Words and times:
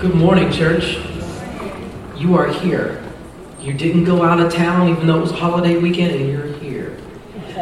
Good 0.00 0.14
morning, 0.14 0.50
church. 0.50 0.96
You 2.16 2.34
are 2.34 2.50
here. 2.50 3.04
You 3.60 3.74
didn't 3.74 4.04
go 4.04 4.22
out 4.22 4.40
of 4.40 4.50
town 4.50 4.88
even 4.88 5.06
though 5.06 5.18
it 5.18 5.20
was 5.20 5.30
a 5.30 5.36
holiday 5.36 5.76
weekend 5.76 6.14
and 6.14 6.26
you're 6.26 6.46
here. 6.54 6.96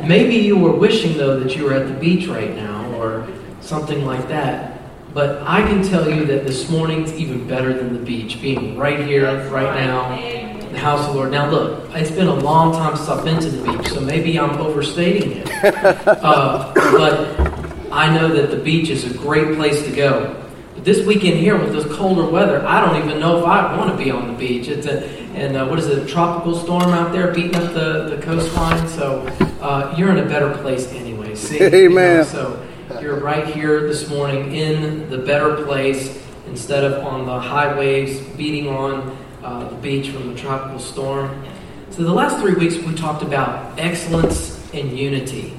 Maybe 0.04 0.36
you 0.36 0.56
were 0.56 0.70
wishing 0.70 1.16
though 1.16 1.40
that 1.40 1.56
you 1.56 1.64
were 1.64 1.72
at 1.72 1.88
the 1.88 1.94
beach 1.94 2.28
right 2.28 2.54
now 2.54 2.92
or 2.92 3.26
something 3.60 4.06
like 4.06 4.28
that. 4.28 4.80
But 5.12 5.42
I 5.48 5.62
can 5.62 5.82
tell 5.82 6.08
you 6.08 6.26
that 6.26 6.46
this 6.46 6.70
morning's 6.70 7.12
even 7.14 7.44
better 7.48 7.72
than 7.76 7.92
the 7.92 8.04
beach, 8.04 8.40
being 8.40 8.78
right 8.78 9.04
here, 9.04 9.26
right 9.50 9.74
now, 9.74 10.16
in 10.16 10.72
the 10.72 10.78
house 10.78 11.00
of 11.00 11.14
the 11.14 11.14
Lord. 11.14 11.32
Now, 11.32 11.50
look, 11.50 11.90
it's 11.94 12.12
been 12.12 12.28
a 12.28 12.34
long 12.36 12.72
time 12.72 12.94
since 12.94 13.08
I've 13.08 13.24
been 13.24 13.40
to 13.40 13.50
the 13.50 13.72
beach, 13.72 13.88
so 13.88 14.00
maybe 14.00 14.38
I'm 14.38 14.60
overstating 14.60 15.38
it. 15.38 15.48
Uh, 16.06 16.72
but 16.72 17.90
I 17.90 18.14
know 18.16 18.28
that 18.28 18.52
the 18.52 18.62
beach 18.62 18.90
is 18.90 19.12
a 19.12 19.18
great 19.18 19.56
place 19.56 19.82
to 19.82 19.90
go. 19.90 20.47
But 20.78 20.84
this 20.84 21.04
weekend 21.04 21.40
here 21.40 21.58
with 21.58 21.72
this 21.72 21.84
colder 21.96 22.24
weather, 22.24 22.64
I 22.64 22.80
don't 22.80 23.04
even 23.04 23.18
know 23.18 23.40
if 23.40 23.44
I 23.44 23.76
want 23.76 23.90
to 23.90 23.96
be 23.96 24.12
on 24.12 24.28
the 24.28 24.32
beach. 24.32 24.68
It's 24.68 24.86
a 24.86 25.08
and 25.34 25.56
uh, 25.56 25.66
what 25.66 25.80
is 25.80 25.88
it, 25.88 25.98
a 25.98 26.06
tropical 26.06 26.56
storm 26.56 26.90
out 26.90 27.10
there 27.10 27.34
beating 27.34 27.56
up 27.56 27.74
the, 27.74 28.14
the 28.14 28.22
coastline. 28.22 28.86
So 28.86 29.26
uh, 29.60 29.92
you're 29.98 30.12
in 30.12 30.24
a 30.24 30.28
better 30.28 30.56
place 30.58 30.86
anyway. 30.92 31.34
See, 31.34 31.60
Amen. 31.60 32.24
You 32.32 32.32
know, 32.32 32.64
so 32.90 33.00
you're 33.00 33.18
right 33.18 33.44
here 33.48 33.88
this 33.88 34.08
morning 34.08 34.54
in 34.54 35.10
the 35.10 35.18
better 35.18 35.64
place 35.64 36.24
instead 36.46 36.84
of 36.84 37.04
on 37.04 37.26
the 37.26 37.40
high 37.40 37.76
waves 37.76 38.20
beating 38.36 38.68
on 38.68 39.18
uh, 39.42 39.68
the 39.68 39.76
beach 39.78 40.10
from 40.10 40.32
the 40.32 40.38
tropical 40.38 40.78
storm. 40.78 41.44
So 41.90 42.04
the 42.04 42.14
last 42.14 42.38
three 42.38 42.54
weeks 42.54 42.76
we 42.76 42.94
talked 42.94 43.24
about 43.24 43.76
excellence 43.80 44.72
and 44.72 44.96
unity 44.96 45.58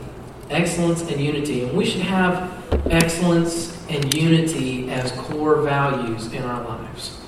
excellence 0.50 1.02
and 1.02 1.22
unity. 1.22 1.64
And 1.64 1.78
we 1.78 1.86
should 1.86 2.02
have 2.02 2.52
excellence 2.90 3.79
and 3.90 4.14
unity 4.14 4.90
as 4.92 5.12
core 5.14 5.62
values 5.62 6.32
in 6.32 6.44
our 6.44 6.64
lives. 6.64 7.20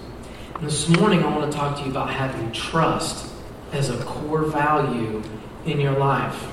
And 0.56 0.68
this 0.68 0.88
morning, 0.88 1.24
I 1.24 1.36
want 1.36 1.52
to 1.52 1.58
talk 1.58 1.78
to 1.78 1.84
you 1.84 1.90
about 1.90 2.12
having 2.12 2.52
trust 2.52 3.34
as 3.72 3.90
a 3.90 3.98
core 4.04 4.44
value 4.44 5.24
in 5.66 5.80
your 5.80 5.98
life. 5.98 6.48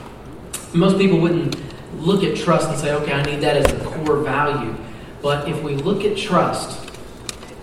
Most 0.73 0.99
people 0.99 1.21
wouldn't 1.21 1.57
look 1.97 2.25
at 2.25 2.37
trust 2.37 2.69
and 2.71 2.79
say, 2.79 2.95
okay, 2.95 3.13
I 3.13 3.23
need 3.23 3.41
that 3.43 3.57
as 3.57 3.71
a 3.71 3.85
core 3.85 4.23
value. 4.23 4.75
But 5.21 5.47
if 5.47 5.63
we 5.63 5.75
look 5.75 6.05
at 6.05 6.17
trust 6.17 6.91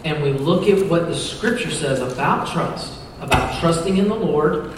and 0.03 0.22
we 0.22 0.34
look 0.34 0.67
at 0.67 0.88
what 0.88 1.08
the 1.08 1.16
scripture 1.16 1.72
says 1.72 2.00
about 2.00 2.47
trust, 2.47 3.00
about 3.22 3.59
trusting 3.59 3.97
in 3.97 4.08
the 4.08 4.16
Lord, 4.16 4.72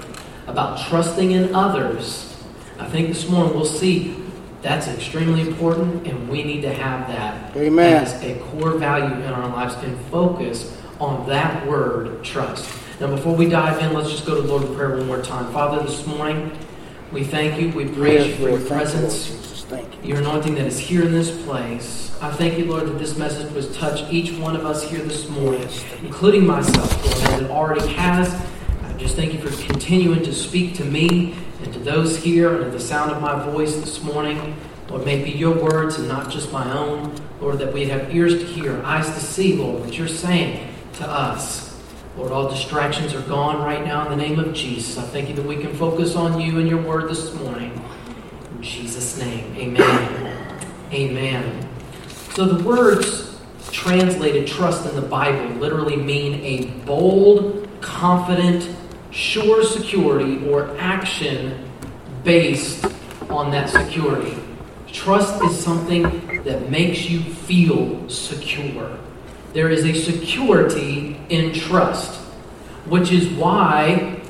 about 0.45 0.79
trusting 0.87 1.31
in 1.31 1.53
others, 1.53 2.33
I 2.79 2.87
think 2.87 3.09
this 3.09 3.27
morning 3.27 3.53
we'll 3.53 3.65
see 3.65 4.15
that's 4.67 4.89
extremely 4.89 5.47
important, 5.47 6.05
and 6.05 6.27
we 6.27 6.43
need 6.43 6.61
to 6.61 6.73
have 6.73 7.07
that 7.07 7.55
Amen. 7.55 8.03
as 8.03 8.21
a 8.21 8.37
core 8.39 8.71
value 8.71 9.15
in 9.23 9.31
our 9.31 9.47
lives 9.47 9.75
and 9.75 9.97
focus 10.07 10.77
on 10.99 11.25
that 11.29 11.65
word, 11.65 12.21
trust. 12.21 12.69
Now, 12.99 13.07
before 13.07 13.33
we 13.33 13.47
dive 13.47 13.81
in, 13.81 13.93
let's 13.93 14.09
just 14.09 14.25
go 14.25 14.35
to 14.35 14.41
Lord 14.41 14.63
in 14.63 14.75
prayer 14.75 14.97
one 14.97 15.07
more 15.07 15.21
time. 15.21 15.53
Father, 15.53 15.81
this 15.83 16.05
morning, 16.05 16.51
we 17.13 17.23
thank 17.23 17.61
you. 17.61 17.69
We 17.69 17.85
praise 17.85 18.25
yes, 18.25 18.27
you 18.27 18.35
for 18.35 18.49
Lord, 18.49 18.59
your 18.59 18.69
presence, 18.69 19.65
you. 19.71 20.09
your 20.09 20.17
anointing 20.17 20.55
that 20.55 20.65
is 20.65 20.77
here 20.77 21.03
in 21.03 21.13
this 21.13 21.31
place. 21.45 22.17
I 22.21 22.29
thank 22.31 22.57
you, 22.57 22.65
Lord, 22.65 22.87
that 22.87 22.99
this 22.99 23.17
message 23.17 23.49
was 23.53 23.73
touched 23.77 24.11
each 24.11 24.37
one 24.37 24.55
of 24.55 24.65
us 24.65 24.83
here 24.83 24.99
this 24.99 25.29
morning, 25.29 25.61
yes, 25.61 25.85
including 26.01 26.45
myself, 26.45 27.05
Lord, 27.05 27.33
as 27.33 27.41
it 27.41 27.51
already 27.51 27.87
has. 27.93 28.33
I 28.83 28.93
just 28.97 29.15
thank 29.15 29.31
you 29.31 29.39
for 29.39 29.63
continuing 29.71 30.23
to 30.23 30.33
speak 30.33 30.75
to 30.75 30.83
me 30.83 31.35
those 31.87 32.17
here 32.17 32.61
and 32.61 32.73
the 32.73 32.79
sound 32.79 33.11
of 33.11 33.21
my 33.21 33.41
voice 33.45 33.73
this 33.75 34.03
morning, 34.03 34.57
Lord, 34.89 35.05
may 35.05 35.23
be 35.23 35.31
your 35.31 35.55
words 35.55 35.97
and 35.97 36.07
not 36.09 36.29
just 36.29 36.51
my 36.51 36.69
own. 36.77 37.15
Lord, 37.39 37.59
that 37.59 37.71
we'd 37.71 37.87
have 37.87 38.13
ears 38.13 38.33
to 38.33 38.45
hear, 38.45 38.83
eyes 38.83 39.05
to 39.05 39.21
see, 39.21 39.55
Lord, 39.55 39.85
what 39.85 39.97
you're 39.97 40.07
saying 40.09 40.67
to 40.95 41.07
us. 41.07 41.81
Lord, 42.17 42.33
all 42.33 42.49
distractions 42.49 43.13
are 43.13 43.21
gone 43.21 43.63
right 43.63 43.85
now 43.85 44.03
in 44.03 44.17
the 44.17 44.21
name 44.21 44.37
of 44.37 44.53
Jesus. 44.53 44.97
I 44.97 45.03
thank 45.03 45.29
you 45.29 45.35
that 45.35 45.45
we 45.45 45.55
can 45.55 45.73
focus 45.75 46.17
on 46.17 46.41
you 46.41 46.59
and 46.59 46.67
your 46.67 46.81
word 46.81 47.09
this 47.09 47.33
morning. 47.35 47.81
In 48.51 48.61
Jesus' 48.61 49.17
name, 49.17 49.55
amen. 49.55 50.59
Amen. 50.91 51.69
So 52.33 52.45
the 52.45 52.67
words 52.67 53.39
translated 53.71 54.45
trust 54.45 54.85
in 54.85 54.95
the 54.95 55.07
Bible 55.07 55.55
literally 55.55 55.95
mean 55.95 56.41
a 56.43 56.65
bold, 56.85 57.69
confident, 57.79 58.75
sure 59.11 59.63
security 59.63 60.45
or 60.49 60.77
action 60.79 61.63
based 62.27 62.85
on 63.29 63.51
that 63.51 63.69
security. 63.69 64.37
Trust 64.91 65.41
is 65.45 65.57
something 65.57 66.03
that 66.43 66.69
makes 66.69 67.09
you 67.09 67.21
feel 67.21 68.09
secure. 68.09 68.99
There 69.53 69.69
is 69.69 69.85
a 69.85 69.93
security 69.93 71.17
in 71.29 71.53
trust, 71.53 72.19
which 72.85 73.13
is 73.13 73.29
why 73.29 74.21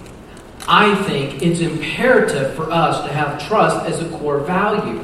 I 0.67 0.93
think 1.05 1.41
it's 1.41 1.59
imperative 1.59 2.53
for 2.53 2.71
us 2.71 3.03
to 3.03 3.11
have 3.11 3.43
trust 3.47 3.83
as 3.87 3.99
a 3.99 4.17
core 4.19 4.41
value. 4.41 5.03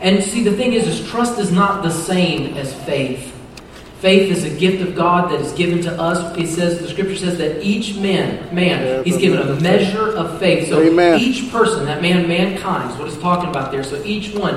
And 0.00 0.22
see, 0.22 0.44
the 0.44 0.56
thing 0.56 0.74
is, 0.74 0.86
is 0.86 1.10
trust 1.10 1.40
is 1.40 1.50
not 1.50 1.82
the 1.82 1.90
same 1.90 2.56
as 2.56 2.72
faith. 2.84 3.34
Faith 4.00 4.30
is 4.30 4.44
a 4.44 4.58
gift 4.58 4.80
of 4.80 4.94
God 4.94 5.30
that 5.30 5.42
is 5.42 5.52
given 5.52 5.82
to 5.82 5.92
us. 6.00 6.34
It 6.38 6.46
says 6.46 6.80
the 6.80 6.88
scripture 6.88 7.16
says 7.16 7.36
that 7.36 7.62
each 7.62 7.96
man, 7.96 8.54
man, 8.54 9.04
he's 9.04 9.18
given 9.18 9.46
a 9.46 9.60
measure 9.60 10.16
of 10.16 10.38
faith. 10.38 10.70
So 10.70 10.80
Amen. 10.80 11.20
each 11.20 11.50
person, 11.52 11.84
that 11.84 12.00
man, 12.00 12.26
mankind, 12.26 12.90
is 12.90 12.96
what 12.96 13.10
he's 13.10 13.18
talking 13.18 13.50
about 13.50 13.70
there. 13.70 13.84
So 13.84 14.02
each 14.02 14.34
one 14.34 14.54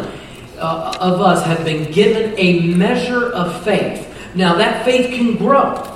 uh, 0.58 0.98
of 0.98 1.20
us 1.20 1.46
have 1.46 1.66
been 1.66 1.92
given 1.92 2.34
a 2.38 2.74
measure 2.74 3.34
of 3.34 3.62
faith. 3.66 4.08
Now 4.34 4.56
that 4.56 4.86
faith 4.86 5.14
can 5.14 5.36
grow. 5.36 5.90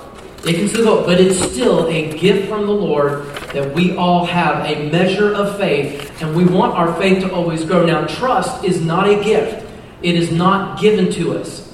It 0.46 0.56
can 0.56 0.68
still 0.68 0.84
go, 0.84 1.06
but 1.06 1.19
it's 1.19 1.40
still 1.40 1.88
a 1.88 2.18
gift 2.18 2.50
from 2.50 2.68
the 2.68 2.74
Lord 2.74 3.25
that 3.53 3.74
we 3.74 3.96
all 3.96 4.25
have 4.25 4.66
a 4.66 4.90
measure 4.90 5.34
of 5.34 5.58
faith, 5.58 6.22
and 6.22 6.35
we 6.35 6.46
want 6.46 6.74
our 6.74 6.94
faith 6.96 7.24
to 7.24 7.34
always 7.34 7.66
grow. 7.66 7.85
Now, 7.85 8.06
trust 8.06 8.64
is 8.64 8.81
not 8.81 9.09
a 9.09 9.24
gift. 9.24 9.66
It 10.03 10.16
is 10.16 10.31
not 10.31 10.79
given 10.79 11.12
to 11.14 11.38
us. 11.38 11.66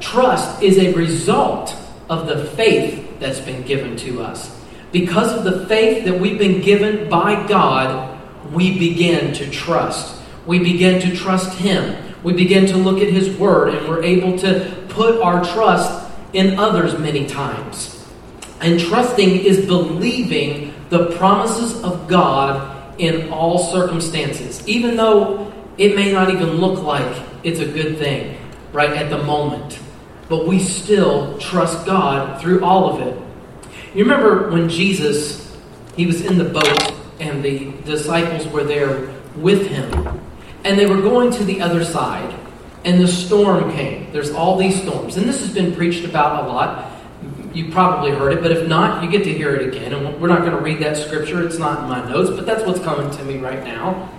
Trust 0.00 0.62
is 0.62 0.78
a 0.78 0.92
result 0.92 1.74
of 2.08 2.26
the 2.26 2.44
faith 2.44 3.18
that's 3.18 3.40
been 3.40 3.62
given 3.62 3.96
to 3.96 4.22
us. 4.22 4.52
Because 4.92 5.32
of 5.32 5.44
the 5.44 5.66
faith 5.66 6.04
that 6.04 6.18
we've 6.18 6.38
been 6.38 6.60
given 6.60 7.08
by 7.08 7.46
God, 7.46 8.20
we 8.52 8.78
begin 8.78 9.32
to 9.34 9.50
trust. 9.50 10.22
We 10.46 10.58
begin 10.58 11.00
to 11.02 11.16
trust 11.16 11.58
Him. 11.58 12.14
We 12.22 12.32
begin 12.32 12.66
to 12.66 12.76
look 12.76 13.00
at 13.00 13.08
His 13.08 13.36
Word, 13.36 13.74
and 13.74 13.88
we're 13.88 14.02
able 14.02 14.38
to 14.38 14.84
put 14.88 15.20
our 15.20 15.44
trust 15.44 16.10
in 16.32 16.58
others 16.58 16.98
many 16.98 17.26
times. 17.26 18.04
And 18.60 18.78
trusting 18.78 19.44
is 19.44 19.66
believing 19.66 20.74
the 20.88 21.16
promises 21.16 21.82
of 21.82 22.08
God 22.08 22.72
in 22.98 23.30
all 23.30 23.58
circumstances, 23.72 24.66
even 24.68 24.96
though 24.96 25.52
it 25.76 25.94
may 25.94 26.12
not 26.12 26.30
even 26.30 26.52
look 26.52 26.82
like 26.82 27.22
it's 27.42 27.60
a 27.60 27.66
good 27.66 27.98
thing 27.98 28.38
right 28.72 28.90
at 28.90 29.10
the 29.10 29.22
moment 29.24 29.78
but 30.28 30.46
we 30.46 30.58
still 30.58 31.38
trust 31.38 31.86
God 31.86 32.40
through 32.40 32.64
all 32.64 32.92
of 32.92 33.06
it. 33.06 33.22
You 33.94 34.04
remember 34.04 34.50
when 34.50 34.68
Jesus, 34.68 35.56
he 35.96 36.06
was 36.06 36.20
in 36.20 36.38
the 36.38 36.44
boat 36.44 36.94
and 37.20 37.42
the 37.42 37.72
disciples 37.84 38.46
were 38.48 38.64
there 38.64 39.08
with 39.36 39.68
him, 39.68 40.20
and 40.64 40.78
they 40.78 40.86
were 40.86 41.00
going 41.00 41.30
to 41.32 41.44
the 41.44 41.60
other 41.60 41.84
side, 41.84 42.34
and 42.84 43.00
the 43.00 43.08
storm 43.08 43.72
came. 43.72 44.12
There's 44.12 44.32
all 44.32 44.56
these 44.56 44.80
storms, 44.82 45.16
and 45.16 45.28
this 45.28 45.40
has 45.40 45.52
been 45.52 45.74
preached 45.74 46.04
about 46.04 46.44
a 46.44 46.48
lot. 46.48 46.92
You 47.54 47.70
probably 47.70 48.10
heard 48.10 48.32
it, 48.34 48.42
but 48.42 48.50
if 48.50 48.68
not, 48.68 49.02
you 49.02 49.10
get 49.10 49.24
to 49.24 49.32
hear 49.32 49.54
it 49.54 49.66
again. 49.66 49.94
And 49.94 50.20
we're 50.20 50.28
not 50.28 50.40
going 50.40 50.52
to 50.52 50.60
read 50.60 50.80
that 50.80 50.96
scripture, 50.96 51.46
it's 51.46 51.58
not 51.58 51.82
in 51.82 51.88
my 51.88 52.06
notes, 52.10 52.30
but 52.30 52.44
that's 52.44 52.66
what's 52.66 52.80
coming 52.80 53.10
to 53.16 53.24
me 53.24 53.38
right 53.38 53.64
now. 53.64 54.12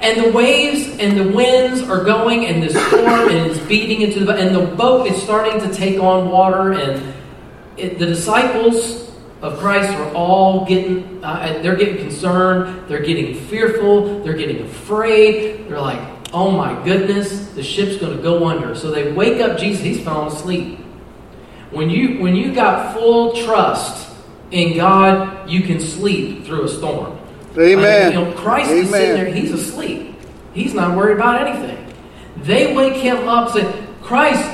And 0.00 0.24
the 0.24 0.30
waves 0.30 0.96
and 0.98 1.18
the 1.18 1.36
winds 1.36 1.82
are 1.82 2.04
going, 2.04 2.46
and 2.46 2.62
the 2.62 2.70
storm 2.70 3.30
is 3.30 3.58
beating 3.66 4.02
into 4.02 4.24
the 4.24 4.34
and 4.34 4.54
the 4.54 4.64
boat 4.76 5.08
is 5.08 5.20
starting 5.20 5.60
to 5.60 5.74
take 5.74 6.00
on 6.00 6.30
water, 6.30 6.72
and 6.72 7.14
it, 7.76 7.98
the 7.98 8.06
disciples 8.06 9.10
of 9.42 9.58
Christ 9.58 9.92
are 9.94 10.14
all 10.14 10.64
getting 10.66 11.24
uh, 11.24 11.58
they're 11.62 11.74
getting 11.74 11.96
concerned, 11.96 12.88
they're 12.88 13.02
getting 13.02 13.34
fearful, 13.34 14.22
they're 14.22 14.36
getting 14.36 14.62
afraid. 14.62 15.68
They're 15.68 15.80
like, 15.80 16.00
"Oh 16.32 16.52
my 16.52 16.80
goodness, 16.84 17.48
the 17.48 17.62
ship's 17.64 17.96
going 17.96 18.16
to 18.16 18.22
go 18.22 18.46
under." 18.46 18.76
So 18.76 18.92
they 18.92 19.10
wake 19.12 19.40
up 19.40 19.58
Jesus. 19.58 19.82
He's 19.82 20.04
falling 20.04 20.32
asleep. 20.32 20.78
When 21.72 21.90
you 21.90 22.20
when 22.20 22.36
you 22.36 22.54
got 22.54 22.94
full 22.94 23.32
trust 23.44 24.14
in 24.52 24.76
God, 24.76 25.50
you 25.50 25.62
can 25.62 25.80
sleep 25.80 26.44
through 26.44 26.64
a 26.64 26.68
storm. 26.68 27.17
Amen. 27.58 28.12
you 28.12 28.24
know, 28.24 28.32
Christ 28.32 28.70
Amen. 28.70 28.84
is 28.84 28.90
sitting 28.90 29.14
there, 29.14 29.34
he's 29.34 29.52
asleep. 29.52 30.14
He's 30.54 30.74
not 30.74 30.96
worried 30.96 31.16
about 31.16 31.46
anything. 31.46 31.94
They 32.38 32.74
wake 32.74 32.94
him 32.94 33.28
up 33.28 33.54
and 33.54 33.64
say, 33.64 33.86
Christ, 34.02 34.44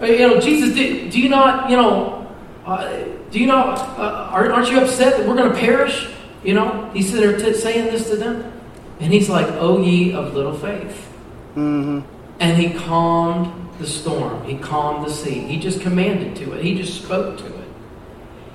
uh, 0.00 0.06
you 0.06 0.28
know, 0.28 0.40
Jesus, 0.40 0.74
do, 0.74 1.10
do 1.10 1.20
you 1.20 1.28
not, 1.28 1.70
you 1.70 1.76
know, 1.76 2.34
uh, 2.66 3.04
do 3.30 3.38
you 3.38 3.46
not, 3.46 3.78
uh, 3.98 4.28
aren't 4.30 4.70
you 4.70 4.80
upset 4.80 5.18
that 5.18 5.28
we're 5.28 5.36
going 5.36 5.52
to 5.52 5.58
perish? 5.58 6.08
You 6.42 6.54
know, 6.54 6.90
he's 6.92 7.10
sitting 7.10 7.30
there 7.30 7.38
t- 7.38 7.58
saying 7.58 7.86
this 7.86 8.08
to 8.10 8.16
them. 8.16 8.52
And 9.00 9.12
he's 9.12 9.28
like, 9.28 9.46
Oh, 9.52 9.82
ye 9.82 10.12
of 10.12 10.34
little 10.34 10.56
faith. 10.56 11.10
Mm-hmm. 11.56 12.00
And 12.40 12.60
he 12.60 12.72
calmed 12.78 13.64
the 13.78 13.86
storm. 13.86 14.44
He 14.44 14.56
calmed 14.56 15.06
the 15.06 15.10
sea. 15.10 15.40
He 15.40 15.58
just 15.58 15.80
commanded 15.80 16.36
to 16.36 16.52
it. 16.52 16.64
He 16.64 16.74
just 16.74 17.02
spoke 17.02 17.38
to 17.38 17.46
it. 17.46 17.68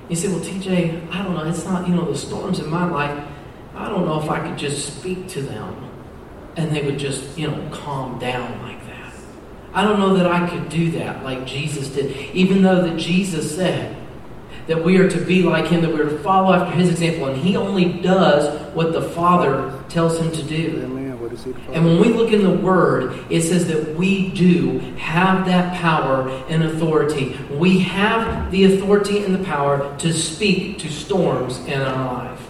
You 0.08 0.16
say, 0.16 0.28
well, 0.28 0.40
TJ, 0.40 1.10
I 1.12 1.22
don't 1.22 1.34
know. 1.34 1.44
It's 1.44 1.64
not, 1.64 1.86
you 1.88 1.94
know, 1.94 2.10
the 2.10 2.18
storms 2.18 2.58
in 2.58 2.68
my 2.68 2.84
life. 2.84 3.26
I 3.80 3.88
don't 3.88 4.04
know 4.04 4.20
if 4.22 4.28
I 4.28 4.46
could 4.46 4.58
just 4.58 4.98
speak 4.98 5.26
to 5.28 5.40
them 5.42 5.90
and 6.56 6.70
they 6.70 6.84
would 6.84 6.98
just, 6.98 7.38
you 7.38 7.48
know, 7.48 7.68
calm 7.72 8.18
down 8.18 8.60
like 8.62 8.84
that. 8.86 9.14
I 9.72 9.84
don't 9.84 9.98
know 9.98 10.14
that 10.16 10.26
I 10.26 10.48
could 10.48 10.68
do 10.68 10.90
that 10.92 11.24
like 11.24 11.46
Jesus 11.46 11.88
did. 11.88 12.14
Even 12.34 12.62
though 12.62 12.82
that 12.82 12.98
Jesus 12.98 13.54
said 13.54 13.96
that 14.66 14.84
we 14.84 14.98
are 14.98 15.08
to 15.08 15.20
be 15.24 15.42
like 15.42 15.66
him, 15.68 15.80
that 15.80 15.92
we 15.92 16.00
are 16.00 16.10
to 16.10 16.18
follow 16.18 16.52
after 16.52 16.76
his 16.76 16.90
example, 16.90 17.28
and 17.28 17.40
he 17.40 17.56
only 17.56 18.00
does 18.02 18.74
what 18.74 18.92
the 18.92 19.02
Father 19.02 19.82
tells 19.88 20.18
him 20.18 20.30
to 20.32 20.42
do. 20.42 20.82
Amen. 20.84 21.18
What 21.18 21.32
is 21.32 21.44
he 21.44 21.54
And 21.72 21.84
when 21.84 22.00
we 22.00 22.08
look 22.08 22.32
in 22.32 22.42
the 22.42 22.50
Word, 22.50 23.24
it 23.30 23.40
says 23.42 23.66
that 23.68 23.96
we 23.96 24.30
do 24.30 24.80
have 24.98 25.46
that 25.46 25.74
power 25.80 26.28
and 26.48 26.64
authority. 26.64 27.36
We 27.50 27.78
have 27.80 28.50
the 28.50 28.64
authority 28.64 29.24
and 29.24 29.34
the 29.34 29.44
power 29.44 29.96
to 29.98 30.12
speak 30.12 30.78
to 30.80 30.90
storms 30.90 31.58
in 31.60 31.80
our 31.80 32.14
life. 32.14 32.49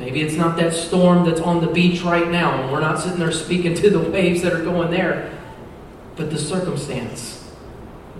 Maybe 0.00 0.22
it's 0.22 0.34
not 0.34 0.56
that 0.56 0.72
storm 0.72 1.26
that's 1.28 1.42
on 1.42 1.60
the 1.60 1.66
beach 1.66 2.00
right 2.00 2.26
now, 2.26 2.62
and 2.62 2.72
we're 2.72 2.80
not 2.80 2.98
sitting 2.98 3.18
there 3.18 3.30
speaking 3.30 3.74
to 3.74 3.90
the 3.90 4.00
waves 4.00 4.40
that 4.40 4.54
are 4.54 4.64
going 4.64 4.90
there, 4.90 5.38
but 6.16 6.30
the 6.30 6.38
circumstance. 6.38 7.36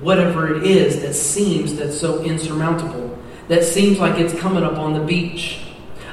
Whatever 0.03 0.55
it 0.55 0.65
is 0.65 1.01
that 1.01 1.15
seems 1.15 1.77
that's 1.77 1.99
so 1.99 2.23
insurmountable, 2.23 3.19
that 3.49 3.65
seems 3.65 3.99
like 3.99 4.21
it's 4.21 4.39
coming 4.39 4.63
up 4.63 4.77
on 4.77 4.93
the 4.93 5.01
beach. 5.01 5.63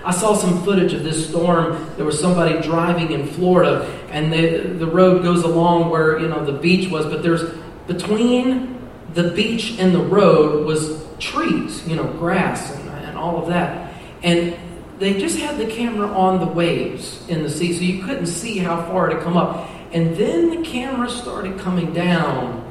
I 0.06 0.12
saw 0.12 0.36
some 0.36 0.64
footage 0.64 0.94
of 0.94 1.04
this 1.04 1.30
storm. 1.30 1.92
There 1.98 2.06
was 2.06 2.18
somebody 2.18 2.62
driving 2.62 3.12
in 3.12 3.28
Florida, 3.28 3.86
and 4.10 4.32
the, 4.32 4.74
the 4.80 4.88
road 4.88 5.22
goes 5.22 5.44
along 5.44 5.90
where 5.90 6.18
you 6.18 6.30
know 6.30 6.46
the 6.46 6.54
beach 6.54 6.90
was, 6.90 7.06
but 7.06 7.22
there's 7.24 7.44
between 7.88 8.80
the 9.16 9.32
beach 9.32 9.76
and 9.80 9.94
the 9.94 10.00
road 10.00 10.66
was 10.66 11.06
trees, 11.20 11.86
you 11.86 11.98
know, 11.98 12.06
grass 12.14 12.74
and, 12.74 12.90
and 12.90 13.18
all 13.18 13.42
of 13.42 13.50
that. 13.50 13.94
And 14.24 14.56
they 15.00 15.20
just 15.20 15.38
had 15.38 15.58
the 15.58 15.68
camera 15.68 16.08
on 16.08 16.40
the 16.40 16.48
waves 16.48 17.28
in 17.28 17.44
the 17.44 17.50
sea, 17.50 17.74
so 17.74 17.82
you 17.82 18.04
couldn't 18.04 18.28
see 18.28 18.58
how 18.58 18.84
far 18.88 19.10
it 19.10 19.16
had 19.16 19.24
come 19.24 19.38
up. 19.38 19.70
And 19.92 20.16
then 20.16 20.50
the 20.50 20.68
camera 20.68 21.10
started 21.10 21.60
coming 21.60 21.94
down, 21.94 22.64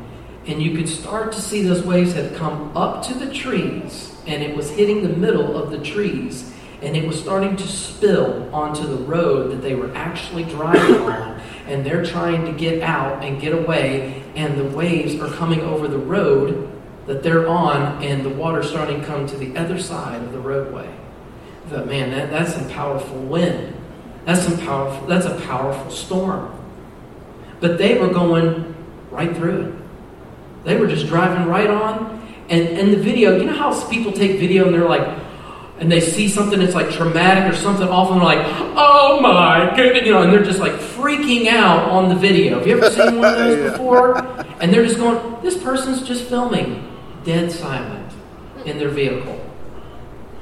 and 0.47 0.63
you 0.63 0.77
could 0.77 0.89
start 0.89 1.33
to 1.33 1.41
see 1.41 1.63
those 1.63 1.85
waves 1.85 2.13
had 2.13 2.35
come 2.37 2.77
up 2.77 3.05
to 3.07 3.15
the 3.15 3.33
trees, 3.33 4.15
and 4.27 4.43
it 4.43 4.57
was 4.57 4.71
hitting 4.71 5.03
the 5.03 5.17
middle 5.17 5.57
of 5.57 5.71
the 5.71 5.79
trees 5.79 6.53
and 6.83 6.97
it 6.97 7.07
was 7.07 7.19
starting 7.19 7.57
to 7.57 7.67
spill 7.67 8.55
onto 8.55 8.87
the 8.87 8.97
road 8.97 9.51
that 9.51 9.63
they 9.63 9.75
were 9.75 9.95
actually 9.95 10.45
driving 10.45 11.01
on. 11.03 11.41
And 11.67 11.85
they're 11.85 12.05
trying 12.05 12.45
to 12.45 12.53
get 12.53 12.83
out 12.83 13.25
and 13.25 13.41
get 13.41 13.53
away, 13.53 14.23
and 14.37 14.59
the 14.59 14.77
waves 14.77 15.15
are 15.21 15.29
coming 15.35 15.61
over 15.63 15.89
the 15.89 15.99
road 15.99 16.71
that 17.07 17.23
they're 17.23 17.49
on, 17.49 18.03
and 18.05 18.25
the 18.25 18.31
water's 18.31 18.69
starting 18.69 19.01
to 19.01 19.07
come 19.07 19.27
to 19.27 19.37
the 19.37 19.57
other 19.57 19.79
side 19.79 20.23
of 20.23 20.33
the 20.33 20.39
roadway. 20.39 20.89
But 21.69 21.87
man, 21.87 22.11
that, 22.11 22.31
that's 22.31 22.55
some 22.55 22.69
powerful 22.71 23.19
wind. 23.23 23.75
That's 24.25 24.43
some 24.43 24.59
powerful. 24.59 25.07
That's 25.07 25.27
a 25.27 25.41
powerful 25.43 25.91
storm. 25.91 26.53
But 27.61 27.79
they 27.79 27.99
were 27.99 28.09
going 28.09 28.75
right 29.11 29.35
through 29.35 29.63
it. 29.63 29.75
They 30.65 30.77
were 30.77 30.87
just 30.87 31.07
driving 31.07 31.47
right 31.47 31.71
on. 31.71 32.17
And 32.49 32.69
in 32.69 32.91
the 32.91 32.97
video, 32.97 33.37
you 33.37 33.45
know 33.45 33.55
how 33.55 33.89
people 33.89 34.13
take 34.13 34.39
video 34.39 34.67
and 34.67 34.75
they're 34.75 34.89
like, 34.89 35.07
and 35.79 35.93
they 35.93 36.01
see 36.01 36.29
something 36.29 36.59
that's 36.59 36.75
like 36.75 36.91
traumatic 36.91 37.53
or 37.53 37.57
something 37.57 37.87
awful, 37.87 38.15
and 38.15 38.23
they're 38.23 38.37
like, 38.37 38.47
oh 38.77 39.21
my 39.21 39.75
goodness, 39.77 40.07
you 40.07 40.13
know, 40.13 40.23
and 40.23 40.33
they're 40.33 40.43
just 40.43 40.59
like 40.59 40.73
freaking 40.73 41.49
out 41.49 41.91
on 41.91 42.09
the 42.09 42.15
video. 42.15 42.59
Have 42.59 42.67
you 42.67 42.79
ever 42.79 42.91
seen 42.91 43.19
one 43.19 43.33
of 43.33 43.39
those 43.39 43.59
yeah. 43.65 43.71
before? 43.73 44.19
And 44.61 44.73
they're 44.73 44.87
just 44.87 44.99
going, 44.99 45.43
this 45.43 45.63
person's 45.63 46.03
just 46.03 46.25
filming, 46.25 46.91
dead 47.25 47.53
silent 47.53 48.13
in 48.65 48.79
their 48.79 48.89
vehicle. 48.89 49.39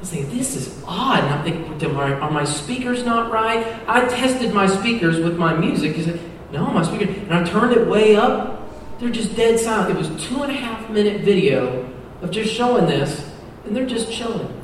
I 0.05 0.06
think 0.06 0.31
this 0.31 0.55
is 0.55 0.83
odd. 0.87 1.25
And 1.25 1.35
I'm 1.35 1.45
thinking, 1.45 1.97
are 1.97 2.31
my 2.31 2.45
speakers 2.45 3.05
not 3.05 3.33
right? 3.33 3.67
I 3.89 4.06
tested 4.06 4.53
my 4.53 4.67
speakers 4.67 5.19
with 5.19 5.39
my 5.39 5.55
music. 5.55 5.97
He 5.97 6.03
said, 6.03 6.21
no, 6.53 6.67
my 6.67 6.83
speaker. 6.83 7.11
And 7.11 7.33
I 7.33 7.43
turned 7.43 7.73
it 7.73 7.89
way 7.89 8.15
up. 8.15 8.61
They're 9.01 9.11
just 9.11 9.35
dead 9.35 9.59
silent. 9.59 9.91
It 9.91 9.97
was 9.97 10.09
two 10.23 10.43
and 10.43 10.53
a 10.53 10.55
half 10.55 10.89
minute 10.91 11.23
video 11.23 11.91
of 12.23 12.31
just 12.31 12.53
showing 12.53 12.87
this, 12.87 13.29
and 13.65 13.75
they're 13.75 13.87
just 13.87 14.12
chilling 14.12 14.61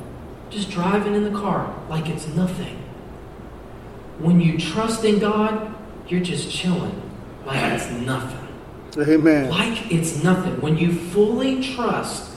just 0.51 0.69
driving 0.69 1.15
in 1.15 1.23
the 1.23 1.39
car 1.39 1.73
like 1.89 2.09
it's 2.09 2.27
nothing. 2.27 2.77
When 4.19 4.39
you 4.39 4.59
trust 4.59 5.03
in 5.03 5.17
God, 5.17 5.73
you're 6.07 6.19
just 6.19 6.51
chilling 6.51 7.01
like 7.45 7.63
it's 7.73 7.89
nothing. 7.89 8.47
Amen. 8.97 9.49
Like 9.49 9.91
it's 9.91 10.23
nothing. 10.23 10.59
When 10.61 10.77
you 10.77 10.93
fully 10.93 11.63
trust 11.63 12.29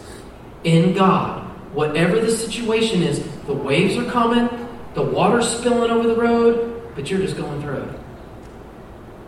in 0.62 0.94
God, 0.94 1.43
whatever 1.74 2.20
the 2.20 2.30
situation 2.30 3.02
is, 3.02 3.22
the 3.46 3.52
waves 3.52 3.96
are 3.96 4.10
coming, 4.10 4.48
the 4.94 5.02
water's 5.02 5.48
spilling 5.48 5.90
over 5.90 6.08
the 6.08 6.14
road, 6.14 6.92
but 6.94 7.10
you're 7.10 7.20
just 7.20 7.36
going 7.36 7.60
through 7.60 7.82
it. 7.82 8.00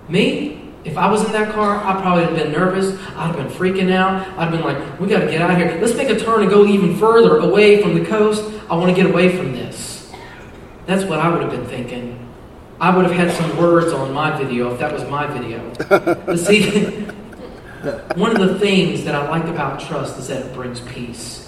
Me, 0.09 0.73
if 0.85 0.97
I 0.97 1.11
was 1.11 1.25
in 1.25 1.33
that 1.33 1.53
car, 1.53 1.77
I 1.85 2.01
probably 2.01 2.27
would 2.27 2.39
have 2.39 2.45
been 2.45 2.53
nervous. 2.53 2.93
I'd 3.17 3.35
have 3.35 3.37
been 3.37 3.49
freaking 3.49 3.93
out. 3.93 4.25
I'd 4.39 4.45
have 4.45 4.53
been 4.53 4.63
like, 4.63 5.01
we 5.01 5.09
got 5.09 5.21
to 5.21 5.27
get 5.27 5.43
out 5.43 5.51
of 5.51 5.57
here. 5.57 5.77
Let's 5.81 5.97
make 5.97 6.09
a 6.09 6.19
turn 6.19 6.43
and 6.43 6.51
go 6.51 6.65
even 6.65 6.97
further 6.97 7.39
away 7.39 7.83
from 7.83 7.99
the 7.99 8.05
coast. 8.05 8.45
I 8.71 8.77
want 8.77 8.95
to 8.95 9.03
get 9.03 9.11
away 9.11 9.37
from 9.37 9.53
this. 9.53 10.13
That's 10.87 11.03
what 11.05 11.19
I 11.19 11.29
would 11.29 11.43
have 11.43 11.51
been 11.51 11.67
thinking. 11.67 12.23
I 12.79 12.97
would 12.97 13.05
have 13.07 13.15
had 13.15 13.33
some 13.33 13.57
words 13.57 13.93
on 13.93 14.13
my 14.13 14.39
video 14.39 14.73
if 14.73 14.79
that 14.79 14.93
was 14.93 15.03
my 15.11 15.27
video. 15.27 15.73
but 15.89 16.39
see, 16.39 16.71
one 18.15 18.41
of 18.41 18.49
the 18.49 18.59
things 18.61 19.05
that 19.05 19.17
I 19.17 19.29
like 19.29 19.47
about 19.47 19.81
trust 19.81 20.19
is 20.19 20.29
that 20.29 20.47
it 20.47 20.55
brings 20.55 20.81
peace. 20.83 21.46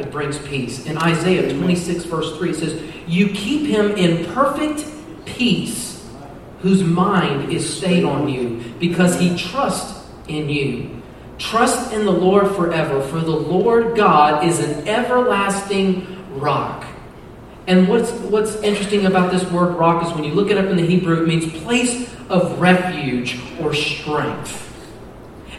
It 0.00 0.10
brings 0.10 0.38
peace. 0.38 0.86
In 0.86 0.96
Isaiah 0.96 1.52
26, 1.52 2.04
verse 2.04 2.36
3, 2.38 2.50
it 2.50 2.56
says, 2.56 2.82
You 3.06 3.28
keep 3.28 3.66
him 3.66 3.90
in 3.92 4.24
perfect 4.32 4.86
peace 5.26 6.08
whose 6.60 6.82
mind 6.82 7.52
is 7.52 7.76
stayed 7.76 8.04
on 8.04 8.28
you 8.28 8.64
because 8.80 9.20
he 9.20 9.36
trusts 9.36 10.08
in 10.26 10.48
you. 10.48 11.02
Trust 11.38 11.92
in 11.92 12.06
the 12.06 12.12
Lord 12.12 12.54
forever, 12.54 13.02
for 13.02 13.20
the 13.20 13.30
Lord 13.30 13.94
God 13.94 14.44
is 14.44 14.58
an 14.60 14.88
everlasting 14.88 16.38
rock. 16.38 16.86
And 17.66 17.86
what's, 17.86 18.10
what's 18.10 18.56
interesting 18.56 19.04
about 19.04 19.30
this 19.30 19.44
word 19.50 19.76
rock 19.76 20.06
is 20.06 20.12
when 20.14 20.24
you 20.24 20.32
look 20.32 20.50
it 20.50 20.56
up 20.56 20.66
in 20.66 20.76
the 20.76 20.86
Hebrew, 20.86 21.22
it 21.22 21.28
means 21.28 21.50
place 21.62 22.10
of 22.30 22.58
refuge 22.58 23.38
or 23.60 23.74
strength. 23.74 24.69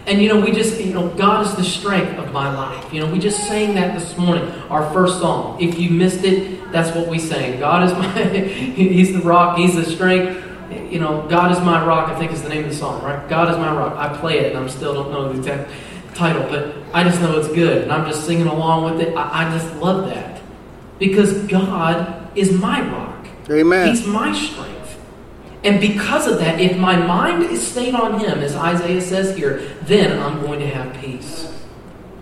And 0.07 0.21
you 0.21 0.29
know, 0.29 0.39
we 0.39 0.51
just, 0.51 0.79
you 0.81 0.93
know, 0.93 1.09
God 1.09 1.45
is 1.45 1.55
the 1.55 1.63
strength 1.63 2.17
of 2.17 2.31
my 2.33 2.53
life. 2.53 2.93
You 2.93 3.01
know, 3.01 3.11
we 3.11 3.19
just 3.19 3.47
sang 3.47 3.75
that 3.75 3.97
this 3.97 4.17
morning, 4.17 4.49
our 4.69 4.91
first 4.93 5.19
song. 5.19 5.61
If 5.61 5.79
you 5.79 5.89
missed 5.91 6.23
it, 6.23 6.71
that's 6.71 6.95
what 6.95 7.07
we 7.07 7.19
sang. 7.19 7.59
God 7.59 7.83
is 7.83 7.93
my, 7.93 8.39
He's 8.43 9.13
the 9.13 9.21
rock, 9.21 9.57
He's 9.57 9.75
the 9.75 9.85
strength 9.85 10.47
you 10.89 10.99
know, 10.99 11.27
God 11.29 11.51
is 11.51 11.59
my 11.59 11.85
rock, 11.85 12.09
I 12.09 12.17
think 12.17 12.31
is 12.31 12.43
the 12.43 12.49
name 12.49 12.63
of 12.63 12.69
the 12.69 12.75
song, 12.75 13.03
right? 13.03 13.27
God 13.29 13.49
is 13.49 13.57
my 13.57 13.73
rock. 13.73 13.95
I 13.95 14.15
play 14.17 14.39
it 14.39 14.55
and 14.55 14.63
I 14.63 14.67
still 14.67 14.93
don't 14.93 15.11
know 15.11 15.31
the 15.31 15.39
exact 15.39 15.71
title, 16.13 16.43
but 16.43 16.75
I 16.93 17.03
just 17.03 17.21
know 17.21 17.37
it's 17.39 17.47
good 17.47 17.83
and 17.83 17.91
I'm 17.91 18.09
just 18.09 18.25
singing 18.25 18.47
along 18.47 18.83
with 18.85 19.07
it. 19.07 19.15
I, 19.15 19.47
I 19.47 19.57
just 19.57 19.73
love 19.77 20.05
that 20.07 20.41
because 20.99 21.47
God 21.47 22.37
is 22.37 22.51
my 22.51 22.81
rock. 22.89 23.27
Amen. 23.49 23.87
He's 23.87 24.05
my 24.05 24.33
strength. 24.33 24.70
And 25.63 25.79
because 25.79 26.27
of 26.27 26.39
that, 26.39 26.59
if 26.59 26.77
my 26.77 26.95
mind 26.95 27.43
is 27.43 27.65
stayed 27.65 27.93
on 27.93 28.19
Him, 28.19 28.39
as 28.39 28.55
Isaiah 28.55 29.01
says 29.01 29.37
here, 29.37 29.57
then 29.83 30.19
I'm 30.19 30.41
going 30.41 30.59
to 30.59 30.67
have 30.67 30.99
peace. 31.01 31.51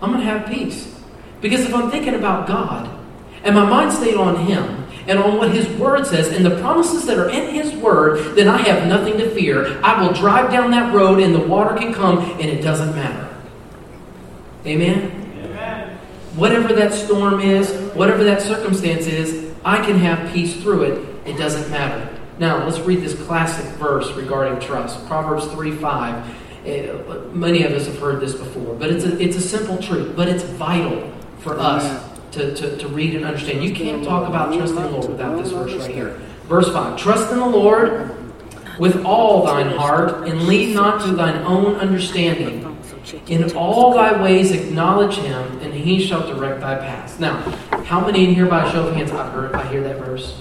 I'm 0.02 0.10
going 0.10 0.24
to 0.24 0.26
have 0.26 0.46
peace. 0.46 0.94
Because 1.40 1.60
if 1.60 1.74
I'm 1.74 1.90
thinking 1.90 2.14
about 2.14 2.46
God 2.46 2.90
and 3.42 3.54
my 3.54 3.64
mind 3.64 3.92
stayed 3.92 4.16
on 4.16 4.44
Him, 4.44 4.80
and 5.06 5.18
on 5.18 5.38
what 5.38 5.50
His 5.50 5.66
Word 5.78 6.06
says 6.06 6.28
and 6.28 6.44
the 6.44 6.60
promises 6.60 7.06
that 7.06 7.18
are 7.18 7.28
in 7.30 7.54
His 7.54 7.72
Word, 7.74 8.36
then 8.36 8.48
I 8.48 8.58
have 8.58 8.86
nothing 8.86 9.16
to 9.18 9.30
fear. 9.30 9.80
I 9.82 10.00
will 10.00 10.12
drive 10.12 10.52
down 10.52 10.70
that 10.70 10.94
road 10.94 11.20
and 11.20 11.34
the 11.34 11.40
water 11.40 11.76
can 11.76 11.92
come 11.92 12.18
and 12.18 12.42
it 12.42 12.62
doesn't 12.62 12.94
matter. 12.94 13.28
Amen? 14.66 15.10
Amen? 15.42 15.98
Whatever 16.36 16.74
that 16.74 16.92
storm 16.92 17.40
is, 17.40 17.72
whatever 17.94 18.22
that 18.24 18.42
circumstance 18.42 19.06
is, 19.06 19.52
I 19.64 19.84
can 19.84 19.96
have 19.98 20.32
peace 20.32 20.60
through 20.62 20.82
it. 20.82 21.28
It 21.28 21.36
doesn't 21.36 21.70
matter. 21.70 22.19
Now, 22.40 22.64
let's 22.64 22.80
read 22.80 23.02
this 23.02 23.14
classic 23.26 23.66
verse 23.74 24.10
regarding 24.12 24.66
trust 24.66 25.06
Proverbs 25.06 25.46
3 25.48 25.76
5. 25.76 26.36
Eh, 26.64 26.92
many 27.34 27.64
of 27.64 27.72
us 27.72 27.84
have 27.86 27.98
heard 27.98 28.18
this 28.18 28.34
before, 28.34 28.74
but 28.76 28.90
it's 28.90 29.04
a, 29.04 29.20
it's 29.20 29.36
a 29.36 29.42
simple 29.42 29.76
truth, 29.76 30.16
but 30.16 30.26
it's 30.26 30.42
vital 30.42 31.12
for 31.40 31.58
us 31.58 32.02
to, 32.32 32.54
to, 32.54 32.78
to 32.78 32.88
read 32.88 33.14
and 33.14 33.26
understand. 33.26 33.62
You 33.62 33.74
can't 33.74 34.02
talk 34.02 34.26
about 34.26 34.54
trust 34.54 34.74
in 34.74 34.82
the 34.82 34.88
Lord 34.88 35.10
without 35.10 35.36
this 35.36 35.52
verse 35.52 35.74
right 35.74 35.90
here. 35.90 36.18
Verse 36.44 36.72
5 36.72 36.98
Trust 36.98 37.30
in 37.30 37.40
the 37.40 37.46
Lord 37.46 38.16
with 38.78 39.04
all 39.04 39.44
thine 39.44 39.68
heart, 39.76 40.26
and 40.26 40.46
lean 40.46 40.72
not 40.72 41.04
to 41.04 41.12
thine 41.12 41.36
own 41.42 41.74
understanding. 41.74 42.74
In 43.26 43.52
all 43.54 43.92
thy 43.92 44.22
ways 44.22 44.52
acknowledge 44.52 45.16
him, 45.16 45.58
and 45.58 45.74
he 45.74 46.00
shall 46.00 46.26
direct 46.26 46.60
thy 46.60 46.76
paths. 46.76 47.20
Now, 47.20 47.38
how 47.84 48.00
many 48.00 48.24
in 48.24 48.34
here 48.34 48.46
by 48.46 48.66
a 48.66 48.72
show 48.72 48.88
of 48.88 48.96
hands 48.96 49.10
I 49.10 49.28
heard 49.28 49.54
I 49.54 49.70
hear 49.70 49.82
that 49.82 49.98
verse? 49.98 50.40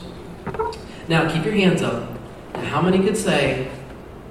Now 1.09 1.27
keep 1.27 1.43
your 1.43 1.55
hands 1.55 1.81
up. 1.81 2.07
Now, 2.53 2.61
how 2.65 2.81
many 2.83 2.99
could 2.99 3.17
say, 3.17 3.67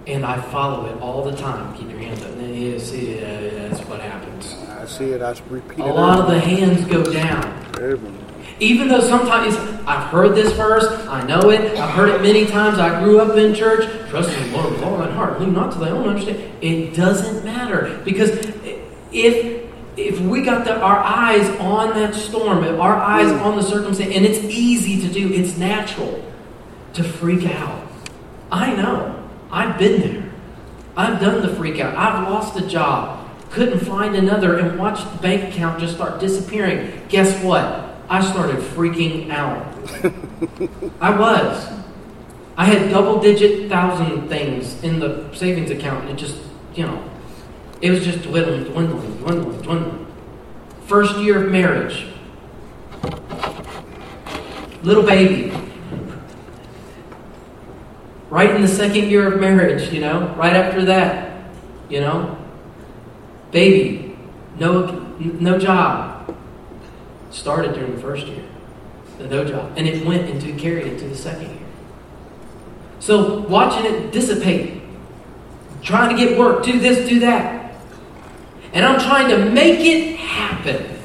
and 0.06 0.24
I 0.24 0.40
follow 0.40 0.86
it 0.86 1.02
all 1.02 1.24
the 1.28 1.36
time? 1.36 1.74
Keep 1.74 1.90
your 1.90 1.98
hands 1.98 2.22
up. 2.22 2.30
And 2.30 2.54
Yeah, 2.54 2.78
see, 2.78 3.18
uh, 3.18 3.68
that's 3.68 3.80
what 3.88 4.00
happens. 4.00 4.54
I 4.80 4.86
see 4.86 5.06
it. 5.06 5.20
I 5.20 5.34
repeat 5.50 5.80
A 5.80 5.86
lot 5.86 6.20
of 6.20 6.28
the 6.28 6.38
hands 6.38 6.84
go 6.84 7.02
down. 7.02 7.52
every- 7.74 7.98
Even 8.60 8.86
though 8.86 9.00
sometimes 9.00 9.56
I've 9.88 10.04
heard 10.04 10.36
this 10.36 10.52
verse, 10.52 10.86
I 11.08 11.24
know 11.26 11.50
it, 11.50 11.76
I've 11.76 11.90
heard 11.90 12.10
it 12.10 12.22
many 12.22 12.46
times. 12.46 12.78
I 12.78 13.02
grew 13.02 13.20
up 13.20 13.36
in 13.36 13.54
church, 13.54 13.84
trust 14.08 14.30
in 14.36 14.50
the 14.52 14.56
Lord 14.58 14.70
with 14.72 14.82
all 14.84 14.98
thine 14.98 15.10
heart, 15.12 15.40
lean 15.40 15.52
not 15.54 15.72
to 15.72 15.78
thy 15.78 15.90
own 15.90 16.08
understanding. 16.08 16.48
It 16.60 16.94
doesn't 16.94 17.44
matter 17.44 17.98
because 18.04 18.30
if 19.12 19.64
if 19.96 20.20
we 20.20 20.42
got 20.42 20.64
the, 20.64 20.78
our 20.78 20.98
eyes 20.98 21.48
on 21.58 21.90
that 21.98 22.14
storm, 22.14 22.62
if 22.62 22.78
our 22.78 22.94
eyes 22.94 23.32
on 23.32 23.56
the 23.56 23.62
circumstance, 23.64 24.14
and 24.14 24.24
it's 24.24 24.38
easy 24.44 25.00
to 25.04 25.12
do, 25.12 25.32
it's 25.32 25.58
natural 25.58 26.22
to 26.98 27.04
freak 27.04 27.46
out. 27.46 27.86
I 28.50 28.74
know. 28.74 29.28
I've 29.50 29.78
been 29.78 30.00
there. 30.00 30.30
I've 30.96 31.20
done 31.20 31.42
the 31.42 31.54
freak 31.54 31.80
out. 31.80 31.94
I've 31.96 32.28
lost 32.28 32.58
a 32.58 32.66
job, 32.66 33.26
couldn't 33.50 33.78
find 33.80 34.16
another, 34.16 34.58
and 34.58 34.78
watched 34.78 35.10
the 35.12 35.18
bank 35.22 35.54
account 35.54 35.80
just 35.80 35.94
start 35.94 36.20
disappearing. 36.20 37.02
Guess 37.08 37.42
what? 37.42 37.96
I 38.08 38.28
started 38.28 38.56
freaking 38.56 39.30
out. 39.30 39.64
I 41.00 41.16
was. 41.16 41.68
I 42.56 42.64
had 42.64 42.90
double 42.90 43.20
digit 43.20 43.68
thousand 43.68 44.28
things 44.28 44.82
in 44.82 44.98
the 44.98 45.32
savings 45.34 45.70
account, 45.70 46.08
and 46.08 46.18
it 46.18 46.20
just, 46.20 46.36
you 46.74 46.84
know, 46.84 47.08
it 47.80 47.90
was 47.90 48.04
just 48.04 48.22
dwindling, 48.22 48.64
dwindling, 48.64 49.18
dwindling, 49.18 49.62
dwindling. 49.62 50.06
First 50.86 51.16
year 51.18 51.44
of 51.44 51.52
marriage. 51.52 52.06
Little 54.82 55.04
baby. 55.04 55.67
Right 58.30 58.54
in 58.54 58.60
the 58.60 58.68
second 58.68 59.10
year 59.10 59.32
of 59.32 59.40
marriage, 59.40 59.90
you 59.92 60.00
know, 60.00 60.34
right 60.36 60.54
after 60.54 60.84
that, 60.86 61.50
you 61.88 62.00
know, 62.00 62.36
baby, 63.50 64.16
no, 64.58 64.86
no 65.18 65.58
job. 65.58 66.36
Started 67.30 67.74
during 67.74 67.94
the 67.94 68.02
first 68.02 68.26
year, 68.26 68.42
the 69.18 69.26
no 69.26 69.44
job, 69.44 69.72
and 69.76 69.86
it 69.86 70.04
went 70.04 70.28
into 70.28 70.54
carried 70.58 70.86
into 70.86 71.08
the 71.08 71.14
second 71.14 71.48
year. 71.48 71.66
So 73.00 73.40
watching 73.40 73.84
it 73.86 74.12
dissipate, 74.12 74.82
trying 75.82 76.14
to 76.14 76.22
get 76.22 76.38
work, 76.38 76.64
do 76.64 76.78
this, 76.78 77.08
do 77.08 77.20
that, 77.20 77.74
and 78.72 78.84
I'm 78.84 79.00
trying 79.00 79.28
to 79.28 79.50
make 79.50 79.80
it 79.80 80.16
happen. 80.16 80.98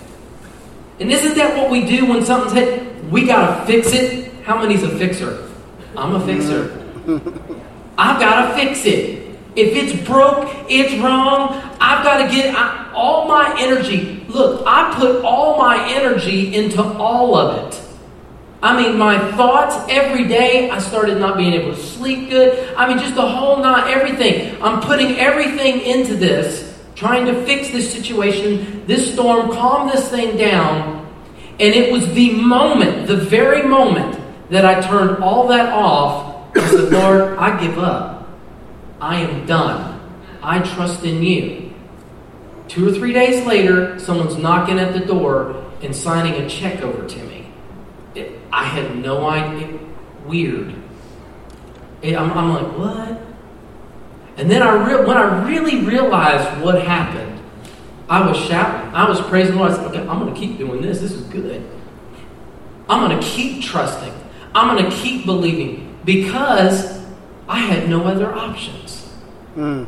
And 0.99 1.11
isn't 1.11 1.35
that 1.35 1.57
what 1.57 1.69
we 1.69 1.85
do 1.85 2.05
when 2.05 2.25
something's 2.25 2.53
hit? 2.53 3.05
We 3.05 3.25
gotta 3.25 3.65
fix 3.65 3.93
it. 3.93 4.33
How 4.43 4.57
many's 4.57 4.83
a 4.83 4.97
fixer? 4.97 5.49
I'm 5.95 6.15
a 6.15 6.25
fixer. 6.25 6.82
I've 7.97 8.19
got 8.19 8.47
to 8.47 8.55
fix 8.55 8.85
it. 8.85 9.23
If 9.55 9.75
it's 9.75 10.07
broke, 10.07 10.49
it's 10.69 10.93
wrong. 11.01 11.61
I've 11.79 12.03
got 12.03 12.25
to 12.25 12.33
get 12.33 12.55
I, 12.55 12.91
all 12.93 13.27
my 13.27 13.55
energy. 13.59 14.25
Look, 14.29 14.63
I 14.65 14.95
put 14.97 15.23
all 15.23 15.57
my 15.57 15.91
energy 15.91 16.55
into 16.55 16.81
all 16.81 17.35
of 17.35 17.73
it. 17.73 17.79
I 18.63 18.81
mean, 18.81 18.97
my 18.97 19.19
thoughts 19.33 19.75
every 19.89 20.27
day. 20.27 20.69
I 20.69 20.79
started 20.79 21.19
not 21.19 21.37
being 21.37 21.53
able 21.53 21.75
to 21.75 21.81
sleep 21.81 22.29
good. 22.29 22.73
I 22.75 22.87
mean, 22.87 22.97
just 22.97 23.15
the 23.15 23.27
whole 23.27 23.57
not 23.57 23.89
everything. 23.89 24.59
I'm 24.63 24.81
putting 24.81 25.19
everything 25.19 25.81
into 25.81 26.15
this, 26.15 26.73
trying 26.95 27.25
to 27.25 27.45
fix 27.45 27.69
this 27.69 27.91
situation, 27.91 28.87
this 28.87 29.13
storm, 29.13 29.51
calm 29.51 29.89
this 29.89 30.09
thing 30.09 30.37
down. 30.37 31.01
And 31.59 31.75
it 31.75 31.91
was 31.91 32.11
the 32.13 32.31
moment, 32.31 33.07
the 33.07 33.17
very 33.17 33.67
moment, 33.67 34.19
that 34.49 34.65
I 34.65 34.81
turned 34.81 35.21
all 35.21 35.47
that 35.49 35.71
off 35.73 36.32
said, 36.77 36.91
Lord, 36.91 37.37
I 37.37 37.59
give 37.59 37.77
up. 37.77 38.27
I 38.99 39.19
am 39.19 39.45
done. 39.45 39.99
I 40.41 40.59
trust 40.59 41.03
in 41.03 41.23
you. 41.23 41.73
Two 42.67 42.87
or 42.87 42.91
three 42.91 43.13
days 43.13 43.45
later, 43.45 43.99
someone's 43.99 44.37
knocking 44.37 44.79
at 44.79 44.93
the 44.93 45.05
door 45.05 45.63
and 45.81 45.95
signing 45.95 46.41
a 46.41 46.49
check 46.49 46.81
over 46.81 47.07
to 47.07 47.23
me. 47.25 47.51
It, 48.15 48.31
I 48.51 48.63
had 48.63 48.95
no 48.97 49.27
idea. 49.27 49.79
Weird. 50.25 50.73
It, 52.01 52.15
I'm, 52.15 52.31
I'm 52.31 52.53
like, 52.53 52.77
what? 52.77 53.21
And 54.37 54.49
then 54.49 54.61
I 54.63 54.73
re- 54.73 55.05
when 55.05 55.17
I 55.17 55.47
really 55.47 55.85
realized 55.85 56.61
what 56.61 56.81
happened, 56.81 57.41
I 58.09 58.27
was 58.27 58.37
shouting. 58.37 58.93
I 58.93 59.07
was 59.07 59.21
praising 59.21 59.55
the 59.55 59.59
Lord. 59.59 59.71
I 59.71 59.75
said, 59.75 59.87
okay, 59.87 60.07
I'm 60.07 60.19
going 60.19 60.33
to 60.33 60.39
keep 60.39 60.57
doing 60.57 60.81
this. 60.81 60.99
This 60.99 61.11
is 61.11 61.21
good. 61.23 61.69
I'm 62.89 63.07
going 63.07 63.19
to 63.19 63.25
keep 63.25 63.63
trusting. 63.63 64.13
I'm 64.55 64.75
going 64.75 64.89
to 64.89 64.95
keep 64.97 65.25
believing 65.25 65.82
because 66.05 67.01
I 67.47 67.59
had 67.59 67.89
no 67.89 68.03
other 68.03 68.31
options. 68.33 69.09
Mm. 69.55 69.87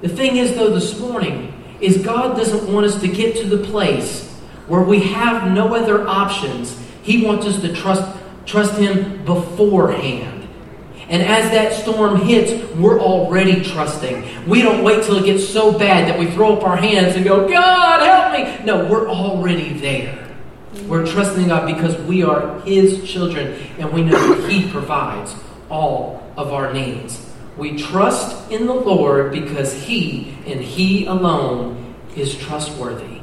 The 0.00 0.08
thing 0.08 0.36
is, 0.36 0.54
though, 0.54 0.70
this 0.70 0.98
morning, 0.98 1.52
is 1.80 1.98
God 1.98 2.36
doesn't 2.36 2.72
want 2.72 2.86
us 2.86 3.00
to 3.00 3.08
get 3.08 3.36
to 3.36 3.46
the 3.46 3.64
place 3.64 4.30
where 4.66 4.82
we 4.82 5.00
have 5.00 5.52
no 5.52 5.74
other 5.74 6.06
options. 6.06 6.78
He 7.02 7.24
wants 7.24 7.46
us 7.46 7.60
to 7.60 7.74
trust, 7.74 8.16
trust 8.46 8.78
Him 8.78 9.24
beforehand. 9.24 10.48
And 11.08 11.22
as 11.22 11.50
that 11.50 11.72
storm 11.72 12.22
hits, 12.22 12.74
we're 12.76 13.00
already 13.00 13.62
trusting. 13.62 14.48
We 14.48 14.62
don't 14.62 14.82
wait 14.82 15.04
till 15.04 15.16
it 15.16 15.26
gets 15.26 15.46
so 15.46 15.76
bad 15.76 16.08
that 16.08 16.18
we 16.18 16.30
throw 16.30 16.56
up 16.56 16.62
our 16.62 16.76
hands 16.76 17.16
and 17.16 17.24
go, 17.24 17.48
God, 17.48 18.00
help 18.00 18.32
me. 18.32 18.64
No, 18.64 18.88
we're 18.88 19.08
already 19.08 19.74
there. 19.74 20.18
We're 20.86 21.06
trusting 21.06 21.48
God 21.48 21.66
because 21.66 22.00
we 22.02 22.22
are 22.22 22.60
His 22.60 23.08
children 23.08 23.60
and 23.78 23.92
we 23.92 24.02
know 24.02 24.34
that 24.34 24.50
He 24.50 24.70
provides 24.70 25.34
all 25.72 26.22
of 26.36 26.52
our 26.52 26.72
needs. 26.72 27.28
We 27.56 27.76
trust 27.76 28.50
in 28.50 28.66
the 28.66 28.74
Lord 28.74 29.32
because 29.32 29.72
He 29.72 30.36
and 30.46 30.60
He 30.60 31.06
alone 31.06 31.94
is 32.14 32.36
trustworthy. 32.36 33.20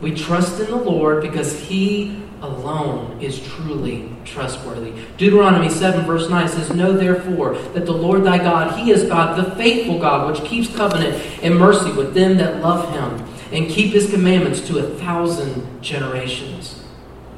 We 0.00 0.14
trust 0.14 0.60
in 0.60 0.66
the 0.66 0.76
Lord 0.76 1.22
because 1.22 1.58
He 1.60 2.22
alone 2.42 3.20
is 3.20 3.40
truly 3.40 4.14
trustworthy. 4.24 4.92
Deuteronomy 5.16 5.70
7, 5.70 6.04
verse 6.04 6.28
9 6.28 6.48
says, 6.48 6.70
Know 6.74 6.92
therefore 6.92 7.54
that 7.72 7.86
the 7.86 7.92
Lord 7.92 8.24
thy 8.24 8.38
God, 8.38 8.78
He 8.78 8.90
is 8.90 9.04
God, 9.04 9.38
the 9.38 9.54
faithful 9.56 9.98
God, 9.98 10.30
which 10.30 10.48
keeps 10.48 10.74
covenant 10.74 11.14
and 11.42 11.58
mercy 11.58 11.92
with 11.92 12.14
them 12.14 12.36
that 12.36 12.60
love 12.60 12.92
Him 12.92 13.26
and 13.52 13.70
keep 13.70 13.92
His 13.92 14.10
commandments 14.10 14.60
to 14.68 14.78
a 14.78 14.94
thousand 14.96 15.82
generations. 15.82 16.82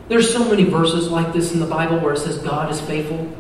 There's 0.08 0.32
so 0.32 0.44
many 0.48 0.64
verses 0.64 1.10
like 1.10 1.32
this 1.32 1.52
in 1.52 1.60
the 1.60 1.66
Bible 1.66 1.98
where 1.98 2.14
it 2.14 2.18
says 2.18 2.38
God 2.38 2.70
is 2.70 2.80
faithful. 2.80 3.30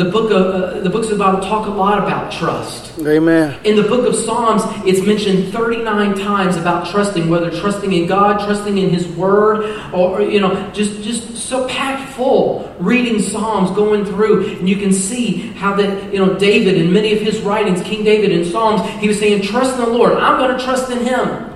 The 0.00 0.10
book 0.10 0.30
of 0.30 0.46
uh, 0.46 0.80
the 0.80 0.88
books 0.88 1.08
of 1.08 1.18
the 1.18 1.22
Bible 1.22 1.40
talk 1.40 1.66
a 1.66 1.70
lot 1.70 1.98
about 1.98 2.32
trust. 2.32 2.98
Amen. 3.00 3.60
In 3.64 3.76
the 3.76 3.82
book 3.82 4.08
of 4.08 4.14
Psalms, 4.14 4.62
it's 4.86 5.06
mentioned 5.06 5.52
39 5.52 6.14
times 6.14 6.56
about 6.56 6.90
trusting, 6.90 7.28
whether 7.28 7.50
trusting 7.50 7.92
in 7.92 8.06
God, 8.06 8.42
trusting 8.42 8.78
in 8.78 8.88
His 8.88 9.06
Word, 9.08 9.78
or 9.92 10.22
you 10.22 10.40
know, 10.40 10.70
just 10.70 11.02
just 11.02 11.36
so 11.36 11.68
packed 11.68 12.14
full. 12.14 12.74
Reading 12.80 13.20
Psalms, 13.20 13.72
going 13.72 14.06
through, 14.06 14.56
and 14.56 14.66
you 14.66 14.76
can 14.76 14.90
see 14.90 15.48
how 15.52 15.76
that 15.76 16.10
you 16.14 16.18
know 16.18 16.32
David 16.38 16.78
in 16.78 16.90
many 16.90 17.12
of 17.12 17.20
his 17.20 17.38
writings, 17.42 17.82
King 17.82 18.02
David 18.02 18.32
in 18.32 18.46
Psalms, 18.46 18.80
he 19.02 19.06
was 19.06 19.18
saying, 19.18 19.42
"Trust 19.42 19.78
in 19.78 19.84
the 19.84 19.90
Lord. 19.90 20.14
I'm 20.14 20.38
going 20.38 20.56
to 20.56 20.64
trust 20.64 20.90
in 20.90 21.04
Him." 21.04 21.52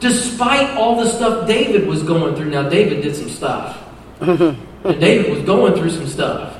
Despite 0.00 0.78
all 0.78 0.96
the 0.96 1.10
stuff 1.10 1.46
David 1.46 1.86
was 1.86 2.02
going 2.02 2.36
through. 2.36 2.48
Now, 2.48 2.70
David 2.70 3.02
did 3.02 3.14
some 3.14 3.28
stuff. 3.28 3.82
and 4.20 4.56
David 4.82 5.30
was 5.30 5.42
going 5.42 5.74
through 5.74 5.90
some 5.90 6.06
stuff. 6.06 6.55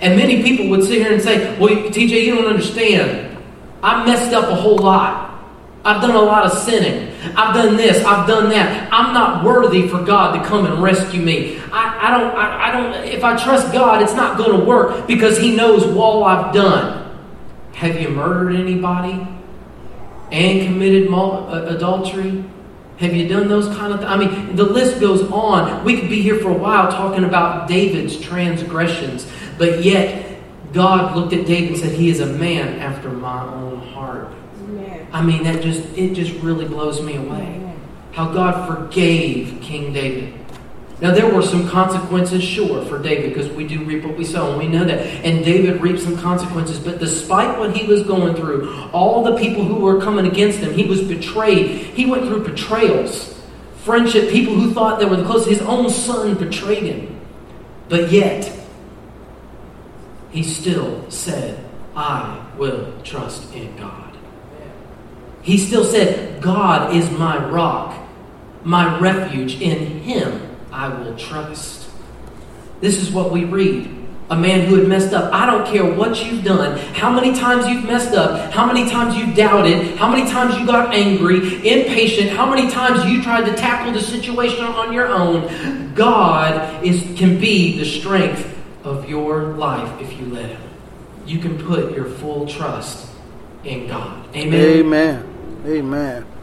And 0.00 0.16
many 0.16 0.42
people 0.42 0.68
would 0.68 0.82
sit 0.82 1.00
here 1.00 1.12
and 1.12 1.22
say, 1.22 1.58
Well, 1.58 1.70
TJ, 1.70 2.24
you 2.24 2.34
don't 2.34 2.46
understand. 2.46 3.36
I 3.82 4.04
messed 4.06 4.32
up 4.32 4.50
a 4.50 4.54
whole 4.54 4.78
lot. 4.78 5.24
I've 5.84 6.00
done 6.00 6.14
a 6.14 6.22
lot 6.22 6.46
of 6.46 6.58
sinning. 6.58 7.14
I've 7.36 7.54
done 7.54 7.76
this. 7.76 8.02
I've 8.04 8.26
done 8.26 8.48
that. 8.48 8.88
I'm 8.90 9.12
not 9.12 9.44
worthy 9.44 9.86
for 9.86 10.02
God 10.02 10.38
to 10.38 10.48
come 10.48 10.64
and 10.64 10.82
rescue 10.82 11.20
me. 11.20 11.58
I, 11.70 12.08
I 12.08 12.18
don't. 12.18 12.34
I, 12.34 12.68
I 12.68 12.70
don't. 12.72 13.04
If 13.04 13.22
I 13.22 13.36
trust 13.36 13.72
God, 13.72 14.00
it's 14.02 14.14
not 14.14 14.38
going 14.38 14.58
to 14.58 14.64
work 14.64 15.06
because 15.06 15.36
He 15.36 15.54
knows 15.54 15.84
all 15.96 16.24
I've 16.24 16.54
done. 16.54 17.02
Have 17.74 18.00
you 18.00 18.08
murdered 18.08 18.56
anybody 18.56 19.26
and 20.32 20.66
committed 20.66 21.12
uh, 21.12 21.66
adultery? 21.68 22.44
Have 22.98 23.14
you 23.14 23.26
done 23.26 23.48
those 23.48 23.66
kind 23.76 23.92
of 23.92 24.00
things? 24.00 24.10
I 24.10 24.16
mean, 24.16 24.54
the 24.56 24.64
list 24.64 25.00
goes 25.00 25.22
on. 25.30 25.84
We 25.84 25.98
could 25.98 26.08
be 26.08 26.22
here 26.22 26.38
for 26.38 26.50
a 26.50 26.54
while 26.56 26.90
talking 26.90 27.24
about 27.24 27.66
David's 27.66 28.18
transgressions, 28.18 29.26
but 29.58 29.82
yet 29.82 30.38
God 30.72 31.16
looked 31.16 31.32
at 31.32 31.46
David 31.46 31.70
and 31.70 31.78
said, 31.78 31.92
He 31.92 32.08
is 32.08 32.20
a 32.20 32.26
man 32.26 32.80
after 32.80 33.08
my 33.08 33.42
own 33.44 33.80
heart. 33.88 34.28
Amen. 34.60 35.08
I 35.12 35.22
mean, 35.22 35.42
that 35.44 35.62
just 35.62 35.82
it 35.96 36.14
just 36.14 36.32
really 36.42 36.66
blows 36.66 37.00
me 37.00 37.16
away. 37.16 37.56
Amen. 37.56 37.80
How 38.12 38.32
God 38.32 38.68
forgave 38.68 39.60
King 39.60 39.92
David. 39.92 40.43
Now 41.00 41.12
there 41.12 41.32
were 41.32 41.42
some 41.42 41.68
consequences, 41.68 42.42
sure, 42.42 42.84
for 42.84 43.02
David, 43.02 43.34
because 43.34 43.50
we 43.50 43.66
do 43.66 43.84
reap 43.84 44.04
what 44.04 44.16
we 44.16 44.24
sow, 44.24 44.50
and 44.50 44.58
we 44.58 44.68
know 44.68 44.84
that. 44.84 45.00
And 45.24 45.44
David 45.44 45.80
reaped 45.80 46.00
some 46.00 46.16
consequences, 46.16 46.78
but 46.78 47.00
despite 47.00 47.58
what 47.58 47.76
he 47.76 47.86
was 47.86 48.04
going 48.04 48.36
through, 48.36 48.88
all 48.92 49.24
the 49.24 49.36
people 49.36 49.64
who 49.64 49.76
were 49.76 50.00
coming 50.00 50.26
against 50.26 50.60
him, 50.60 50.72
he 50.72 50.84
was 50.84 51.02
betrayed. 51.02 51.68
He 51.68 52.06
went 52.06 52.26
through 52.26 52.44
betrayals, 52.44 53.40
friendship, 53.78 54.30
people 54.30 54.54
who 54.54 54.72
thought 54.72 55.00
they 55.00 55.04
were 55.04 55.16
the 55.16 55.24
closest. 55.24 55.48
His 55.48 55.62
own 55.62 55.90
son 55.90 56.36
betrayed 56.36 56.84
him. 56.84 57.20
But 57.88 58.12
yet, 58.12 58.50
he 60.30 60.42
still 60.44 61.10
said, 61.10 61.64
I 61.96 62.44
will 62.56 62.92
trust 63.02 63.52
in 63.52 63.76
God. 63.76 64.16
He 65.42 65.58
still 65.58 65.84
said, 65.84 66.40
God 66.40 66.94
is 66.94 67.10
my 67.10 67.44
rock, 67.48 67.94
my 68.62 68.98
refuge. 68.98 69.60
In 69.60 70.00
him 70.00 70.53
I 70.74 70.88
will 70.88 71.16
trust. 71.16 71.88
This 72.80 73.00
is 73.00 73.12
what 73.12 73.30
we 73.30 73.44
read. 73.44 73.88
A 74.30 74.36
man 74.36 74.66
who 74.66 74.74
had 74.74 74.88
messed 74.88 75.12
up. 75.12 75.32
I 75.32 75.46
don't 75.46 75.64
care 75.66 75.84
what 75.84 76.24
you've 76.24 76.42
done, 76.42 76.78
how 76.94 77.12
many 77.12 77.38
times 77.38 77.68
you've 77.68 77.84
messed 77.84 78.14
up, 78.14 78.52
how 78.52 78.66
many 78.66 78.90
times 78.90 79.16
you 79.16 79.32
doubted, 79.34 79.96
how 79.96 80.10
many 80.10 80.28
times 80.28 80.58
you 80.58 80.66
got 80.66 80.92
angry, 80.92 81.36
impatient, 81.58 82.30
how 82.30 82.52
many 82.52 82.68
times 82.70 83.04
you 83.04 83.22
tried 83.22 83.44
to 83.44 83.54
tackle 83.54 83.92
the 83.92 84.00
situation 84.00 84.64
on 84.64 84.92
your 84.92 85.08
own. 85.08 85.94
God 85.94 86.84
is, 86.84 87.02
can 87.16 87.38
be 87.38 87.78
the 87.78 87.84
strength 87.84 88.50
of 88.82 89.08
your 89.08 89.52
life 89.52 90.00
if 90.00 90.18
you 90.18 90.26
let 90.26 90.50
Him. 90.50 90.70
You 91.24 91.38
can 91.38 91.56
put 91.56 91.94
your 91.94 92.06
full 92.06 92.48
trust 92.48 93.08
in 93.62 93.86
God. 93.86 94.26
Amen. 94.34 94.60
Amen. 94.60 95.62
Amen. 95.66 96.33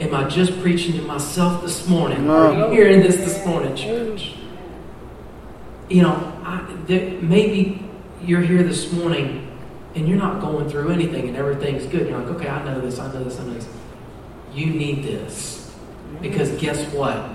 Am 0.00 0.14
I 0.14 0.26
just 0.28 0.58
preaching 0.62 0.94
to 0.94 1.02
myself 1.02 1.60
this 1.60 1.86
morning? 1.86 2.26
No. 2.26 2.34
Are 2.34 2.68
you 2.68 2.72
hearing 2.72 3.00
this 3.00 3.16
this 3.16 3.44
morning, 3.44 3.76
church? 3.76 4.34
You 5.90 6.02
know, 6.02 6.40
I, 6.42 6.66
there, 6.86 7.20
maybe 7.20 7.86
you're 8.22 8.40
here 8.40 8.62
this 8.62 8.90
morning 8.92 9.46
and 9.94 10.08
you're 10.08 10.16
not 10.16 10.40
going 10.40 10.70
through 10.70 10.90
anything 10.90 11.28
and 11.28 11.36
everything's 11.36 11.84
good. 11.84 12.08
You're 12.08 12.18
like, 12.18 12.28
okay, 12.28 12.48
I 12.48 12.64
know 12.64 12.80
this, 12.80 12.98
I 12.98 13.12
know 13.12 13.22
this, 13.24 13.38
I 13.38 13.44
know 13.44 13.52
this. 13.52 13.68
You 14.54 14.66
need 14.66 15.04
this. 15.04 15.70
Because 16.22 16.50
guess 16.52 16.90
what? 16.94 17.28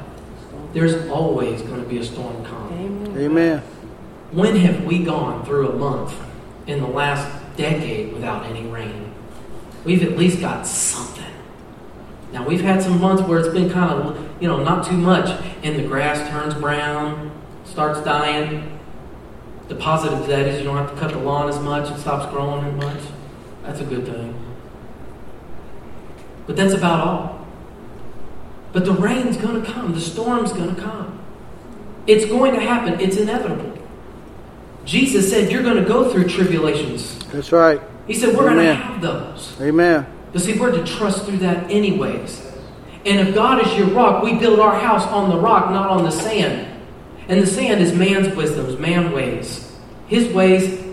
There's 0.74 1.08
always 1.10 1.62
going 1.62 1.84
to 1.84 1.88
be 1.88 2.00
a 2.00 2.04
storm 2.04 2.44
coming. 2.46 3.16
Amen. 3.16 3.60
When 4.32 4.56
have 4.56 4.84
we 4.86 5.04
gone 5.04 5.46
through 5.46 5.70
a 5.70 5.76
month 5.76 6.16
in 6.66 6.82
the 6.82 6.88
last 6.88 7.28
decade 7.58 8.12
without 8.12 8.44
any 8.48 8.66
rain? 8.68 9.14
We've 9.84 10.02
at 10.02 10.18
least 10.18 10.42
got 10.42 10.66
something. 10.66 11.35
Now, 12.36 12.46
we've 12.46 12.60
had 12.60 12.84
some 12.84 13.00
months 13.00 13.24
where 13.24 13.40
it's 13.40 13.48
been 13.48 13.72
kind 13.72 13.90
of, 13.90 14.42
you 14.42 14.50
know, 14.50 14.62
not 14.62 14.86
too 14.86 14.98
much, 14.98 15.30
and 15.64 15.80
the 15.80 15.88
grass 15.88 16.30
turns 16.30 16.54
brown, 16.54 17.32
starts 17.64 18.02
dying. 18.02 18.78
The 19.70 19.76
positive 19.76 20.20
to 20.20 20.28
that 20.28 20.46
is 20.46 20.60
you 20.60 20.66
don't 20.66 20.76
have 20.76 20.92
to 20.94 21.00
cut 21.00 21.12
the 21.12 21.20
lawn 21.20 21.48
as 21.48 21.58
much, 21.62 21.90
it 21.90 21.98
stops 21.98 22.30
growing 22.34 22.66
as 22.66 22.74
much. 22.76 23.00
That's 23.64 23.80
a 23.80 23.86
good 23.86 24.06
thing. 24.06 24.38
But 26.46 26.58
that's 26.58 26.74
about 26.74 27.08
all. 27.08 27.48
But 28.74 28.84
the 28.84 28.92
rain's 28.92 29.38
going 29.38 29.64
to 29.64 29.72
come, 29.72 29.94
the 29.94 30.02
storm's 30.02 30.52
going 30.52 30.76
to 30.76 30.82
come. 30.82 31.24
It's 32.06 32.26
going 32.26 32.54
to 32.54 32.60
happen, 32.60 33.00
it's 33.00 33.16
inevitable. 33.16 33.82
Jesus 34.84 35.30
said, 35.30 35.50
You're 35.50 35.64
going 35.64 35.82
to 35.82 35.88
go 35.88 36.12
through 36.12 36.28
tribulations. 36.28 37.18
That's 37.28 37.54
right. 37.54 37.80
He 38.08 38.14
said, 38.14 38.36
We're 38.36 38.44
going 38.44 38.58
to 38.58 38.76
have 38.76 39.02
those. 39.02 39.56
Amen. 39.62 40.06
But 40.36 40.44
see, 40.44 40.60
we're 40.60 40.74
to 40.74 40.84
trust 40.84 41.24
through 41.24 41.38
that 41.38 41.72
anyways. 41.72 42.46
And 43.06 43.26
if 43.26 43.34
God 43.34 43.66
is 43.66 43.74
your 43.78 43.88
rock, 43.88 44.22
we 44.22 44.34
build 44.34 44.60
our 44.60 44.78
house 44.78 45.06
on 45.06 45.30
the 45.30 45.38
rock, 45.38 45.72
not 45.72 45.90
on 45.90 46.04
the 46.04 46.12
sand. 46.12 46.78
And 47.30 47.42
the 47.42 47.48
sand 47.48 47.82
is 47.82 47.94
man's 47.94 48.36
wisdoms, 48.36 48.78
man 48.78 49.14
ways. 49.14 49.72
His 50.08 50.28
ways, 50.34 50.84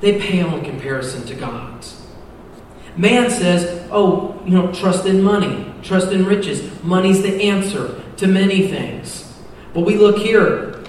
they 0.00 0.18
pale 0.20 0.52
in 0.56 0.64
comparison 0.64 1.24
to 1.26 1.36
God's. 1.36 2.04
Man 2.96 3.30
says, 3.30 3.86
oh, 3.92 4.42
you 4.44 4.50
know, 4.50 4.72
trust 4.72 5.06
in 5.06 5.22
money, 5.22 5.72
trust 5.84 6.10
in 6.10 6.26
riches. 6.26 6.82
Money's 6.82 7.22
the 7.22 7.44
answer 7.44 8.02
to 8.16 8.26
many 8.26 8.66
things. 8.66 9.32
But 9.72 9.82
we 9.82 9.96
look 9.96 10.18
here 10.18 10.82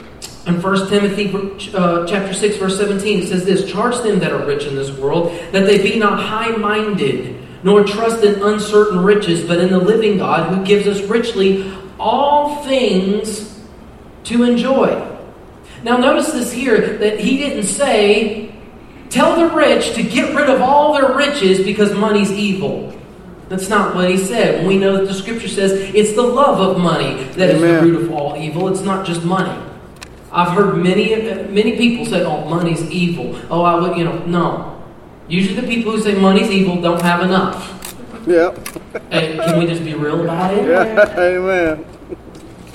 in 0.48 0.60
1 0.60 0.90
Timothy 0.90 1.32
uh, 1.76 2.08
chapter 2.08 2.34
6, 2.34 2.58
verse 2.58 2.80
17, 2.80 3.20
it 3.22 3.28
says 3.28 3.46
this 3.46 3.72
Charge 3.72 4.02
them 4.02 4.18
that 4.22 4.32
are 4.32 4.44
rich 4.44 4.66
in 4.66 4.74
this 4.74 4.90
world, 4.90 5.38
that 5.52 5.68
they 5.68 5.84
be 5.84 6.00
not 6.00 6.20
high 6.20 6.50
minded, 6.50 7.45
nor 7.66 7.84
trust 7.84 8.24
in 8.24 8.42
uncertain 8.44 9.04
riches, 9.04 9.44
but 9.44 9.58
in 9.60 9.70
the 9.70 9.80
living 9.80 10.20
God 10.20 10.54
who 10.54 10.64
gives 10.64 10.86
us 10.88 11.02
richly 11.02 11.74
all 12.00 12.64
things 12.64 13.60
to 14.26 14.44
enjoy. 14.44 15.12
Now, 15.84 15.98
notice 15.98 16.32
this 16.32 16.54
here 16.54 16.98
that 17.00 17.20
he 17.20 17.38
didn't 17.38 17.64
say, 17.64 18.54
Tell 19.10 19.36
the 19.36 19.56
rich 19.56 19.94
to 19.96 20.04
get 20.04 20.36
rid 20.36 20.50
of 20.50 20.62
all 20.62 20.94
their 20.94 21.16
riches 21.16 21.66
because 21.66 21.94
money's 21.94 22.32
evil. 22.32 22.96
That's 23.50 23.70
not 23.70 23.96
what 23.96 24.10
he 24.10 24.18
said. 24.18 24.66
We 24.68 24.78
know 24.78 24.98
that 24.98 25.08
the 25.08 25.14
scripture 25.14 25.48
says 25.48 25.72
it's 25.72 26.14
the 26.14 26.24
love 26.24 26.60
of 26.60 26.82
money 26.82 27.24
that 27.34 27.50
Amen. 27.50 27.56
is 27.56 27.62
the 27.62 27.82
root 27.82 28.04
of 28.04 28.12
all 28.12 28.36
evil. 28.36 28.68
It's 28.68 28.82
not 28.82 29.06
just 29.06 29.24
money. 29.24 29.58
I've 30.32 30.56
heard 30.56 30.78
many 30.78 31.16
many 31.50 31.78
people 31.78 32.06
say, 32.06 32.24
"Oh, 32.26 32.50
money's 32.50 32.82
evil." 32.90 33.40
Oh, 33.50 33.62
I 33.62 33.80
would, 33.80 33.98
you 33.98 34.04
know, 34.04 34.18
no. 34.26 34.75
Usually, 35.28 35.60
the 35.60 35.68
people 35.68 35.92
who 35.92 36.02
say 36.02 36.16
money's 36.16 36.50
evil 36.52 36.82
don't 36.82 37.02
have 37.02 37.22
enough. 37.22 37.72
Yeah. 38.28 38.56
Hey, 39.10 39.38
can 39.38 39.60
we 39.60 39.66
just 39.66 39.84
be 39.84 39.94
real 39.94 40.24
about 40.24 40.54
it? 40.54 40.68
Yeah. 40.68 41.20
Amen. 41.20 41.86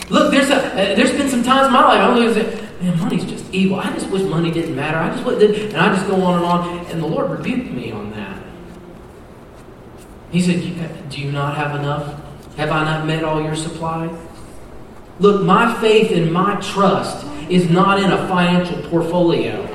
Look, 0.09 0.33
there's 0.33 0.51
a 0.51 0.57
uh, 0.57 0.95
there's 0.97 1.13
been 1.13 1.29
some 1.29 1.43
times 1.45 1.69
in 1.69 1.73
my 1.73 1.83
life 1.83 2.01
I'm 2.01 2.17
looking 2.17 2.43
at, 2.43 2.83
man, 2.83 2.99
money's 2.99 3.25
just 3.25 3.53
evil. 3.53 3.79
I 3.79 3.93
just 3.93 4.11
wish 4.11 4.23
money 4.23 4.51
didn't 4.51 4.75
matter. 4.75 4.99
I 4.99 5.11
just 5.11 5.25
wish, 5.25 5.41
and 5.41 5.77
I 5.77 5.95
just 5.95 6.09
go 6.09 6.21
on 6.23 6.37
and 6.37 6.45
on. 6.45 6.87
And 6.87 7.01
the 7.01 7.07
Lord 7.07 7.31
rebuked 7.31 7.71
me 7.71 7.93
on 7.93 8.11
that. 8.13 8.43
He 10.33 10.41
said, 10.41 11.09
"Do 11.11 11.21
you 11.21 11.31
not 11.31 11.57
have 11.57 11.79
enough? 11.79 12.21
Have 12.57 12.71
I 12.71 12.85
not 12.85 13.07
met 13.07 13.23
all 13.23 13.41
your 13.41 13.55
supply?" 13.55 14.11
Look, 15.21 15.43
my 15.45 15.79
faith 15.81 16.11
and 16.11 16.33
my 16.33 16.57
trust 16.57 17.25
is 17.49 17.69
not 17.69 18.01
in 18.01 18.11
a 18.11 18.27
financial 18.27 18.83
portfolio. 18.89 19.67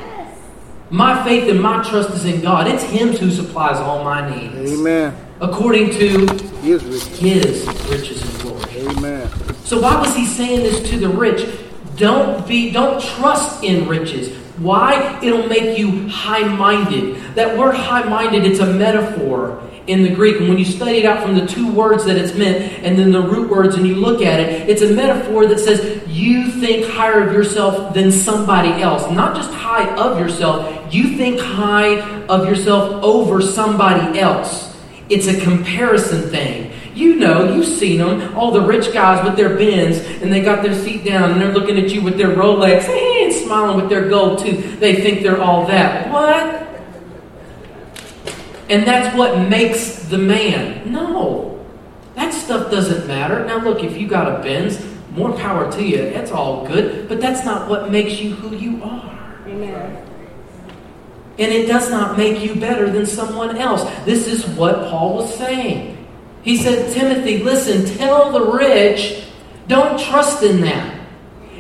My 0.92 1.24
faith 1.24 1.50
and 1.50 1.60
my 1.62 1.84
trust 1.84 2.12
is 2.12 2.26
in 2.26 2.42
God. 2.42 2.68
It's 2.68 2.84
Him 2.84 3.10
who 3.10 3.32
supplies 3.32 3.78
all 3.78 4.04
my 4.04 4.30
needs. 4.30 4.72
Amen. 4.74 5.16
According 5.42 5.90
to 5.92 6.28
His 6.62 6.84
riches, 6.84 7.18
His 7.18 7.68
riches 7.90 8.22
and 8.22 8.42
glory. 8.42 8.88
Amen. 8.90 9.30
So 9.64 9.82
why 9.82 10.00
was 10.00 10.16
He 10.16 10.26
saying 10.26 10.62
this 10.62 10.88
to 10.92 11.00
the 11.00 11.10
rich? 11.10 11.48
Don't 11.96 12.48
be, 12.48 12.72
don't 12.72 13.02
trust 13.02 13.64
in 13.64 13.88
riches. 13.88 14.38
Why? 14.58 15.20
It'll 15.24 15.48
make 15.48 15.78
you 15.78 16.08
high-minded. 16.08 17.36
That 17.36 17.58
word 17.58 17.76
high-minded, 17.76 18.46
it's 18.46 18.60
a 18.60 18.72
metaphor 18.72 19.62
in 19.88 20.04
the 20.04 20.10
Greek. 20.10 20.38
And 20.38 20.50
when 20.50 20.58
you 20.58 20.66
study 20.66 21.00
it 21.00 21.06
out 21.06 21.24
from 21.24 21.36
the 21.36 21.46
two 21.46 21.72
words 21.72 22.06
that 22.06 22.18
it's 22.18 22.36
meant 22.36 22.58
and 22.84 22.98
then 22.98 23.12
the 23.12 23.22
root 23.22 23.50
words 23.50 23.76
and 23.76 23.86
you 23.88 23.96
look 23.96 24.22
at 24.22 24.40
it, 24.40 24.70
it's 24.70 24.82
a 24.82 24.94
metaphor 24.94 25.46
that 25.48 25.60
says 25.60 26.02
you 26.08 26.52
think 26.52 26.86
higher 26.88 27.28
of 27.28 27.34
yourself 27.34 27.94
than 27.94 28.12
somebody 28.12 28.82
else. 28.82 29.10
Not 29.12 29.36
just 29.36 29.52
high 29.52 29.96
of 29.96 30.20
yourself, 30.20 30.94
you 30.94 31.18
think 31.18 31.40
high 31.40 32.00
of 32.28 32.48
yourself 32.48 33.04
over 33.04 33.42
somebody 33.42 34.20
else. 34.20 34.76
It's 35.10 35.28
a 35.28 35.40
comparison 35.40 36.30
thing. 36.30 36.72
You 36.96 37.16
know, 37.16 37.54
you've 37.54 37.68
seen 37.68 38.00
them, 38.00 38.36
all 38.36 38.52
the 38.52 38.62
rich 38.62 38.94
guys 38.94 39.24
with 39.24 39.36
their 39.36 39.58
Benz, 39.58 39.98
and 40.22 40.32
they 40.32 40.42
got 40.42 40.64
their 40.64 40.74
seat 40.74 41.04
down, 41.04 41.32
and 41.32 41.42
they're 41.42 41.54
looking 41.54 41.78
at 41.78 41.90
you 41.90 42.02
with 42.02 42.18
their 42.18 42.30
Rolex, 42.30 42.84
and 42.90 43.34
smiling 43.34 43.82
with 43.82 43.90
their 43.90 44.08
gold 44.08 44.40
tooth. 44.40 44.80
They 44.80 44.96
think 44.96 45.22
they're 45.22 45.42
all 45.42 45.68
that. 45.68 46.10
What? 46.10 46.65
And 48.70 48.86
that's 48.86 49.16
what 49.16 49.48
makes 49.50 50.04
the 50.06 50.18
man. 50.18 50.92
No. 50.92 51.64
That 52.16 52.34
stuff 52.34 52.72
doesn't 52.72 53.08
matter. 53.08 53.46
Now, 53.46 53.58
look, 53.58 53.84
if 53.84 53.98
you 53.98 54.08
got 54.08 54.40
a 54.40 54.44
Benz, 54.44 54.84
more 55.12 55.34
power 55.34 55.72
to 55.72 55.84
you. 55.84 56.10
That's 56.12 56.32
all 56.32 56.66
good. 56.66 57.08
But 57.08 57.22
that's 57.22 57.46
not 57.46 57.70
what 57.70 57.92
makes 57.92 58.20
you 58.20 58.34
who 58.36 58.56
you 58.56 58.84
are. 58.84 59.38
Amen. 59.48 60.02
And 61.38 61.52
it 61.52 61.68
does 61.68 61.90
not 61.90 62.18
make 62.18 62.42
you 62.42 62.56
better 62.60 62.90
than 62.90 63.06
someone 63.06 63.58
else. 63.58 63.84
This 64.06 64.28
is 64.28 64.46
what 64.56 64.90
Paul 64.90 65.16
was 65.16 65.36
saying. 65.36 66.08
He 66.44 66.58
said, 66.58 66.94
Timothy, 66.94 67.44
listen, 67.44 67.86
tell 67.98 68.32
the 68.32 68.52
rich, 68.52 69.26
don't 69.68 70.00
trust 70.00 70.44
in 70.44 70.62
that. 70.62 70.94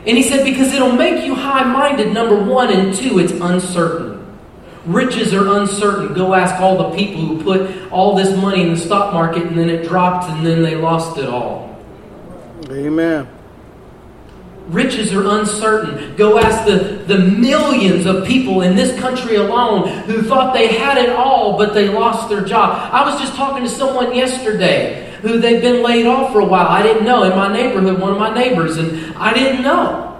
And 0.05 0.15
he 0.15 0.23
said, 0.23 0.45
because 0.45 0.71
it'll 0.73 0.91
make 0.91 1.25
you 1.25 1.33
high 1.33 1.63
minded, 1.63 2.13
number 2.13 2.41
one, 2.41 2.71
and 2.71 2.93
two, 2.93 3.19
it's 3.19 3.33
uncertain. 3.33 4.14
Riches 4.85 5.33
are 5.33 5.59
uncertain. 5.59 6.13
Go 6.13 6.33
ask 6.33 6.61
all 6.61 6.89
the 6.89 6.95
people 6.95 7.21
who 7.21 7.43
put 7.43 7.91
all 7.91 8.15
this 8.15 8.35
money 8.37 8.61
in 8.61 8.73
the 8.73 8.79
stock 8.79 9.13
market 9.13 9.43
and 9.43 9.57
then 9.57 9.69
it 9.69 9.87
dropped 9.87 10.29
and 10.29 10.45
then 10.45 10.61
they 10.61 10.75
lost 10.75 11.17
it 11.17 11.27
all. 11.27 11.75
Amen. 12.69 13.27
Riches 14.67 15.13
are 15.13 15.39
uncertain. 15.39 16.15
Go 16.15 16.39
ask 16.39 16.65
the, 16.65 17.03
the 17.05 17.19
millions 17.19 18.05
of 18.07 18.25
people 18.25 18.61
in 18.61 18.75
this 18.75 18.99
country 18.99 19.35
alone 19.35 19.87
who 20.05 20.23
thought 20.23 20.53
they 20.53 20.67
had 20.67 20.97
it 20.97 21.09
all, 21.09 21.57
but 21.57 21.73
they 21.73 21.87
lost 21.87 22.29
their 22.29 22.43
job. 22.43 22.89
I 22.91 23.07
was 23.07 23.19
just 23.19 23.35
talking 23.35 23.63
to 23.63 23.69
someone 23.69 24.15
yesterday 24.15 25.15
who 25.21 25.39
they've 25.39 25.61
been 25.61 25.83
laid 25.83 26.07
off 26.07 26.31
for 26.31 26.39
a 26.39 26.45
while. 26.45 26.67
I 26.67 26.81
didn't 26.81 27.05
know 27.05 27.23
in 27.23 27.31
my 27.31 27.51
neighborhood, 27.51 27.99
one 27.99 28.11
of 28.11 28.17
my 28.17 28.33
neighbors, 28.33 28.77
and 28.77 29.15
I 29.15 29.33
didn't 29.33 29.61
know. 29.61 30.11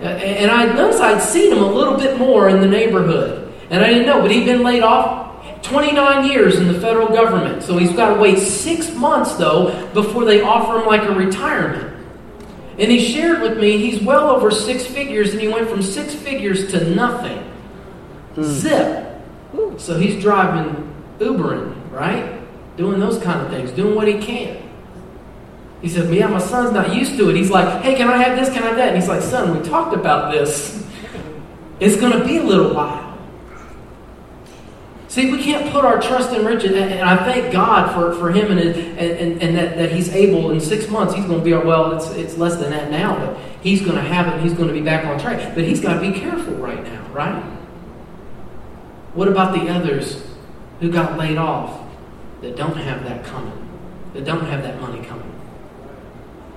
And 0.00 0.50
I 0.50 0.72
noticed 0.72 1.00
I'd 1.00 1.20
seen 1.20 1.52
him 1.52 1.62
a 1.62 1.70
little 1.70 1.96
bit 1.96 2.18
more 2.18 2.48
in 2.48 2.60
the 2.60 2.66
neighborhood. 2.66 3.49
And 3.70 3.82
I 3.84 3.88
didn't 3.88 4.06
know, 4.06 4.20
but 4.20 4.30
he'd 4.30 4.44
been 4.44 4.62
laid 4.62 4.82
off 4.82 5.62
29 5.62 6.30
years 6.30 6.58
in 6.58 6.68
the 6.68 6.80
federal 6.80 7.08
government. 7.08 7.62
So 7.62 7.78
he's 7.78 7.92
got 7.92 8.14
to 8.14 8.20
wait 8.20 8.38
six 8.38 8.92
months, 8.94 9.34
though, 9.34 9.88
before 9.92 10.24
they 10.24 10.42
offer 10.42 10.80
him 10.80 10.86
like 10.86 11.02
a 11.02 11.12
retirement. 11.12 11.86
And 12.78 12.90
he 12.90 12.98
shared 13.12 13.42
with 13.42 13.58
me 13.58 13.78
he's 13.78 14.02
well 14.02 14.30
over 14.30 14.50
six 14.50 14.86
figures, 14.86 15.32
and 15.32 15.40
he 15.40 15.48
went 15.48 15.68
from 15.68 15.82
six 15.82 16.14
figures 16.14 16.70
to 16.72 16.94
nothing. 16.94 17.38
Hmm. 18.34 18.42
Zip. 18.42 19.06
So 19.78 19.98
he's 19.98 20.20
driving 20.22 20.92
Ubering, 21.18 21.90
right? 21.90 22.40
doing 22.80 22.98
those 22.98 23.22
kind 23.22 23.40
of 23.40 23.50
things, 23.50 23.70
doing 23.72 23.94
what 23.94 24.08
he 24.08 24.18
can. 24.18 24.56
He 25.82 25.88
said, 25.88 26.12
Yeah, 26.12 26.28
my 26.28 26.38
son's 26.38 26.72
not 26.72 26.94
used 26.94 27.16
to 27.18 27.28
it. 27.28 27.36
He's 27.36 27.50
like, 27.50 27.82
Hey, 27.82 27.94
can 27.94 28.08
I 28.08 28.16
have 28.16 28.38
this? 28.38 28.48
Can 28.48 28.62
I 28.62 28.68
have 28.68 28.76
that? 28.76 28.88
And 28.88 28.96
he's 28.96 29.08
like, 29.08 29.22
Son, 29.22 29.56
we 29.56 29.68
talked 29.68 29.94
about 29.94 30.32
this. 30.32 30.78
It's 31.80 31.96
going 31.96 32.12
to 32.12 32.22
be 32.26 32.36
a 32.36 32.42
little 32.42 32.74
while. 32.74 32.99
See, 35.10 35.28
we 35.28 35.42
can't 35.42 35.72
put 35.72 35.84
our 35.84 36.00
trust 36.00 36.32
in 36.32 36.46
riches. 36.46 36.70
And 36.70 37.00
I 37.00 37.16
thank 37.24 37.52
God 37.52 37.92
for, 37.92 38.16
for 38.16 38.30
him 38.30 38.56
and, 38.56 38.60
and, 38.60 39.42
and 39.42 39.56
that, 39.56 39.76
that 39.76 39.90
he's 39.90 40.08
able, 40.10 40.52
in 40.52 40.60
six 40.60 40.88
months, 40.88 41.14
he's 41.14 41.24
going 41.24 41.40
to 41.40 41.44
be, 41.44 41.52
uh, 41.52 41.64
well, 41.64 41.96
it's, 41.96 42.06
it's 42.10 42.38
less 42.38 42.54
than 42.54 42.70
that 42.70 42.92
now, 42.92 43.18
but 43.18 43.36
he's 43.60 43.82
going 43.82 43.96
to 43.96 44.02
have 44.02 44.32
it 44.32 44.40
he's 44.40 44.52
going 44.52 44.68
to 44.68 44.72
be 44.72 44.80
back 44.80 45.04
on 45.04 45.18
track. 45.18 45.52
But 45.52 45.64
he's 45.64 45.80
got 45.80 45.94
to 45.94 46.00
be 46.00 46.12
careful 46.12 46.54
right 46.54 46.80
now, 46.84 47.04
right? 47.08 47.42
What 49.14 49.26
about 49.26 49.52
the 49.52 49.68
others 49.68 50.24
who 50.78 50.92
got 50.92 51.18
laid 51.18 51.38
off 51.38 51.84
that 52.40 52.54
don't 52.54 52.76
have 52.76 53.02
that 53.02 53.24
coming, 53.24 53.68
that 54.14 54.24
don't 54.24 54.46
have 54.46 54.62
that 54.62 54.80
money 54.80 55.04
coming? 55.04 55.26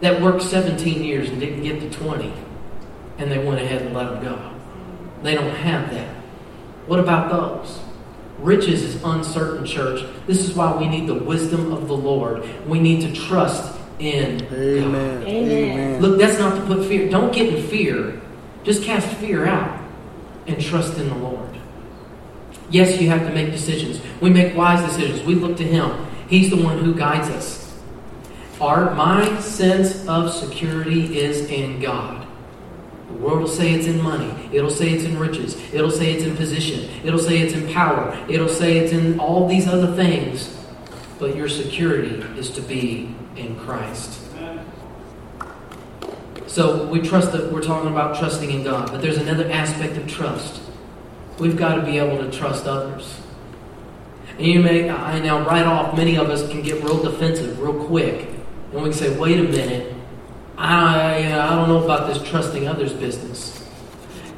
That 0.02 0.22
worked 0.22 0.44
17 0.44 1.04
years 1.04 1.28
and 1.28 1.40
didn't 1.40 1.64
get 1.64 1.80
to 1.80 1.90
20, 1.90 2.32
and 3.18 3.32
they 3.32 3.40
went 3.40 3.62
ahead 3.62 3.82
and 3.82 3.96
let 3.96 4.12
them 4.12 4.24
go. 4.24 4.54
They 5.24 5.34
don't 5.34 5.56
have 5.56 5.90
that. 5.90 6.16
What 6.86 7.00
about 7.00 7.32
those? 7.32 7.83
Riches 8.44 8.84
is 8.84 9.02
uncertain, 9.04 9.66
church. 9.66 10.06
This 10.28 10.40
is 10.40 10.54
why 10.54 10.76
we 10.76 10.88
need 10.88 11.08
the 11.08 11.16
wisdom 11.16 11.72
of 11.72 11.88
the 11.88 11.96
Lord. 11.96 12.44
We 12.68 12.80
need 12.80 13.02
to 13.02 13.14
trust 13.14 13.80
in 14.00 14.44
Amen. 14.54 14.92
God. 14.92 15.28
Amen. 15.28 16.02
Look, 16.02 16.20
that's 16.20 16.38
not 16.38 16.56
to 16.56 16.66
put 16.66 16.86
fear. 16.86 17.10
Don't 17.10 17.34
get 17.34 17.54
in 17.54 17.66
fear. 17.68 18.22
Just 18.64 18.84
cast 18.84 19.08
fear 19.18 19.46
out 19.46 19.80
and 20.46 20.62
trust 20.62 20.98
in 20.98 21.08
the 21.08 21.16
Lord. 21.16 21.58
Yes, 22.70 23.00
you 23.00 23.10
have 23.10 23.26
to 23.28 23.34
make 23.34 23.52
decisions. 23.52 24.02
We 24.20 24.30
make 24.30 24.56
wise 24.56 24.84
decisions. 24.90 25.24
We 25.24 25.36
look 25.36 25.56
to 25.58 25.64
Him. 25.64 26.06
He's 26.28 26.50
the 26.50 26.62
one 26.62 26.80
who 26.80 26.94
guides 26.94 27.30
us. 27.30 27.64
Our 28.60 28.94
my 28.96 29.40
sense 29.42 30.08
of 30.08 30.34
security 30.34 31.20
is 31.20 31.50
in 31.50 31.80
God. 31.80 32.23
The 33.14 33.20
world 33.20 33.42
will 33.42 33.48
say 33.48 33.74
it's 33.74 33.86
in 33.86 34.02
money. 34.02 34.50
It'll 34.52 34.72
say 34.72 34.90
it's 34.90 35.04
in 35.04 35.18
riches. 35.20 35.56
It'll 35.72 35.92
say 35.92 36.14
it's 36.14 36.24
in 36.24 36.36
position. 36.36 36.90
It'll 37.04 37.20
say 37.20 37.40
it's 37.40 37.54
in 37.54 37.72
power. 37.72 38.18
It'll 38.28 38.50
say 38.50 38.78
it's 38.78 38.92
in 38.92 39.20
all 39.20 39.48
these 39.48 39.68
other 39.68 39.96
things. 39.96 40.58
But 41.20 41.36
your 41.36 41.48
security 41.48 42.16
is 42.38 42.50
to 42.52 42.62
be 42.62 43.16
in 43.36 43.56
Christ. 43.60 44.20
So 46.48 46.88
we 46.88 47.02
trust 47.02 47.32
that 47.32 47.52
we're 47.52 47.64
talking 47.64 47.92
about 47.92 48.18
trusting 48.20 48.52
in 48.52 48.64
God, 48.64 48.92
but 48.92 49.02
there's 49.02 49.18
another 49.18 49.50
aspect 49.50 49.98
of 49.98 50.08
trust. 50.08 50.62
We've 51.40 51.58
got 51.58 51.76
to 51.76 51.82
be 51.82 51.98
able 51.98 52.18
to 52.18 52.36
trust 52.36 52.68
others. 52.68 53.20
And 54.38 54.48
you 54.48 54.60
may, 54.60 54.90
I 54.90 55.20
now 55.20 55.46
right 55.48 55.66
off, 55.66 55.96
many 55.96 56.16
of 56.16 56.30
us 56.30 56.48
can 56.50 56.62
get 56.62 56.84
real 56.84 57.02
defensive 57.02 57.60
real 57.60 57.86
quick. 57.86 58.30
And 58.72 58.82
we 58.82 58.90
can 58.90 58.94
say, 58.94 59.18
wait 59.18 59.40
a 59.40 59.44
minute, 59.44 59.93
I, 60.58 61.24
uh, 61.32 61.52
I 61.52 61.56
don't 61.56 61.70
know 61.70 61.84
about 61.84 62.08
this 62.08 62.22
trusting 62.30 62.68
others 62.68 62.94
business. 62.94 63.64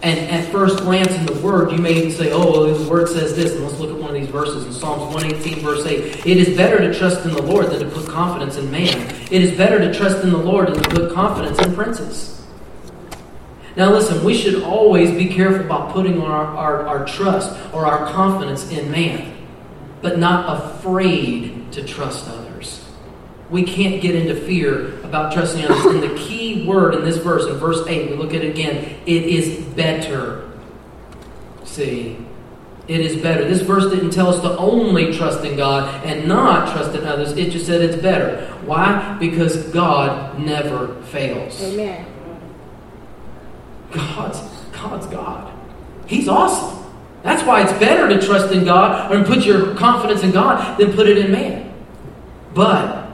And 0.02 0.20
at 0.30 0.52
first 0.52 0.78
glance 0.80 1.12
in 1.16 1.26
the 1.26 1.34
Word, 1.40 1.72
you 1.72 1.80
may 1.80 1.94
even 1.94 2.12
say, 2.12 2.32
oh, 2.32 2.72
the 2.72 2.90
Word 2.90 3.10
says 3.10 3.36
this. 3.36 3.54
And 3.54 3.64
let's 3.64 3.80
look 3.80 3.90
at 3.90 4.00
one 4.00 4.12
of 4.12 4.16
these 4.16 4.30
verses 4.30 4.66
in 4.66 4.72
Psalms 4.72 5.02
118, 5.14 5.64
verse 5.64 5.86
8. 5.86 6.26
It 6.26 6.38
is 6.38 6.56
better 6.56 6.78
to 6.78 6.94
trust 6.98 7.26
in 7.26 7.32
the 7.32 7.42
Lord 7.42 7.72
than 7.72 7.80
to 7.80 7.90
put 7.90 8.08
confidence 8.08 8.58
in 8.58 8.70
man. 8.70 9.10
It 9.32 9.42
is 9.42 9.58
better 9.58 9.80
to 9.80 9.94
trust 9.94 10.24
in 10.24 10.30
the 10.30 10.38
Lord 10.38 10.68
than 10.68 10.84
to 10.84 10.90
put 10.90 11.14
confidence 11.14 11.58
in 11.60 11.74
princes. 11.74 12.44
Now, 13.76 13.92
listen, 13.92 14.24
we 14.24 14.36
should 14.36 14.64
always 14.64 15.12
be 15.12 15.28
careful 15.28 15.66
about 15.66 15.92
putting 15.92 16.22
our, 16.22 16.46
our, 16.46 16.88
our 16.88 17.06
trust 17.06 17.58
or 17.74 17.86
our 17.86 18.10
confidence 18.14 18.70
in 18.70 18.90
man, 18.90 19.36
but 20.02 20.18
not 20.18 20.78
afraid 20.78 21.72
to 21.74 21.84
trust 21.84 22.28
others. 22.30 22.86
We 23.50 23.64
can't 23.64 24.02
get 24.02 24.16
into 24.16 24.36
fear 24.36 24.95
about 25.16 25.34
trusting 25.34 25.64
others. 25.66 25.86
And 25.86 26.04
the 26.04 26.16
key 26.16 26.66
word 26.68 26.96
in 26.96 27.04
this 27.04 27.18
verse, 27.18 27.46
in 27.46 27.56
verse 27.56 27.86
8, 27.88 28.12
we 28.12 28.18
look 28.18 28.34
at 28.34 28.44
it 28.44 28.52
again, 28.52 29.00
it 29.06 29.24
is 29.24 29.64
better. 29.74 30.52
See, 31.64 32.18
it 32.88 33.00
is 33.00 33.22
better. 33.22 33.48
This 33.48 33.62
verse 33.62 33.86
didn't 33.92 34.12
tell 34.12 34.28
us 34.28 34.42
to 34.42 34.58
only 34.58 35.14
trust 35.14 35.44
in 35.44 35.58
God 35.58 36.06
and 36.06 36.28
not 36.28 36.72
trust 36.72 36.96
in 36.96 37.06
others. 37.06 37.32
It 37.32 37.50
just 37.50 37.66
said 37.66 37.82
it's 37.82 38.02
better. 38.02 38.48
Why? 38.66 39.18
Because 39.20 39.64
God 39.70 40.38
never 40.40 41.02
fails. 41.04 41.62
Amen. 41.64 42.06
God's 43.92 44.40
God's 44.74 45.08
God. 45.08 45.52
He's 46.06 46.28
awesome. 46.28 46.84
That's 47.24 47.42
why 47.44 47.64
it's 47.64 47.74
better 47.80 48.08
to 48.08 48.24
trust 48.24 48.54
in 48.54 48.66
God 48.66 49.12
or 49.12 49.24
put 49.24 49.46
your 49.46 49.74
confidence 49.76 50.22
in 50.22 50.32
God 50.32 50.78
than 50.78 50.94
put 50.94 51.08
it 51.08 51.18
in 51.18 51.32
man. 51.32 51.74
But 52.54 53.05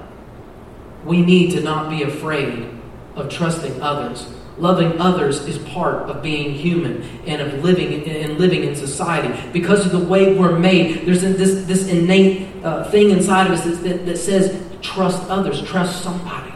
we 1.06 1.22
need 1.22 1.52
to 1.52 1.62
not 1.62 1.90
be 1.90 2.04
afraid 2.04 2.70
of 3.16 3.30
trusting 3.30 3.82
others. 3.82 4.28
Loving 4.58 5.00
others 5.00 5.40
is 5.48 5.58
part 5.70 6.10
of 6.10 6.22
being 6.22 6.54
human 6.54 7.02
and 7.26 7.42
of 7.42 7.64
living 7.64 8.08
and 8.08 8.38
living 8.38 8.64
in 8.64 8.76
society. 8.76 9.34
Because 9.52 9.86
of 9.86 9.92
the 9.92 10.06
way 10.08 10.38
we're 10.38 10.58
made, 10.60 11.06
there's 11.06 11.22
this, 11.22 11.66
this 11.66 11.88
innate 11.88 12.48
uh, 12.64 12.90
thing 12.92 13.10
inside 13.10 13.48
of 13.48 13.54
us 13.54 13.64
that, 13.64 14.06
that 14.06 14.18
says, 14.18 14.62
trust 14.82 15.28
others, 15.30 15.62
trust 15.64 16.04
somebody. 16.04 16.52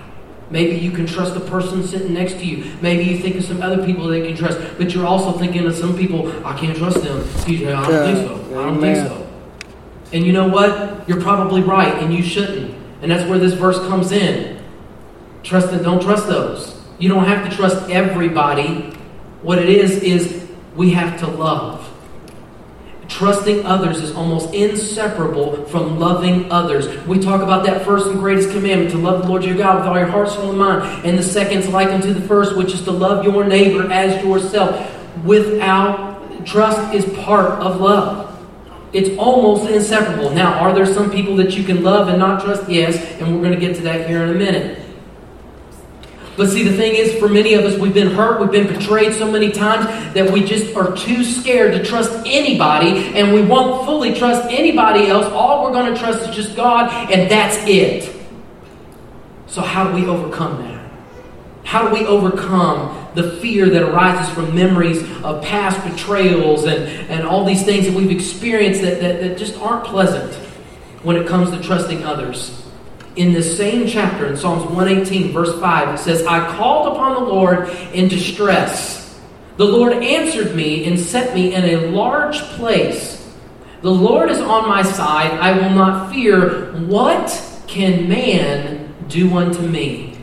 Maybe 0.52 0.76
you 0.76 0.92
can 0.92 1.08
trust 1.08 1.34
the 1.34 1.40
person 1.40 1.86
sitting 1.88 2.14
next 2.14 2.34
to 2.34 2.46
you. 2.46 2.72
Maybe 2.80 3.04
you 3.04 3.18
think 3.18 3.38
of 3.38 3.44
some 3.44 3.64
other 3.64 3.84
people 3.84 4.08
that 4.08 4.20
you 4.20 4.26
can 4.28 4.38
trust, 4.38 4.60
but 4.78 4.94
you're 4.94 5.08
also 5.08 5.38
thinking 5.38 5.66
of 5.66 5.76
some 5.76 5.98
people, 5.98 6.32
I 6.46 6.58
can't 6.58 6.78
trust 6.78 7.02
them. 7.02 7.22
TJ, 7.22 7.74
I 7.74 7.88
don't 7.88 8.16
think 8.16 8.28
so. 8.28 8.60
I 8.60 8.66
don't 8.66 8.80
think 8.80 8.98
so. 8.98 9.28
And 10.14 10.24
you 10.24 10.32
know 10.32 10.48
what? 10.48 11.10
You're 11.10 11.22
probably 11.22 11.62
right, 11.62 11.94
and 12.04 12.14
you 12.14 12.22
shouldn't. 12.22 12.85
And 13.06 13.12
that's 13.12 13.30
where 13.30 13.38
this 13.38 13.54
verse 13.54 13.78
comes 13.88 14.12
in. 14.12 14.60
Trust 15.44 15.72
and 15.72 15.84
don't 15.84 16.02
trust 16.02 16.26
those. 16.26 16.76
You 16.98 17.08
don't 17.08 17.26
have 17.26 17.48
to 17.48 17.56
trust 17.56 17.88
everybody. 17.88 18.96
What 19.44 19.60
it 19.60 19.70
is, 19.70 20.02
is 20.02 20.50
we 20.76 20.90
have 20.94 21.20
to 21.20 21.28
love. 21.28 21.88
Trusting 23.08 23.64
others 23.64 24.02
is 24.02 24.16
almost 24.16 24.56
inseparable 24.56 25.66
from 25.66 26.00
loving 26.00 26.52
others. 26.52 26.88
We 27.06 27.20
talk 27.20 27.44
about 27.44 27.64
that 27.68 27.86
first 27.86 28.08
and 28.08 28.18
greatest 28.18 28.50
commandment 28.50 28.90
to 28.90 28.98
love 28.98 29.22
the 29.22 29.28
Lord 29.28 29.46
your 29.46 29.56
God 29.56 29.82
with 29.82 29.88
all 29.88 30.00
your 30.00 30.08
heart, 30.08 30.30
soul, 30.30 30.50
and 30.50 30.58
mind. 30.58 31.06
And 31.06 31.16
the 31.16 31.22
second 31.22 31.60
is 31.60 31.70
like 31.70 31.90
unto 31.90 32.12
the 32.12 32.28
first, 32.28 32.58
which 32.58 32.74
is 32.74 32.82
to 32.86 32.92
love 32.92 33.24
your 33.24 33.44
neighbor 33.44 33.88
as 33.92 34.24
yourself. 34.24 34.92
Without 35.24 36.44
trust 36.48 36.96
is 36.96 37.06
part 37.24 37.62
of 37.62 37.80
love. 37.80 38.25
It's 38.96 39.10
almost 39.18 39.70
inseparable. 39.70 40.30
Now, 40.30 40.54
are 40.54 40.74
there 40.74 40.86
some 40.86 41.12
people 41.12 41.36
that 41.36 41.58
you 41.58 41.66
can 41.66 41.84
love 41.84 42.08
and 42.08 42.18
not 42.18 42.42
trust? 42.42 42.70
Yes, 42.70 42.96
and 43.20 43.36
we're 43.36 43.42
going 43.42 43.60
to 43.60 43.60
get 43.60 43.76
to 43.76 43.82
that 43.82 44.08
here 44.08 44.24
in 44.24 44.30
a 44.30 44.34
minute. 44.34 44.82
But 46.38 46.50
see, 46.50 46.64
the 46.64 46.76
thing 46.78 46.96
is, 46.96 47.14
for 47.20 47.28
many 47.28 47.56
of 47.56 47.66
us, 47.66 47.78
we've 47.78 47.94
been 47.94 48.12
hurt, 48.12 48.40
we've 48.40 48.52
been 48.52 48.68
betrayed 48.68 49.14
so 49.14 49.30
many 49.30 49.52
times 49.52 49.86
that 50.14 50.32
we 50.32 50.46
just 50.46 50.74
are 50.78 50.96
too 50.96 51.26
scared 51.26 51.74
to 51.74 51.84
trust 51.84 52.14
anybody, 52.26 53.08
and 53.18 53.34
we 53.34 53.42
won't 53.42 53.86
fully 53.86 54.14
trust 54.14 54.50
anybody 54.50 55.08
else. 55.08 55.26
All 55.26 55.66
we're 55.66 55.74
going 55.74 55.94
to 55.94 56.00
trust 56.00 56.30
is 56.30 56.34
just 56.34 56.56
God, 56.56 56.90
and 57.12 57.30
that's 57.30 57.58
it. 57.68 58.16
So, 59.48 59.60
how 59.60 59.90
do 59.90 59.94
we 59.94 60.08
overcome 60.08 60.62
that? 60.64 60.92
How 61.66 61.86
do 61.86 61.94
we 61.94 62.06
overcome 62.06 63.05
the 63.16 63.38
fear 63.38 63.70
that 63.70 63.82
arises 63.82 64.34
from 64.34 64.54
memories 64.54 65.02
of 65.24 65.44
past 65.44 65.82
betrayals 65.90 66.66
and, 66.66 66.84
and 67.10 67.26
all 67.26 67.46
these 67.46 67.64
things 67.64 67.86
that 67.86 67.94
we've 67.94 68.12
experienced 68.12 68.82
that, 68.82 69.00
that, 69.02 69.22
that 69.22 69.38
just 69.38 69.58
aren't 69.60 69.86
pleasant 69.86 70.34
when 71.04 71.16
it 71.16 71.28
comes 71.28 71.52
to 71.52 71.62
trusting 71.62 72.04
others? 72.04 72.62
in 73.16 73.32
this 73.32 73.56
same 73.58 73.88
chapter, 73.88 74.28
in 74.28 74.36
Psalms 74.36 74.64
118, 74.66 75.32
verse 75.32 75.58
5, 75.60 75.96
it 75.96 75.98
says, 76.00 76.26
I 76.26 76.46
called 76.58 76.96
upon 76.96 77.14
the 77.14 77.30
Lord 77.30 77.70
in 77.94 78.08
distress. 78.08 79.20
The 79.58 79.66
Lord 79.66 79.94
answered 79.94 80.56
me 80.56 80.86
and 80.86 81.00
set 81.00 81.34
me 81.34 81.54
in 81.54 81.64
a 81.64 81.88
large 81.88 82.40
place. 82.40 83.34
The 83.82 83.92
Lord 83.92 84.30
is 84.30 84.40
on 84.40 84.68
my 84.68 84.84
side. 84.84 85.32
I 85.32 85.54
will 85.58 85.74
not 85.76 86.12
fear. 86.12 86.74
What 86.88 87.42
can 87.68 88.10
man 88.10 88.94
do 89.08 89.38
unto 89.38 89.62
me? 89.62 90.18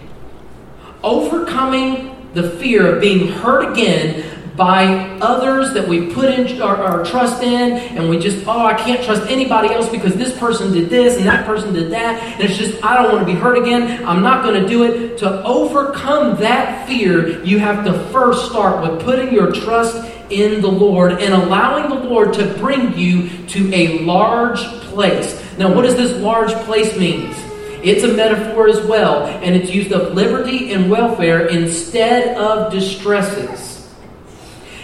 Overcoming 1.03 2.12
the 2.35 2.51
fear 2.59 2.95
of 2.95 3.01
being 3.01 3.29
hurt 3.29 3.73
again 3.73 4.29
by 4.57 4.85
others 5.21 5.73
that 5.73 5.87
we 5.89 6.13
put 6.13 6.27
in 6.27 6.61
our, 6.61 6.77
our, 6.77 7.05
trust 7.05 7.43
in, 7.43 7.73
and 7.73 8.09
we 8.09 8.19
just, 8.19 8.47
oh, 8.47 8.67
I 8.67 8.75
can't 8.75 9.03
trust 9.03 9.31
anybody 9.31 9.69
else 9.73 9.89
because 9.89 10.15
this 10.15 10.37
person 10.39 10.73
did 10.73 10.91
this 10.91 11.17
and 11.17 11.27
that 11.27 11.47
person 11.47 11.73
did 11.73 11.91
that, 11.93 12.23
and 12.23 12.43
it's 12.43 12.59
just, 12.59 12.85
I 12.85 13.01
don't 13.01 13.13
want 13.13 13.27
to 13.27 13.33
be 13.33 13.39
hurt 13.39 13.57
again. 13.57 14.05
I'm 14.05 14.23
not 14.23 14.45
going 14.45 14.61
to 14.61 14.69
do 14.69 14.85
it. 14.85 15.19
To 15.19 15.43
overcome 15.45 16.39
that 16.41 16.87
fear, 16.87 17.43
you 17.45 17.59
have 17.61 17.85
to 17.87 17.93
first 18.11 18.51
start 18.51 18.83
with 18.83 19.03
putting 19.03 19.33
your 19.33 19.53
trust 19.53 20.11
in 20.31 20.61
the 20.61 20.71
Lord 20.71 21.13
and 21.13 21.35
allowing 21.35 21.89
the 21.89 22.09
Lord 22.09 22.35
to 22.35 22.47
bring 22.55 22.97
you 22.97 23.29
to 23.49 23.75
a 23.75 24.01
large 24.01 24.61
place. 24.85 25.43
Now, 25.59 25.75
what 25.75 25.83
does 25.83 25.97
this 25.97 26.19
large 26.19 26.53
place 26.65 26.97
mean? 26.97 27.35
It's 27.83 28.05
a 28.05 28.13
metaphor 28.13 28.69
as 28.69 28.81
well, 28.87 29.27
and 29.27 29.57
it's 29.57 29.73
used 29.73 29.93
of 29.93 30.15
liberty 30.15 30.73
and 30.73 30.91
welfare 30.91 31.47
instead 31.47 32.37
of 32.37 32.73
distresses. 32.73 33.93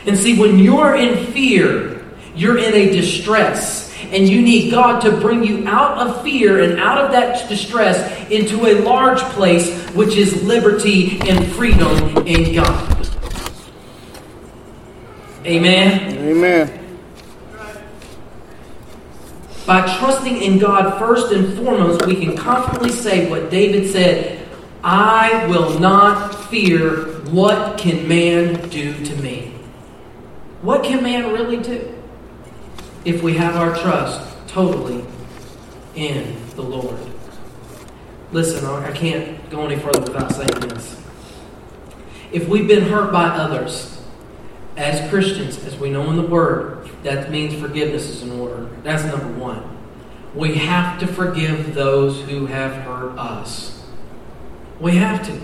And 0.07 0.17
see, 0.17 0.39
when 0.39 0.59
you're 0.59 0.97
in 0.97 1.27
fear, 1.33 2.05
you're 2.35 2.59
in 2.59 2.75
a 2.75 2.91
distress. 2.91 3.87
And 4.11 4.27
you 4.27 4.41
need 4.41 4.71
God 4.71 5.01
to 5.01 5.13
bring 5.13 5.45
you 5.45 5.67
out 5.69 5.99
of 5.99 6.23
fear 6.23 6.63
and 6.63 6.81
out 6.81 7.05
of 7.05 7.13
that 7.13 7.47
distress 7.49 8.31
into 8.31 8.67
a 8.67 8.81
large 8.81 9.21
place, 9.35 9.87
which 9.91 10.17
is 10.17 10.43
liberty 10.45 11.21
and 11.29 11.47
freedom 11.53 12.17
in 12.27 12.55
God. 12.55 13.09
Amen. 15.45 16.17
Amen. 16.17 16.78
By 19.69 19.83
trusting 19.99 20.41
in 20.41 20.59
God 20.59 20.99
first 20.99 21.31
and 21.31 21.55
foremost, 21.59 22.07
we 22.07 22.17
can 22.17 22.35
confidently 22.35 22.91
say 22.91 23.29
what 23.29 23.51
David 23.51 23.91
said 23.91 24.49
I 24.83 25.45
will 25.47 25.79
not 25.79 26.31
fear 26.47 27.21
what 27.29 27.77
can 27.77 28.09
man 28.09 28.67
do 28.71 29.05
to 29.05 29.17
me. 29.17 29.55
What 30.63 30.85
can 30.85 31.03
man 31.03 31.35
really 31.35 31.59
do 31.59 31.95
if 33.05 33.23
we 33.23 33.35
have 33.35 33.57
our 33.57 33.79
trust 33.79 34.27
totally 34.49 35.05
in 35.95 36.35
the 36.57 36.63
Lord? 36.63 36.99
Listen, 38.33 38.65
I 38.65 38.91
can't 38.93 39.51
go 39.51 39.67
any 39.67 39.77
further 39.77 40.01
without 40.01 40.33
saying 40.33 40.61
this. 40.71 40.99
If 42.33 42.49
we've 42.49 42.67
been 42.67 42.85
hurt 42.85 43.13
by 43.13 43.27
others, 43.27 44.01
as 44.79 45.11
Christians, 45.11 45.63
as 45.65 45.77
we 45.77 45.91
know 45.91 46.09
in 46.09 46.17
the 46.17 46.23
Word, 46.23 46.78
that 47.03 47.31
means 47.31 47.55
forgiveness 47.55 48.09
is 48.09 48.23
in 48.23 48.33
order. 48.33 48.69
That's 48.83 49.05
number 49.05 49.29
one. 49.39 49.77
We 50.35 50.55
have 50.57 50.99
to 51.01 51.07
forgive 51.07 51.75
those 51.75 52.21
who 52.23 52.47
have 52.47 52.73
hurt 52.85 53.17
us. 53.19 53.83
We 54.81 54.97
have 54.97 55.27
to. 55.27 55.41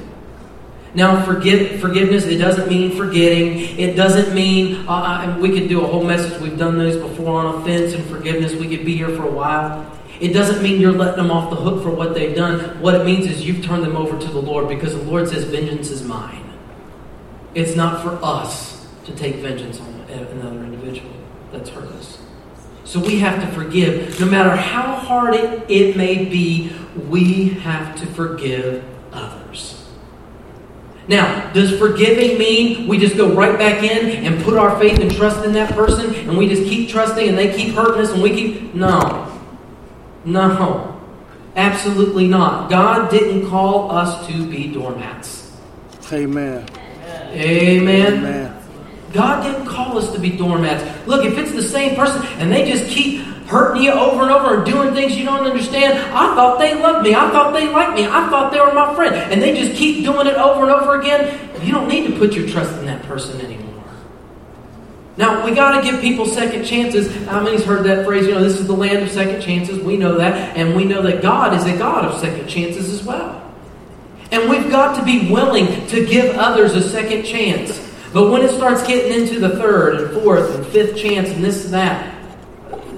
Now, 0.95 1.25
forgive, 1.25 1.81
forgiveness, 1.81 2.25
it 2.25 2.39
doesn't 2.39 2.69
mean 2.69 2.97
forgetting. 2.97 3.79
It 3.79 3.97
doesn't 3.97 4.35
mean, 4.35 4.87
uh, 4.87 4.93
uh 4.93 5.39
we 5.41 5.59
could 5.59 5.69
do 5.69 5.83
a 5.83 5.87
whole 5.87 6.05
message, 6.05 6.41
we've 6.41 6.59
done 6.59 6.79
those 6.79 6.97
before 6.97 7.41
on 7.41 7.63
offense 7.63 7.95
and 7.95 8.05
forgiveness. 8.05 8.55
We 8.55 8.69
could 8.69 8.85
be 8.85 8.97
here 8.97 9.09
for 9.09 9.25
a 9.25 9.31
while. 9.31 9.91
It 10.21 10.33
doesn't 10.33 10.63
mean 10.63 10.81
you're 10.81 10.93
letting 10.93 11.17
them 11.17 11.33
off 11.33 11.51
the 11.51 11.57
hook 11.57 11.83
for 11.83 11.91
what 11.91 12.15
they've 12.15 12.35
done. 12.37 12.81
What 12.81 12.95
it 12.95 13.05
means 13.05 13.27
is 13.27 13.45
you've 13.45 13.65
turned 13.65 13.83
them 13.83 13.97
over 13.97 14.17
to 14.17 14.29
the 14.29 14.41
Lord 14.41 14.69
because 14.69 14.95
the 14.95 15.03
Lord 15.03 15.29
says, 15.29 15.43
Vengeance 15.45 15.91
is 15.91 16.05
mine. 16.05 16.45
It's 17.55 17.75
not 17.75 18.03
for 18.03 18.19
us 18.25 18.87
to 19.07 19.13
take 19.13 19.37
vengeance 19.37 19.81
on 19.81 19.95
another 20.09 20.63
individual 20.63 21.24
that's 21.55 21.71
hurt 21.71 21.89
us. 21.93 22.19
So 22.85 23.01
we 23.01 23.19
have 23.21 23.41
to 23.41 23.47
forgive. 23.53 24.21
No 24.21 24.27
matter 24.27 24.55
how 24.55 24.95
hard 24.95 25.35
it, 25.35 25.71
it 25.71 25.97
may 25.97 26.25
be, 26.25 26.73
we 27.09 27.49
have 27.49 27.97
to 28.01 28.07
forgive 28.07 28.85
others. 29.13 29.89
Now, 31.09 31.53
does 31.53 31.79
forgiving 31.79 32.39
mean 32.39 32.89
we 32.89 32.99
just 32.99 33.17
go 33.17 33.35
right 33.35 33.59
back 33.59 33.83
in 33.83 34.25
and 34.25 34.43
put 34.43 34.57
our 34.57 34.79
faith 34.79 34.99
and 35.01 35.15
trust 35.15 35.45
in 35.45 35.53
that 35.53 35.73
person 35.75 36.15
and 36.15 36.37
we 36.37 36.49
just 36.49 36.63
keep 36.65 36.89
trusting 36.89 37.29
and 37.29 37.37
they 37.37 37.55
keep 37.55 37.75
hurting 37.75 38.03
us 38.03 38.11
and 38.11 38.23
we 38.23 38.31
keep. 38.31 38.75
No. 38.75 39.31
No. 40.25 41.03
Absolutely 41.57 42.27
not. 42.27 42.71
God 42.71 43.11
didn't 43.11 43.49
call 43.49 43.91
us 43.91 44.27
to 44.27 44.47
be 44.51 44.73
doormats. 44.73 45.53
Amen. 46.13 46.67
Amen. 47.33 48.15
Amen. 48.15 48.54
God 49.15 49.45
didn't 49.45 49.67
call 49.67 49.97
us 49.97 50.13
to 50.13 50.19
be 50.19 50.31
doormats. 50.31 51.07
Look, 51.07 51.25
if 51.25 51.39
it's 51.39 51.53
the 51.53 51.63
same 51.63 51.95
person 51.95 52.21
and 52.41 52.53
they 52.53 52.69
just 52.69 52.91
keep 52.91 53.21
hurting 53.47 53.83
you 53.83 53.93
over 53.93 54.23
and 54.23 54.31
over 54.33 54.57
and 54.57 54.67
doing 54.67 54.93
things 54.93 55.17
you 55.17 55.25
don't 55.25 55.47
understand, 55.47 55.97
I 55.99 56.35
thought 56.35 56.59
they 56.59 56.75
loved 56.75 57.05
me. 57.05 57.15
I 57.15 57.31
thought 57.31 57.53
they 57.53 57.69
liked 57.69 57.95
me. 57.95 58.07
I 58.07 58.29
thought 58.29 58.53
they 58.53 58.59
were 58.59 58.75
my 58.75 58.93
friend. 58.97 59.15
And 59.15 59.41
they 59.41 59.55
just 59.55 59.79
keep 59.79 60.05
doing 60.05 60.27
it 60.27 60.35
over 60.35 60.63
and 60.63 60.73
over 60.73 61.01
again. 61.01 61.39
You 61.63 61.73
don't 61.73 61.89
need 61.89 62.09
to 62.09 62.19
put 62.19 62.35
your 62.35 62.49
trust 62.49 62.73
in 62.79 62.87
that 62.87 63.03
person 63.05 63.41
anymore. 63.41 63.85
Now, 65.17 65.45
we 65.45 65.55
got 65.55 65.81
to 65.81 65.89
give 65.89 66.01
people 66.01 66.27
second 66.27 66.65
chances. 66.65 67.15
How 67.27 67.41
many's 67.41 67.65
heard 67.65 67.85
that 67.85 68.05
phrase? 68.05 68.27
You 68.27 68.35
know, 68.35 68.43
this 68.43 68.59
is 68.59 68.67
the 68.67 68.75
land 68.75 69.05
of 69.05 69.11
second 69.11 69.41
chances. 69.41 69.79
We 69.79 69.97
know 69.97 70.19
that. 70.19 70.57
And 70.57 70.75
we 70.75 70.85
know 70.85 71.03
that 71.03 71.23
God 71.23 71.55
is 71.55 71.65
a 71.67 71.79
God 71.79 72.05
of 72.05 72.21
second 72.21 72.49
chances 72.49 72.93
as 72.93 73.05
well. 73.05 73.41
And 74.33 74.51
we've 74.51 74.69
got 74.73 74.99
to 74.99 75.05
be 75.05 75.31
willing 75.31 75.87
to 75.87 76.05
give 76.05 76.35
others 76.37 76.75
a 76.75 76.83
second 76.83 77.23
chance. 77.25 77.94
But 78.15 78.31
when 78.31 78.43
it 78.43 78.53
starts 78.53 78.87
getting 78.87 79.21
into 79.21 79.41
the 79.41 79.57
third 79.57 79.97
and 79.97 80.23
fourth 80.23 80.55
and 80.55 80.65
fifth 80.69 80.97
chance 80.97 81.31
and 81.31 81.43
this 81.43 81.65
and 81.65 81.75
that, 81.75 82.15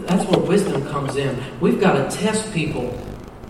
that's 0.06 0.22
where 0.28 0.38
wisdom 0.38 0.86
comes 0.88 1.16
in. 1.16 1.42
We've 1.58 1.80
got 1.80 1.94
to 1.94 2.16
test 2.18 2.52
people 2.52 2.90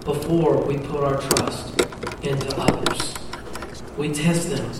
before 0.05 0.65
we 0.65 0.79
put 0.79 1.03
our 1.03 1.21
trust 1.21 1.81
into 2.23 2.57
others. 2.57 3.15
We 3.99 4.13
test 4.13 4.49
them. 4.49 4.71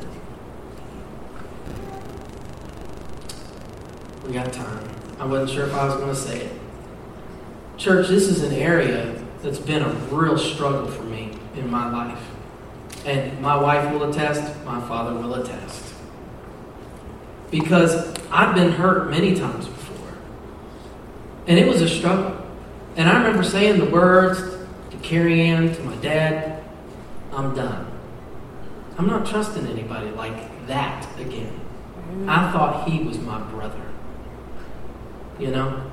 We 4.25 4.33
got 4.33 4.53
time. 4.53 4.89
I 5.19 5.27
wasn't 5.27 5.51
sure 5.51 5.67
if 5.67 5.75
I 5.75 5.87
was 5.87 5.95
going 5.97 6.11
to 6.11 6.15
say 6.15 6.43
it. 6.43 6.53
Church, 7.79 8.07
this 8.07 8.29
is 8.29 8.45
an 8.45 8.53
area 8.53 9.21
that's 9.43 9.59
been 9.59 9.83
a 9.83 9.93
real 10.13 10.39
struggle 10.39 10.87
for 10.87 11.03
me 11.03 11.37
in 11.57 11.69
my 11.69 11.91
life. 11.91 12.25
And 13.05 13.41
my 13.43 13.61
wife 13.61 13.93
will 13.93 14.09
attest, 14.09 14.55
my 14.65 14.81
father 14.87 15.19
will 15.19 15.35
attest. 15.35 15.86
Because 17.51 18.15
I've 18.31 18.55
been 18.55 18.73
hurt 18.73 19.11
many 19.11 19.35
times 19.35 19.67
before. 19.67 20.15
And 21.47 21.59
it 21.59 21.67
was 21.67 21.81
a 21.81 21.89
struggle. 21.89 22.45
And 22.97 23.09
I 23.09 23.19
remember 23.19 23.43
saying 23.43 23.79
the 23.79 23.91
words 23.91 24.41
to 24.91 24.97
Carrie 24.99 25.43
Ann, 25.43 25.75
to 25.75 25.83
my 25.83 25.97
dad, 25.97 26.65
I'm 27.33 27.55
done. 27.55 27.87
I'm 28.99 29.07
not 29.07 29.27
trusting 29.27 29.67
anybody 29.67 30.11
like 30.11 30.67
that 30.67 31.07
again. 31.21 31.53
Mm-hmm. 31.53 32.31
I 32.31 32.51
thought 32.51 32.89
he 32.89 33.03
was 33.03 33.19
my 33.19 33.41
brother. 33.51 33.83
You 35.39 35.51
know? 35.51 35.91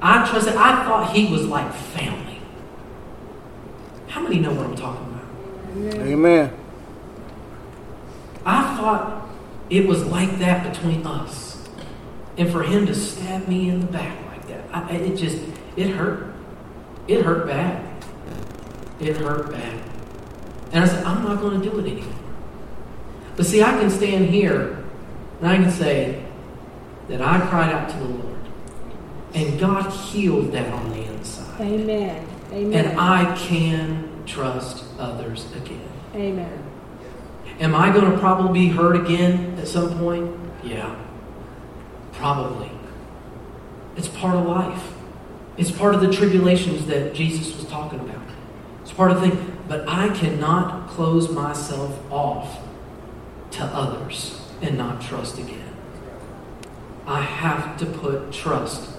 I 0.00 0.28
trusted, 0.28 0.54
I 0.54 0.84
thought 0.84 1.14
he 1.14 1.30
was 1.30 1.46
like 1.46 1.72
family. 1.74 2.40
How 4.08 4.20
many 4.20 4.38
know 4.38 4.52
what 4.52 4.66
I'm 4.66 4.76
talking 4.76 5.06
about? 5.06 5.24
Mm-hmm. 5.74 6.12
Amen. 6.12 6.56
I 8.44 8.76
thought 8.76 9.28
it 9.72 9.86
was 9.86 10.04
like 10.04 10.38
that 10.38 10.70
between 10.70 11.06
us. 11.06 11.66
And 12.36 12.50
for 12.52 12.62
him 12.62 12.84
to 12.86 12.94
stab 12.94 13.48
me 13.48 13.70
in 13.70 13.80
the 13.80 13.86
back 13.86 14.26
like 14.26 14.46
that, 14.48 14.64
I, 14.70 14.92
it 14.92 15.16
just, 15.16 15.42
it 15.76 15.88
hurt. 15.88 16.34
It 17.08 17.22
hurt 17.22 17.46
bad. 17.46 18.04
It 19.00 19.16
hurt 19.16 19.50
bad. 19.50 19.82
And 20.72 20.84
I 20.84 20.86
said, 20.86 21.02
I'm 21.04 21.24
not 21.24 21.40
going 21.40 21.60
to 21.60 21.70
do 21.70 21.78
it 21.78 21.90
anymore. 21.90 22.14
But 23.34 23.46
see, 23.46 23.62
I 23.62 23.70
can 23.72 23.88
stand 23.90 24.26
here 24.26 24.84
and 25.40 25.48
I 25.48 25.56
can 25.56 25.70
say 25.70 26.22
that 27.08 27.22
I 27.22 27.40
cried 27.48 27.72
out 27.72 27.88
to 27.90 27.96
the 27.96 28.04
Lord. 28.04 28.38
And 29.32 29.58
God 29.58 29.90
healed 29.90 30.52
that 30.52 30.70
on 30.70 30.90
the 30.90 31.02
inside. 31.14 31.60
Amen. 31.62 32.26
Amen. 32.52 32.86
And 32.86 33.00
I 33.00 33.34
can 33.38 34.22
trust 34.26 34.84
others 34.98 35.50
again. 35.56 35.88
Amen. 36.14 36.61
Am 37.60 37.74
I 37.74 37.92
going 37.92 38.10
to 38.10 38.18
probably 38.18 38.66
be 38.66 38.68
hurt 38.68 38.96
again 38.96 39.58
at 39.58 39.68
some 39.68 39.98
point? 39.98 40.34
Yeah. 40.64 40.96
Probably. 42.12 42.70
It's 43.96 44.08
part 44.08 44.36
of 44.36 44.46
life. 44.46 44.94
It's 45.56 45.70
part 45.70 45.94
of 45.94 46.00
the 46.00 46.12
tribulations 46.12 46.86
that 46.86 47.14
Jesus 47.14 47.54
was 47.56 47.66
talking 47.66 48.00
about. 48.00 48.22
It's 48.82 48.92
part 48.92 49.10
of 49.10 49.20
the 49.20 49.28
thing. 49.28 49.56
But 49.68 49.88
I 49.88 50.08
cannot 50.08 50.88
close 50.88 51.30
myself 51.30 51.98
off 52.10 52.58
to 53.52 53.64
others 53.64 54.40
and 54.60 54.78
not 54.78 55.02
trust 55.02 55.38
again. 55.38 55.58
I 57.06 57.20
have 57.20 57.76
to 57.78 57.86
put 57.86 58.32
trust 58.32 58.90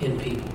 in 0.00 0.18
people. 0.18 0.50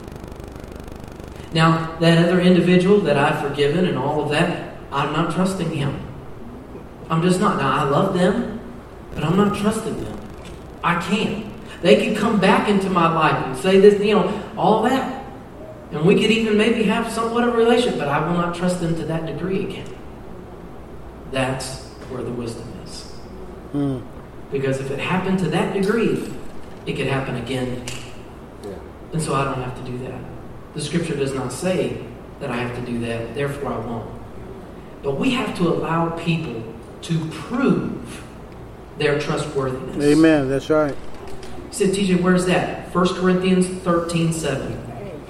Now, 1.54 1.98
that 2.00 2.28
other 2.28 2.42
individual 2.42 3.00
that 3.02 3.18
I've 3.18 3.42
forgiven 3.42 3.86
and 3.86 3.98
all 3.98 4.22
of 4.22 4.30
that, 4.32 4.76
I'm 4.92 5.14
not 5.14 5.34
trusting 5.34 5.72
him. 5.72 6.07
I'm 7.10 7.22
just 7.22 7.40
not. 7.40 7.58
Now, 7.58 7.72
I 7.72 7.84
love 7.84 8.14
them, 8.14 8.60
but 9.14 9.24
I'm 9.24 9.38
not 9.38 9.58
trusting 9.58 10.04
them. 10.04 10.20
I 10.84 11.02
can't. 11.02 11.46
They 11.82 12.08
could 12.08 12.18
come 12.18 12.40
back 12.40 12.70
into 12.70 12.90
my 12.90 13.14
life 13.14 13.46
and 13.46 13.58
say 13.58 13.80
this, 13.80 14.02
you 14.04 14.16
know, 14.16 14.44
all 14.58 14.84
that. 14.84 15.26
And 15.92 16.06
we 16.06 16.20
could 16.20 16.32
even 16.32 16.58
maybe 16.58 16.84
have 16.84 17.12
somewhat 17.12 17.48
of 17.48 17.54
a 17.54 17.58
relationship, 17.58 18.00
but 18.00 18.10
I 18.10 18.20
will 18.20 18.38
not 18.38 18.56
trust 18.56 18.82
them 18.82 18.96
to 18.96 19.06
that 19.06 19.26
degree 19.26 19.64
again. 19.66 19.88
That's 21.32 21.86
where 22.10 22.24
the 22.24 22.32
wisdom 22.32 22.68
is. 22.84 23.14
Mm. 23.74 24.06
Because 24.52 24.80
if 24.80 24.92
it 24.92 25.00
happened 25.00 25.40
to 25.40 25.50
that 25.50 25.74
degree, 25.74 26.32
it 26.86 26.96
could 26.96 27.08
happen 27.08 27.36
again. 27.36 27.86
And 29.14 29.22
so 29.22 29.34
I 29.34 29.46
don't 29.46 29.62
have 29.62 29.78
to 29.78 29.92
do 29.92 29.98
that. 30.00 30.20
The 30.74 30.82
scripture 30.82 31.16
does 31.16 31.34
not 31.34 31.52
say 31.52 32.06
that 32.40 32.52
I 32.52 32.58
have 32.58 32.76
to 32.76 32.86
do 32.86 33.00
that, 33.00 33.34
therefore 33.34 33.74
I 33.74 33.80
won't. 33.80 34.10
But 35.04 35.18
we 35.18 35.32
have 35.32 35.56
to 35.58 35.68
allow 35.70 36.10
people 36.18 36.62
to 37.08 37.26
prove 37.30 38.24
their 38.98 39.20
trustworthiness. 39.20 40.04
Amen. 40.04 40.50
That's 40.50 40.70
right. 40.70 40.96
He 41.70 41.74
said, 41.74 41.90
TJ, 41.90 42.22
where's 42.22 42.46
that? 42.46 42.94
1 42.94 43.08
Corinthians 43.16 43.68
13 43.84 44.34
7. 44.34 44.84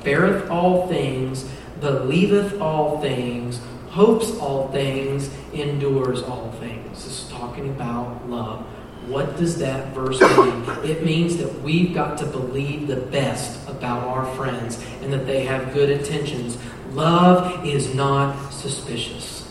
Beareth 0.04 0.50
all 0.50 0.88
things, 0.88 1.50
believeth 1.80 2.60
all 2.62 3.02
things, 3.02 3.60
hopes 3.90 4.32
all 4.38 4.72
things, 4.72 5.30
endures 5.54 6.24
all 6.24 6.52
things. 6.60 7.04
This 7.04 7.24
is 7.24 7.30
talking 7.30 7.70
about 7.70 8.30
love. 8.30 8.62
What 9.08 9.38
does 9.38 9.58
that 9.60 9.94
verse 9.94 10.20
mean? 10.20 10.66
It 10.84 11.06
means 11.06 11.38
that 11.38 11.62
we've 11.62 11.94
got 11.94 12.18
to 12.20 12.26
believe 12.26 12.88
the 12.88 12.98
best 12.98 13.68
about 13.70 14.04
our 14.04 14.26
friends 14.36 14.84
and 15.02 15.14
that 15.14 15.26
they 15.26 15.46
have 15.46 15.74
good 15.74 15.90
intentions. 15.90 16.58
Love 16.92 17.66
is 17.66 17.94
not 17.94 18.52
suspicious. 18.52 19.48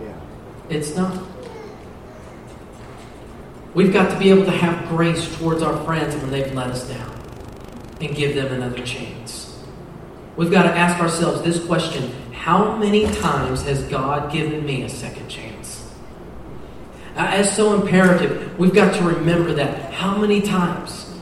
Yeah. 0.00 0.18
It's 0.70 0.96
not. 0.96 1.22
We've 3.76 3.92
got 3.92 4.10
to 4.10 4.18
be 4.18 4.30
able 4.30 4.46
to 4.46 4.52
have 4.52 4.88
grace 4.88 5.36
towards 5.36 5.60
our 5.62 5.76
friends 5.84 6.16
when 6.16 6.30
they've 6.30 6.50
let 6.54 6.68
us 6.68 6.88
down 6.88 7.12
and 8.00 8.16
give 8.16 8.34
them 8.34 8.50
another 8.50 8.82
chance. 8.82 9.62
We've 10.34 10.50
got 10.50 10.62
to 10.62 10.70
ask 10.70 10.98
ourselves 10.98 11.42
this 11.42 11.62
question 11.66 12.10
How 12.32 12.74
many 12.76 13.04
times 13.16 13.64
has 13.64 13.82
God 13.82 14.32
given 14.32 14.64
me 14.64 14.84
a 14.84 14.88
second 14.88 15.28
chance? 15.28 15.92
Uh, 17.16 17.28
As 17.28 17.54
so 17.54 17.78
imperative, 17.78 18.58
we've 18.58 18.72
got 18.72 18.94
to 18.94 19.04
remember 19.04 19.52
that. 19.52 19.92
How 19.92 20.16
many 20.16 20.40
times? 20.40 21.12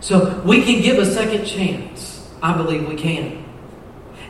So 0.00 0.40
we 0.40 0.64
can 0.64 0.82
give 0.82 0.98
a 0.98 1.06
second 1.06 1.44
chance. 1.44 2.28
I 2.42 2.56
believe 2.56 2.88
we 2.88 2.96
can. 2.96 3.44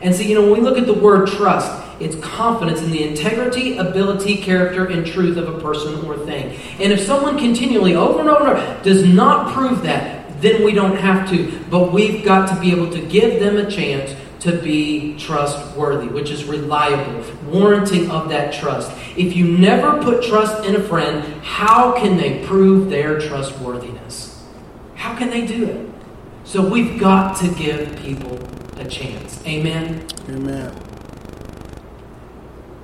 And 0.03 0.15
see, 0.15 0.29
you 0.29 0.35
know, 0.35 0.43
when 0.43 0.61
we 0.61 0.61
look 0.61 0.77
at 0.77 0.85
the 0.85 0.93
word 0.93 1.29
trust, 1.29 1.84
it's 2.01 2.17
confidence 2.25 2.81
in 2.81 2.91
the 2.91 3.03
integrity, 3.03 3.77
ability, 3.77 4.37
character, 4.37 4.87
and 4.87 5.07
truth 5.07 5.37
of 5.37 5.49
a 5.49 5.61
person 5.61 6.05
or 6.05 6.17
thing. 6.19 6.59
And 6.81 6.93
if 6.93 7.01
someone 7.01 7.39
continually, 7.39 7.95
over 7.95 8.21
and 8.21 8.29
over, 8.29 8.81
does 8.83 9.05
not 9.05 9.53
prove 9.53 9.83
that, 9.83 10.41
then 10.41 10.65
we 10.65 10.73
don't 10.73 10.97
have 10.97 11.29
to. 11.31 11.59
But 11.71 11.93
we've 11.93 12.25
got 12.25 12.49
to 12.55 12.61
be 12.61 12.71
able 12.71 12.91
to 12.91 13.01
give 13.01 13.41
them 13.41 13.57
a 13.57 13.71
chance 13.71 14.15
to 14.41 14.59
be 14.59 15.17
trustworthy, 15.17 16.09
which 16.09 16.31
is 16.31 16.45
reliable, 16.45 17.25
warranting 17.51 18.11
of 18.11 18.29
that 18.29 18.53
trust. 18.53 18.93
If 19.17 19.35
you 19.35 19.57
never 19.57 20.03
put 20.03 20.23
trust 20.23 20.67
in 20.67 20.77
a 20.77 20.83
friend, 20.83 21.43
how 21.43 21.99
can 21.99 22.19
they 22.19 22.45
prove 22.45 22.91
their 22.91 23.19
trustworthiness? 23.19 24.45
How 24.97 25.17
can 25.17 25.31
they 25.31 25.47
do 25.47 25.65
it? 25.65 25.91
So 26.45 26.69
we've 26.69 27.01
got 27.01 27.39
to 27.39 27.49
give 27.55 27.97
people 27.97 28.39
a 28.77 28.85
chance. 28.87 29.43
Amen 29.47 30.07
Amen. 30.29 30.94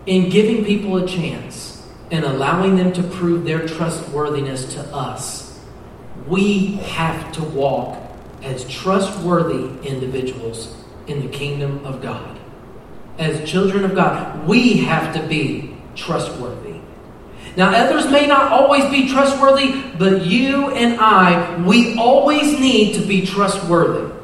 In 0.07 0.31
giving 0.31 0.65
people 0.65 0.97
a 0.97 1.07
chance 1.07 1.87
and 2.11 2.25
allowing 2.25 2.77
them 2.77 2.93
to 2.93 3.03
prove 3.03 3.45
their 3.45 3.67
trustworthiness 3.67 4.75
to 4.75 4.81
us, 4.95 5.59
we 6.27 6.75
have 6.77 7.33
to 7.33 7.43
walk 7.43 7.99
as 8.43 8.67
trustworthy 8.69 9.69
individuals 9.87 10.77
in 11.07 11.21
the 11.21 11.29
kingdom 11.29 11.85
of 11.85 12.03
God. 12.03 12.39
As 13.19 13.49
children 13.49 13.85
of 13.85 13.95
God, 13.95 14.49
we 14.49 14.79
have 14.79 15.15
to 15.15 15.27
be 15.29 15.77
trustworthy. 15.95 16.81
Now, 17.57 17.71
others 17.75 18.11
may 18.11 18.27
not 18.27 18.53
always 18.53 18.89
be 18.91 19.09
trustworthy, 19.09 19.83
but 19.99 20.25
you 20.25 20.71
and 20.71 21.01
I, 21.01 21.63
we 21.63 21.99
always 21.99 22.59
need 22.59 22.95
to 22.95 23.07
be 23.07 23.27
trustworthy. 23.27 24.15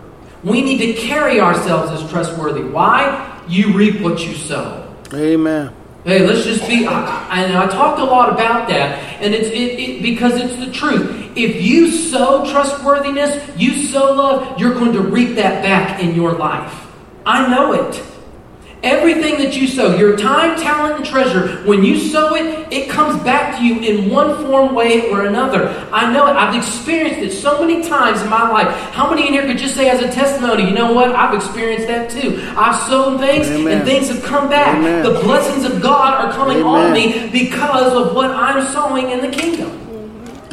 We 0.45 0.63
need 0.63 0.79
to 0.79 0.93
carry 0.95 1.41
ourselves 1.41 1.91
as 1.91 2.09
trustworthy. 2.09 2.63
Why? 2.63 3.43
You 3.49 3.73
reap 3.77 4.01
what 4.01 4.25
you 4.25 4.35
sow. 4.35 4.86
Amen. 5.15 5.73
Hey, 6.05 6.25
let's 6.25 6.45
just 6.45 6.69
be. 6.69 6.87
I, 6.87 7.45
and 7.45 7.57
I 7.57 7.67
talked 7.67 7.99
a 7.99 8.05
lot 8.05 8.33
about 8.33 8.69
that, 8.69 8.99
and 9.21 9.35
it's 9.35 9.49
it, 9.49 9.79
it, 9.79 10.03
because 10.03 10.41
it's 10.41 10.55
the 10.57 10.71
truth. 10.71 11.33
If 11.37 11.61
you 11.61 11.91
sow 11.91 12.49
trustworthiness, 12.51 13.59
you 13.59 13.87
sow 13.87 14.15
love, 14.15 14.59
you're 14.59 14.75
going 14.75 14.93
to 14.93 15.01
reap 15.01 15.35
that 15.35 15.63
back 15.63 16.01
in 16.01 16.15
your 16.15 16.35
life. 16.35 16.87
I 17.27 17.49
know 17.49 17.73
it. 17.73 18.03
Everything 18.87 19.39
that 19.39 19.57
you 19.57 19.67
sow, 19.67 19.97
your 19.97 20.17
time, 20.17 20.57
talent, 20.57 20.99
and 20.99 21.05
treasure, 21.05 21.57
when 21.65 21.83
you 21.83 21.99
sow 21.99 22.37
it, 22.37 22.73
it 22.73 22.89
comes 22.89 23.21
back 23.25 23.59
to 23.59 23.65
you 23.65 23.81
in 23.81 24.09
one 24.09 24.45
form, 24.45 24.77
way, 24.77 25.11
or 25.11 25.27
another. 25.27 25.69
I 25.93 26.13
know 26.13 26.29
it. 26.29 26.37
I've 26.37 26.55
experienced 26.55 27.19
it 27.19 27.33
so 27.37 27.61
many 27.61 27.83
times 27.83 28.23
in 28.23 28.31
my 28.31 28.49
life. 28.49 28.69
How 28.93 29.11
many 29.11 29.27
in 29.27 29.33
here 29.33 29.45
could 29.45 29.59
just 29.59 29.75
say 29.75 29.91
as 29.91 30.03
a 30.03 30.13
testimony, 30.13 30.69
you 30.69 30.71
know 30.71 30.93
what? 30.93 31.11
I've 31.17 31.35
experienced 31.35 31.89
that 31.89 32.11
too. 32.11 32.41
I've 32.57 32.81
sown 32.89 33.19
things 33.19 33.49
Amen. 33.49 33.79
and 33.79 33.85
things 33.85 34.09
have 34.09 34.23
come 34.23 34.49
back. 34.49 34.79
Amen. 34.79 35.03
The 35.03 35.19
blessings 35.21 35.65
of 35.65 35.83
God 35.83 36.25
are 36.25 36.33
coming 36.33 36.63
on 36.63 36.93
me 36.93 37.29
because 37.31 37.93
of 37.93 38.15
what 38.15 38.31
I'm 38.31 38.65
sowing 38.73 39.11
in 39.11 39.21
the 39.21 39.37
kingdom. 39.37 39.83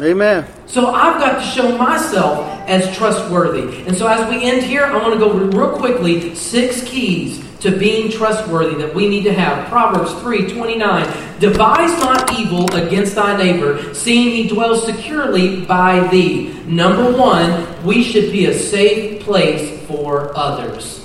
Amen. 0.02 0.44
So 0.66 0.88
I've 0.88 1.20
got 1.20 1.38
to 1.38 1.46
show 1.46 1.78
myself 1.78 2.48
as 2.66 2.96
trustworthy. 2.96 3.86
And 3.86 3.96
so 3.96 4.08
as 4.08 4.28
we 4.28 4.42
end 4.42 4.64
here, 4.64 4.84
I 4.86 5.00
want 5.00 5.14
to 5.14 5.20
go 5.20 5.32
real 5.32 5.78
quickly 5.78 6.34
six 6.34 6.82
keys 6.82 7.44
to 7.64 7.70
being 7.70 8.10
trustworthy 8.10 8.74
that 8.76 8.94
we 8.94 9.08
need 9.08 9.24
to 9.24 9.32
have. 9.32 9.66
Proverbs 9.68 10.12
3:29. 10.20 11.08
Devise 11.40 11.98
not 11.98 12.38
evil 12.38 12.72
against 12.74 13.14
thy 13.14 13.36
neighbor, 13.38 13.94
seeing 13.94 14.30
he 14.30 14.46
dwells 14.46 14.84
securely 14.84 15.64
by 15.64 16.06
thee. 16.08 16.54
Number 16.66 17.10
1, 17.10 17.66
we 17.82 18.02
should 18.02 18.30
be 18.30 18.44
a 18.46 18.52
safe 18.52 19.24
place 19.24 19.80
for 19.88 20.30
others. 20.36 21.00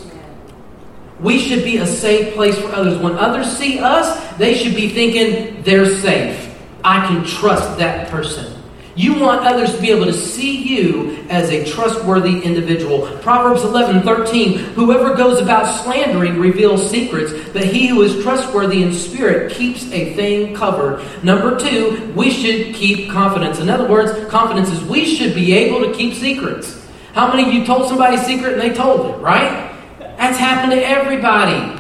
We 1.22 1.40
should 1.40 1.64
be 1.64 1.78
a 1.78 1.88
safe 1.88 2.34
place 2.34 2.58
for 2.60 2.76
others. 2.76 2.98
When 2.98 3.18
others 3.18 3.48
see 3.58 3.80
us, 3.80 4.20
they 4.38 4.54
should 4.54 4.76
be 4.76 4.90
thinking 4.90 5.64
they're 5.64 5.96
safe. 5.98 6.56
I 6.84 7.08
can 7.08 7.24
trust 7.24 7.78
that 7.78 8.10
person. 8.10 8.59
You 9.00 9.18
want 9.18 9.46
others 9.46 9.74
to 9.74 9.82
be 9.82 9.92
able 9.92 10.08
to 10.08 10.14
see 10.14 10.62
you 10.62 11.26
as 11.30 11.50
a 11.52 11.64
trustworthy 11.64 12.42
individual. 12.42 13.08
Proverbs 13.20 13.64
11, 13.64 14.02
13. 14.02 14.58
Whoever 14.76 15.16
goes 15.16 15.42
about 15.42 15.84
slandering 15.84 16.38
reveals 16.38 16.92
secrets, 16.92 17.32
but 17.54 17.64
he 17.64 17.88
who 17.88 18.02
is 18.02 18.22
trustworthy 18.22 18.84
in 18.84 18.94
spirit 18.94 19.54
keeps 19.54 19.90
a 19.94 20.14
thing 20.16 20.54
covered. 20.54 21.02
Number 21.24 21.58
two, 21.58 22.12
we 22.14 22.30
should 22.30 22.76
keep 22.76 23.10
confidence. 23.10 23.60
In 23.60 23.70
other 23.70 23.88
words, 23.88 24.30
confidence 24.30 24.68
is 24.68 24.84
we 24.84 25.06
should 25.16 25.34
be 25.34 25.54
able 25.54 25.80
to 25.90 25.98
keep 25.98 26.16
secrets. 26.16 26.86
How 27.14 27.34
many 27.34 27.48
of 27.48 27.54
you 27.54 27.66
told 27.66 27.88
somebody 27.88 28.18
a 28.18 28.24
secret 28.26 28.52
and 28.52 28.62
they 28.62 28.74
told 28.74 29.16
it, 29.16 29.18
right? 29.20 29.74
That's 29.98 30.38
happened 30.38 30.74
to 30.74 30.86
everybody. 30.86 31.79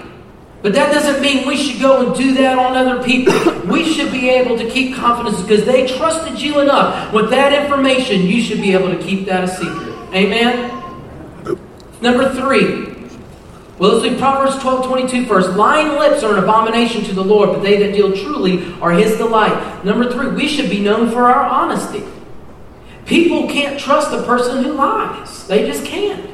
But 0.61 0.73
that 0.73 0.91
doesn't 0.91 1.21
mean 1.21 1.47
we 1.47 1.55
should 1.55 1.79
go 1.79 2.05
and 2.05 2.15
do 2.17 2.33
that 2.35 2.57
on 2.57 2.75
other 2.75 3.03
people. 3.03 3.33
We 3.69 3.85
should 3.93 4.11
be 4.11 4.29
able 4.31 4.57
to 4.57 4.67
keep 4.67 4.95
confidence 4.95 5.39
because 5.43 5.63
they 5.63 5.85
trusted 5.85 6.41
you 6.41 6.59
enough. 6.59 7.13
With 7.13 7.29
that 7.29 7.53
information, 7.53 8.23
you 8.23 8.41
should 8.41 8.61
be 8.61 8.73
able 8.73 8.89
to 8.89 8.97
keep 8.97 9.27
that 9.27 9.43
a 9.43 9.47
secret. 9.47 9.93
Amen? 10.11 10.71
Number 12.01 12.33
three. 12.33 12.89
Well, 13.77 13.93
let's 13.93 14.03
read 14.03 14.17
Proverbs 14.17 14.59
12 14.61 14.87
22 14.87 15.25
first. 15.25 15.51
Lying 15.51 15.99
lips 15.99 16.23
are 16.23 16.35
an 16.35 16.43
abomination 16.43 17.03
to 17.05 17.13
the 17.13 17.23
Lord, 17.23 17.49
but 17.49 17.61
they 17.61 17.77
that 17.77 17.93
deal 17.93 18.11
truly 18.11 18.73
are 18.81 18.91
his 18.91 19.17
delight. 19.17 19.85
Number 19.85 20.11
three, 20.11 20.29
we 20.31 20.47
should 20.47 20.69
be 20.69 20.79
known 20.79 21.11
for 21.11 21.29
our 21.29 21.43
honesty. 21.43 22.03
People 23.05 23.47
can't 23.47 23.79
trust 23.79 24.11
a 24.13 24.23
person 24.23 24.63
who 24.63 24.73
lies, 24.73 25.47
they 25.47 25.65
just 25.65 25.85
can't. 25.85 26.28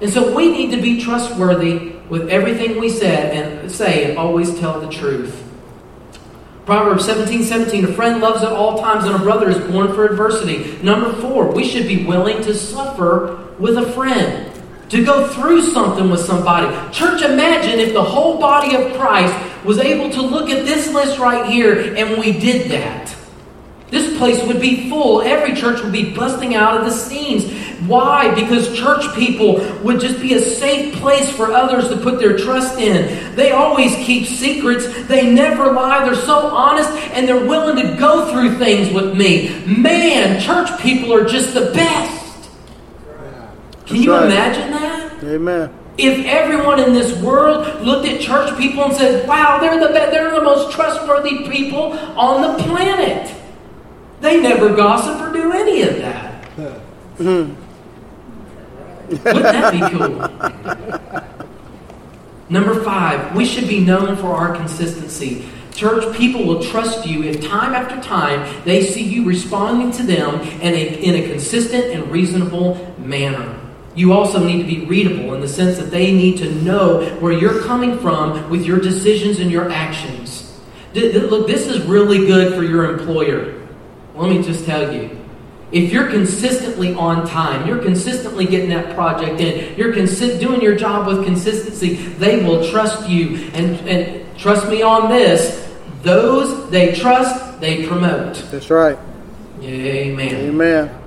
And 0.00 0.10
so 0.10 0.34
we 0.34 0.50
need 0.50 0.70
to 0.70 0.80
be 0.80 1.00
trustworthy 1.00 1.96
with 2.08 2.28
everything 2.30 2.80
we 2.80 2.88
said 2.88 3.34
and 3.34 3.70
say 3.70 4.08
and 4.08 4.18
always 4.18 4.58
tell 4.58 4.80
the 4.80 4.88
truth. 4.88 5.44
Proverbs 6.66 7.04
17, 7.04 7.42
17, 7.42 7.84
a 7.84 7.92
friend 7.94 8.20
loves 8.20 8.42
at 8.42 8.52
all 8.52 8.78
times 8.78 9.04
and 9.04 9.14
a 9.14 9.18
brother 9.18 9.50
is 9.50 9.58
born 9.70 9.92
for 9.92 10.06
adversity. 10.06 10.78
Number 10.82 11.12
four, 11.20 11.50
we 11.52 11.64
should 11.64 11.88
be 11.88 12.04
willing 12.04 12.42
to 12.42 12.54
suffer 12.54 13.48
with 13.58 13.76
a 13.76 13.92
friend, 13.92 14.50
to 14.88 15.04
go 15.04 15.28
through 15.28 15.62
something 15.62 16.10
with 16.10 16.20
somebody. 16.20 16.68
Church, 16.92 17.22
imagine 17.22 17.78
if 17.80 17.92
the 17.92 18.02
whole 18.02 18.38
body 18.38 18.76
of 18.76 18.96
Christ 18.96 19.34
was 19.64 19.78
able 19.78 20.10
to 20.10 20.22
look 20.22 20.48
at 20.48 20.64
this 20.64 20.92
list 20.92 21.18
right 21.18 21.50
here 21.50 21.94
and 21.94 22.18
we 22.18 22.32
did 22.32 22.70
that. 22.70 23.14
This 23.90 24.16
place 24.18 24.42
would 24.46 24.60
be 24.60 24.88
full. 24.88 25.22
Every 25.22 25.54
church 25.54 25.82
would 25.82 25.92
be 25.92 26.14
busting 26.14 26.54
out 26.54 26.78
of 26.78 26.84
the 26.84 26.92
seams. 26.92 27.44
Why? 27.86 28.34
Because 28.34 28.76
church 28.76 29.14
people 29.14 29.60
would 29.82 30.00
just 30.00 30.20
be 30.20 30.34
a 30.34 30.40
safe 30.40 30.94
place 30.96 31.30
for 31.30 31.52
others 31.52 31.88
to 31.88 31.96
put 31.96 32.18
their 32.18 32.36
trust 32.36 32.78
in. 32.78 33.34
They 33.36 33.52
always 33.52 33.94
keep 33.96 34.26
secrets. 34.26 34.86
They 35.06 35.32
never 35.32 35.72
lie. 35.72 36.04
They're 36.04 36.14
so 36.14 36.48
honest 36.48 36.90
and 37.14 37.26
they're 37.26 37.46
willing 37.46 37.76
to 37.76 37.96
go 37.96 38.30
through 38.32 38.58
things 38.58 38.92
with 38.92 39.16
me. 39.16 39.64
Man, 39.66 40.40
church 40.40 40.78
people 40.80 41.12
are 41.14 41.24
just 41.24 41.54
the 41.54 41.72
best. 41.72 42.50
Can 43.86 43.96
you 43.96 44.14
imagine 44.14 44.70
that? 44.72 45.24
Amen. 45.24 45.74
If 45.98 46.24
everyone 46.24 46.80
in 46.80 46.94
this 46.94 47.14
world 47.20 47.82
looked 47.82 48.06
at 48.08 48.20
church 48.20 48.56
people 48.56 48.84
and 48.84 48.94
said, 48.94 49.28
"Wow, 49.28 49.58
they're 49.60 49.80
the 49.80 49.88
be- 49.88 50.10
they're 50.10 50.30
the 50.30 50.40
most 50.40 50.72
trustworthy 50.72 51.48
people 51.48 51.98
on 52.16 52.40
the 52.42 52.62
planet," 52.62 53.30
they 54.20 54.40
never 54.40 54.70
gossip 54.70 55.20
or 55.20 55.32
do 55.32 55.52
any 55.52 55.82
of 55.82 55.96
that. 55.98 56.44
Hmm. 57.18 57.52
Wouldn't 59.10 59.42
that 59.42 59.72
be 59.72 59.80
cool? 59.96 61.30
Number 62.48 62.82
five, 62.82 63.34
we 63.36 63.44
should 63.44 63.68
be 63.68 63.80
known 63.80 64.16
for 64.16 64.28
our 64.28 64.54
consistency. 64.56 65.48
Church 65.72 66.16
people 66.16 66.44
will 66.44 66.62
trust 66.62 67.06
you 67.06 67.22
if 67.22 67.40
time 67.46 67.74
after 67.74 68.00
time 68.00 68.62
they 68.64 68.84
see 68.84 69.02
you 69.02 69.24
responding 69.24 69.92
to 69.92 70.02
them 70.02 70.40
in 70.60 70.74
a, 70.74 70.86
in 70.98 71.14
a 71.24 71.28
consistent 71.28 71.86
and 71.86 72.10
reasonable 72.10 72.94
manner. 72.98 73.56
You 73.94 74.12
also 74.12 74.44
need 74.44 74.58
to 74.58 74.64
be 74.64 74.84
readable 74.86 75.34
in 75.34 75.40
the 75.40 75.48
sense 75.48 75.78
that 75.78 75.90
they 75.90 76.12
need 76.12 76.38
to 76.38 76.52
know 76.62 77.04
where 77.20 77.32
you're 77.32 77.62
coming 77.62 77.98
from 77.98 78.48
with 78.50 78.64
your 78.64 78.78
decisions 78.78 79.40
and 79.40 79.50
your 79.50 79.70
actions. 79.70 80.60
Look, 80.94 81.46
this 81.46 81.66
is 81.66 81.82
really 81.86 82.26
good 82.26 82.54
for 82.54 82.62
your 82.62 82.98
employer. 82.98 83.60
let 84.14 84.30
me 84.30 84.42
just 84.42 84.64
tell 84.64 84.92
you. 84.92 85.19
If 85.72 85.92
you're 85.92 86.08
consistently 86.08 86.94
on 86.94 87.26
time, 87.28 87.66
you're 87.66 87.82
consistently 87.82 88.46
getting 88.46 88.70
that 88.70 88.94
project 88.94 89.40
in, 89.40 89.76
you're 89.76 89.92
consi- 89.92 90.40
doing 90.40 90.60
your 90.60 90.74
job 90.74 91.06
with 91.06 91.24
consistency, 91.24 91.94
they 91.94 92.42
will 92.44 92.68
trust 92.70 93.08
you. 93.08 93.50
And, 93.54 93.76
and 93.88 94.38
trust 94.38 94.68
me 94.68 94.82
on 94.82 95.10
this 95.10 95.68
those 96.02 96.70
they 96.70 96.94
trust, 96.94 97.60
they 97.60 97.86
promote. 97.86 98.36
That's 98.50 98.70
right. 98.70 98.98
Amen. 99.62 100.34
Amen. 100.34 100.98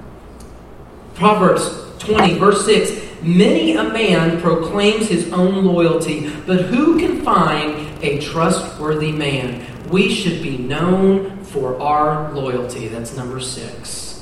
Proverbs 1.16 1.70
20, 2.00 2.38
verse 2.38 2.66
6 2.66 3.02
Many 3.24 3.78
a 3.78 3.84
man 3.84 4.42
proclaims 4.42 5.08
his 5.08 5.32
own 5.32 5.64
loyalty, 5.64 6.30
but 6.46 6.64
who 6.66 7.00
can 7.00 7.22
find 7.22 7.88
a 8.04 8.20
trustworthy 8.20 9.14
man? 9.14 9.66
We 9.90 10.14
should 10.14 10.44
be 10.44 10.58
known 10.58 11.42
for 11.46 11.80
our 11.82 12.34
loyalty. 12.34 12.90
That's 12.90 13.16
number 13.16 13.40
six. 13.40 14.13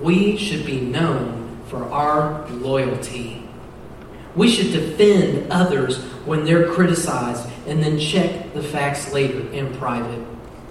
We 0.00 0.36
should 0.36 0.64
be 0.64 0.80
known 0.80 1.60
for 1.66 1.84
our 1.84 2.48
loyalty. 2.48 3.48
We 4.34 4.48
should 4.48 4.72
defend 4.72 5.50
others 5.52 5.98
when 6.24 6.44
they're 6.44 6.72
criticized 6.72 7.48
and 7.66 7.82
then 7.82 7.98
check 7.98 8.52
the 8.54 8.62
facts 8.62 9.12
later 9.12 9.40
in 9.52 9.74
private. 9.76 10.24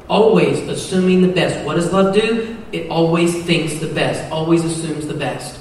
Always 0.08 0.60
assuming 0.68 1.22
the 1.22 1.28
best. 1.28 1.64
What 1.66 1.76
does 1.76 1.92
love 1.94 2.14
do? 2.14 2.58
It 2.72 2.90
always 2.90 3.44
thinks 3.44 3.76
the 3.76 3.94
best, 3.94 4.32
always 4.32 4.64
assumes 4.64 5.08
the 5.08 5.14
best. 5.14 5.60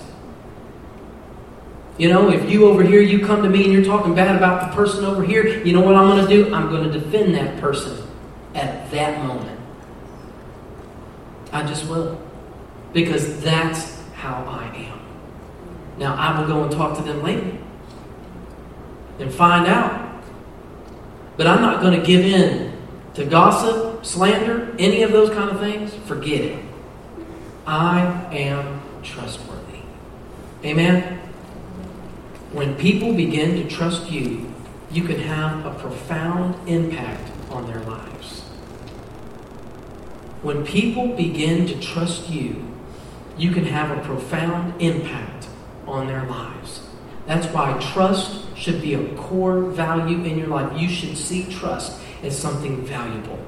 You 1.98 2.08
know, 2.08 2.30
if 2.30 2.48
you 2.48 2.68
over 2.68 2.82
here, 2.82 3.00
you 3.00 3.26
come 3.26 3.42
to 3.42 3.48
me 3.48 3.64
and 3.64 3.72
you're 3.72 3.84
talking 3.84 4.14
bad 4.14 4.36
about 4.36 4.70
the 4.70 4.76
person 4.76 5.04
over 5.04 5.24
here, 5.24 5.64
you 5.64 5.72
know 5.72 5.80
what 5.80 5.96
I'm 5.96 6.08
going 6.08 6.24
to 6.24 6.28
do? 6.28 6.54
I'm 6.54 6.70
going 6.70 6.90
to 6.90 6.98
defend 6.98 7.34
that 7.34 7.60
person 7.60 8.06
at 8.54 8.90
that 8.92 9.24
moment. 9.26 9.58
I 11.52 11.66
just 11.66 11.88
will. 11.88 12.20
Because 12.92 13.40
that's 13.42 14.00
how 14.14 14.44
I 14.44 14.74
am. 14.76 15.00
Now, 15.98 16.14
I 16.14 16.38
will 16.38 16.46
go 16.46 16.62
and 16.62 16.72
talk 16.72 16.96
to 16.96 17.02
them 17.02 17.22
later 17.22 17.56
and 19.18 19.32
find 19.32 19.66
out. 19.66 20.22
But 21.36 21.46
I'm 21.46 21.60
not 21.60 21.80
going 21.82 21.98
to 21.98 22.06
give 22.06 22.24
in 22.24 22.72
to 23.14 23.24
gossip, 23.24 24.04
slander, 24.04 24.74
any 24.78 25.02
of 25.02 25.12
those 25.12 25.30
kind 25.30 25.50
of 25.50 25.60
things. 25.60 25.94
Forget 26.06 26.40
it. 26.40 26.64
I 27.66 28.00
am 28.32 28.80
trustworthy. 29.02 29.80
Amen? 30.64 31.18
When 32.52 32.74
people 32.76 33.12
begin 33.12 33.56
to 33.56 33.68
trust 33.68 34.10
you, 34.10 34.52
you 34.90 35.04
can 35.04 35.18
have 35.20 35.66
a 35.66 35.74
profound 35.78 36.68
impact 36.68 37.30
on 37.50 37.66
their 37.66 37.80
lives. 37.80 38.40
When 40.42 40.64
people 40.64 41.08
begin 41.08 41.66
to 41.66 41.78
trust 41.80 42.30
you, 42.30 42.64
you 43.38 43.52
can 43.52 43.64
have 43.64 43.96
a 43.96 44.00
profound 44.02 44.80
impact 44.80 45.48
on 45.86 46.06
their 46.06 46.24
lives. 46.26 46.80
That's 47.26 47.46
why 47.48 47.78
trust 47.92 48.56
should 48.56 48.80
be 48.80 48.94
a 48.94 49.14
core 49.16 49.60
value 49.60 50.24
in 50.24 50.38
your 50.38 50.48
life. 50.48 50.78
You 50.78 50.88
should 50.88 51.16
see 51.16 51.44
trust 51.44 52.00
as 52.22 52.38
something 52.38 52.84
valuable. 52.84 53.38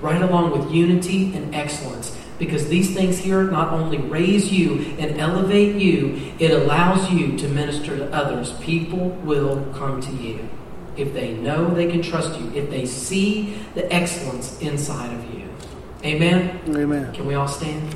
Right 0.00 0.20
along 0.20 0.58
with 0.58 0.70
unity 0.72 1.34
and 1.34 1.54
excellence. 1.54 2.16
Because 2.38 2.68
these 2.68 2.94
things 2.94 3.18
here 3.18 3.44
not 3.44 3.72
only 3.72 3.98
raise 3.98 4.52
you 4.52 4.96
and 4.98 5.20
elevate 5.20 5.76
you, 5.76 6.32
it 6.38 6.50
allows 6.50 7.10
you 7.10 7.38
to 7.38 7.48
minister 7.48 7.96
to 7.96 8.12
others. 8.12 8.52
People 8.54 9.10
will 9.24 9.64
come 9.74 10.00
to 10.00 10.12
you 10.12 10.48
if 10.96 11.12
they 11.12 11.34
know 11.34 11.72
they 11.72 11.90
can 11.90 12.02
trust 12.02 12.38
you, 12.38 12.50
if 12.54 12.70
they 12.70 12.86
see 12.86 13.56
the 13.74 13.92
excellence 13.92 14.60
inside 14.60 15.12
of 15.12 15.34
you. 15.34 15.48
Amen? 16.04 16.60
Amen. 16.68 17.12
Can 17.12 17.26
we 17.26 17.34
all 17.34 17.48
stand? 17.48 17.94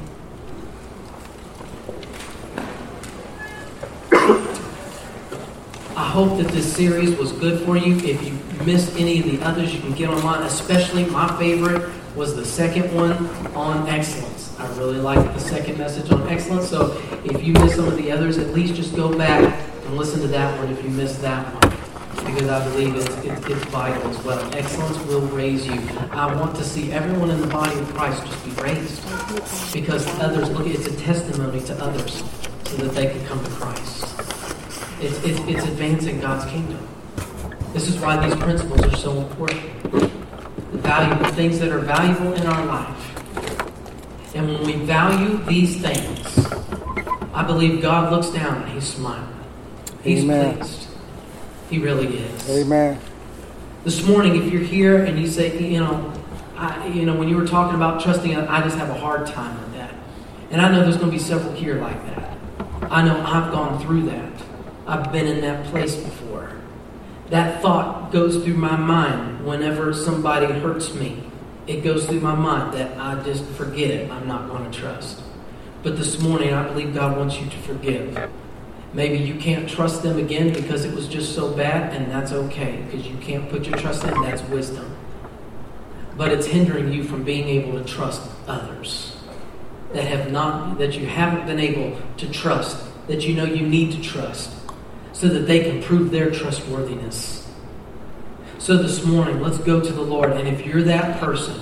Hope 6.08 6.38
that 6.38 6.48
this 6.48 6.74
series 6.74 7.16
was 7.16 7.32
good 7.32 7.64
for 7.64 7.76
you. 7.76 7.96
If 7.98 8.22
you 8.26 8.32
missed 8.64 8.96
any 8.96 9.20
of 9.20 9.26
the 9.26 9.44
others, 9.44 9.74
you 9.74 9.80
can 9.80 9.92
get 9.92 10.08
online. 10.08 10.42
Especially 10.42 11.04
my 11.04 11.28
favorite 11.38 11.90
was 12.16 12.34
the 12.34 12.44
second 12.44 12.94
one 12.94 13.12
on 13.54 13.86
excellence. 13.88 14.58
I 14.58 14.66
really 14.78 14.98
liked 14.98 15.32
the 15.34 15.40
second 15.40 15.76
message 15.78 16.10
on 16.10 16.26
excellence. 16.28 16.68
So 16.68 17.00
if 17.24 17.44
you 17.44 17.52
missed 17.52 17.76
some 17.76 17.86
of 17.86 17.96
the 17.96 18.10
others, 18.10 18.38
at 18.38 18.48
least 18.54 18.74
just 18.74 18.96
go 18.96 19.16
back 19.16 19.42
and 19.84 19.96
listen 19.96 20.20
to 20.22 20.28
that 20.28 20.58
one 20.58 20.72
if 20.72 20.82
you 20.82 20.90
missed 20.90 21.20
that 21.20 21.44
one. 21.54 21.68
Because 22.32 22.48
I 22.48 22.64
believe 22.70 22.96
it's, 22.96 23.06
it's, 23.24 23.46
it's 23.46 23.64
vital 23.66 24.10
as 24.10 24.24
well. 24.24 24.54
Excellence 24.54 24.98
will 25.06 25.26
raise 25.28 25.66
you. 25.66 25.80
I 26.10 26.34
want 26.34 26.56
to 26.56 26.64
see 26.64 26.90
everyone 26.90 27.30
in 27.30 27.40
the 27.40 27.46
body 27.46 27.78
of 27.78 27.86
Christ 27.94 28.24
just 28.26 28.44
be 28.44 28.50
raised. 28.62 29.02
Because 29.72 30.06
others, 30.20 30.50
look, 30.50 30.66
it's 30.66 30.86
a 30.86 30.96
testimony 30.96 31.60
to 31.60 31.74
others 31.82 32.24
so 32.64 32.76
that 32.78 32.92
they 32.94 33.06
can 33.12 33.24
come 33.26 33.44
to 33.44 33.50
Christ. 33.50 34.37
It's, 35.00 35.22
it's, 35.22 35.38
it's 35.40 35.64
advancing 35.64 36.20
God's 36.20 36.44
kingdom. 36.50 36.88
This 37.72 37.88
is 37.88 37.98
why 37.98 38.26
these 38.26 38.36
principles 38.36 38.82
are 38.82 38.96
so 38.96 39.20
important. 39.20 39.82
The 40.72 40.78
valuable 40.78 41.30
things 41.32 41.60
that 41.60 41.70
are 41.70 41.78
valuable 41.78 42.32
in 42.32 42.46
our 42.46 42.64
life. 42.66 44.34
And 44.34 44.48
when 44.48 44.64
we 44.64 44.72
value 44.84 45.38
these 45.44 45.80
things, 45.80 46.46
I 47.32 47.44
believe 47.44 47.80
God 47.80 48.12
looks 48.12 48.30
down 48.30 48.62
and 48.62 48.72
He's 48.72 48.88
smiling. 48.88 49.28
He's 50.02 50.24
Amen. 50.24 50.56
pleased. 50.56 50.88
He 51.70 51.78
really 51.78 52.18
is. 52.18 52.50
Amen. 52.50 52.98
This 53.84 54.04
morning, 54.04 54.34
if 54.34 54.52
you're 54.52 54.62
here 54.62 55.04
and 55.04 55.18
you 55.18 55.28
say, 55.28 55.56
you 55.62 55.78
know, 55.78 56.12
I, 56.56 56.88
you 56.88 57.06
know, 57.06 57.14
when 57.14 57.28
you 57.28 57.36
were 57.36 57.46
talking 57.46 57.76
about 57.76 58.02
trusting, 58.02 58.34
I 58.34 58.62
just 58.62 58.76
have 58.76 58.90
a 58.90 58.98
hard 58.98 59.28
time 59.28 59.56
with 59.60 59.74
that. 59.74 59.94
And 60.50 60.60
I 60.60 60.72
know 60.72 60.82
there's 60.82 60.96
going 60.96 61.10
to 61.10 61.16
be 61.16 61.22
several 61.22 61.52
here 61.52 61.76
like 61.76 62.04
that. 62.06 62.36
I 62.90 63.02
know 63.02 63.20
I've 63.24 63.52
gone 63.52 63.80
through 63.80 64.02
that. 64.06 64.32
I've 64.88 65.12
been 65.12 65.26
in 65.26 65.42
that 65.42 65.66
place 65.66 65.94
before. 65.94 66.50
That 67.28 67.60
thought 67.60 68.10
goes 68.10 68.42
through 68.42 68.54
my 68.54 68.74
mind 68.74 69.44
whenever 69.44 69.92
somebody 69.92 70.46
hurts 70.46 70.94
me. 70.94 71.22
It 71.66 71.84
goes 71.84 72.06
through 72.06 72.20
my 72.20 72.34
mind 72.34 72.72
that 72.72 72.98
I 72.98 73.22
just 73.22 73.44
forget 73.50 73.90
it. 73.90 74.10
I'm 74.10 74.26
not 74.26 74.48
going 74.48 74.70
to 74.70 74.78
trust. 74.78 75.20
But 75.82 75.98
this 75.98 76.18
morning, 76.22 76.54
I 76.54 76.66
believe 76.66 76.94
God 76.94 77.18
wants 77.18 77.38
you 77.38 77.50
to 77.50 77.56
forgive. 77.58 78.30
Maybe 78.94 79.18
you 79.18 79.34
can't 79.34 79.68
trust 79.68 80.02
them 80.02 80.18
again 80.18 80.54
because 80.54 80.86
it 80.86 80.94
was 80.94 81.06
just 81.06 81.34
so 81.34 81.52
bad, 81.54 81.94
and 81.94 82.10
that's 82.10 82.32
okay 82.32 82.82
because 82.86 83.06
you 83.06 83.18
can't 83.18 83.50
put 83.50 83.66
your 83.66 83.76
trust 83.76 84.04
in. 84.04 84.22
That's 84.22 84.40
wisdom. 84.44 84.96
But 86.16 86.32
it's 86.32 86.46
hindering 86.46 86.94
you 86.94 87.04
from 87.04 87.24
being 87.24 87.46
able 87.48 87.78
to 87.78 87.84
trust 87.84 88.22
others 88.46 89.18
that 89.92 90.04
have 90.04 90.32
not, 90.32 90.78
that 90.78 90.98
you 90.98 91.06
haven't 91.06 91.46
been 91.46 91.60
able 91.60 91.98
to 92.16 92.30
trust, 92.30 92.82
that 93.06 93.26
you 93.26 93.34
know 93.34 93.44
you 93.44 93.66
need 93.66 93.92
to 93.92 94.00
trust, 94.00 94.57
so 95.18 95.26
that 95.26 95.48
they 95.48 95.58
can 95.68 95.82
prove 95.82 96.12
their 96.12 96.30
trustworthiness. 96.30 97.44
So 98.60 98.76
this 98.76 99.04
morning, 99.04 99.40
let's 99.40 99.58
go 99.58 99.80
to 99.80 99.92
the 99.92 100.00
Lord, 100.00 100.30
and 100.30 100.46
if 100.46 100.64
you're 100.64 100.82
that 100.84 101.18
person 101.18 101.56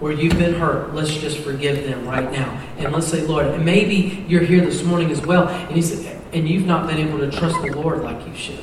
where 0.00 0.12
you've 0.12 0.36
been 0.36 0.52
hurt, 0.52 0.94
let's 0.94 1.14
just 1.14 1.38
forgive 1.38 1.84
them 1.84 2.06
right 2.06 2.30
now. 2.30 2.62
And 2.76 2.92
let's 2.92 3.06
say, 3.06 3.22
Lord, 3.22 3.46
and 3.46 3.64
maybe 3.64 4.26
you're 4.28 4.42
here 4.42 4.60
this 4.60 4.82
morning 4.82 5.10
as 5.10 5.22
well, 5.22 5.48
and, 5.48 5.74
you 5.74 5.80
said, 5.80 6.22
and 6.34 6.46
you've 6.46 6.66
not 6.66 6.86
been 6.86 6.98
able 6.98 7.18
to 7.20 7.30
trust 7.30 7.56
the 7.62 7.74
Lord 7.74 8.02
like 8.02 8.26
you 8.26 8.34
should. 8.34 8.62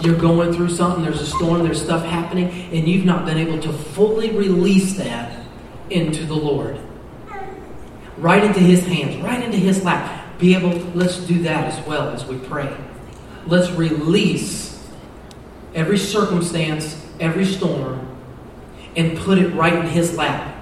You're 0.00 0.16
going 0.16 0.52
through 0.52 0.70
something, 0.70 1.02
there's 1.02 1.20
a 1.20 1.26
storm, 1.26 1.64
there's 1.64 1.82
stuff 1.82 2.04
happening, 2.04 2.50
and 2.72 2.86
you've 2.86 3.04
not 3.04 3.24
been 3.24 3.36
able 3.36 3.58
to 3.62 3.72
fully 3.72 4.30
release 4.30 4.94
that 4.94 5.44
into 5.90 6.24
the 6.24 6.36
Lord. 6.36 6.78
Right 8.16 8.44
into 8.44 8.60
His 8.60 8.86
hands, 8.86 9.16
right 9.16 9.42
into 9.42 9.58
His 9.58 9.82
lap. 9.82 10.38
Be 10.38 10.54
able, 10.54 10.70
let's 10.94 11.16
do 11.18 11.42
that 11.42 11.64
as 11.64 11.84
well 11.84 12.10
as 12.10 12.24
we 12.24 12.38
pray. 12.38 12.72
Let's 13.46 13.70
release 13.72 14.80
every 15.74 15.98
circumstance, 15.98 17.00
every 17.18 17.44
storm, 17.44 18.08
and 18.96 19.18
put 19.18 19.38
it 19.38 19.48
right 19.48 19.74
in 19.74 19.86
His 19.86 20.16
lap. 20.16 20.54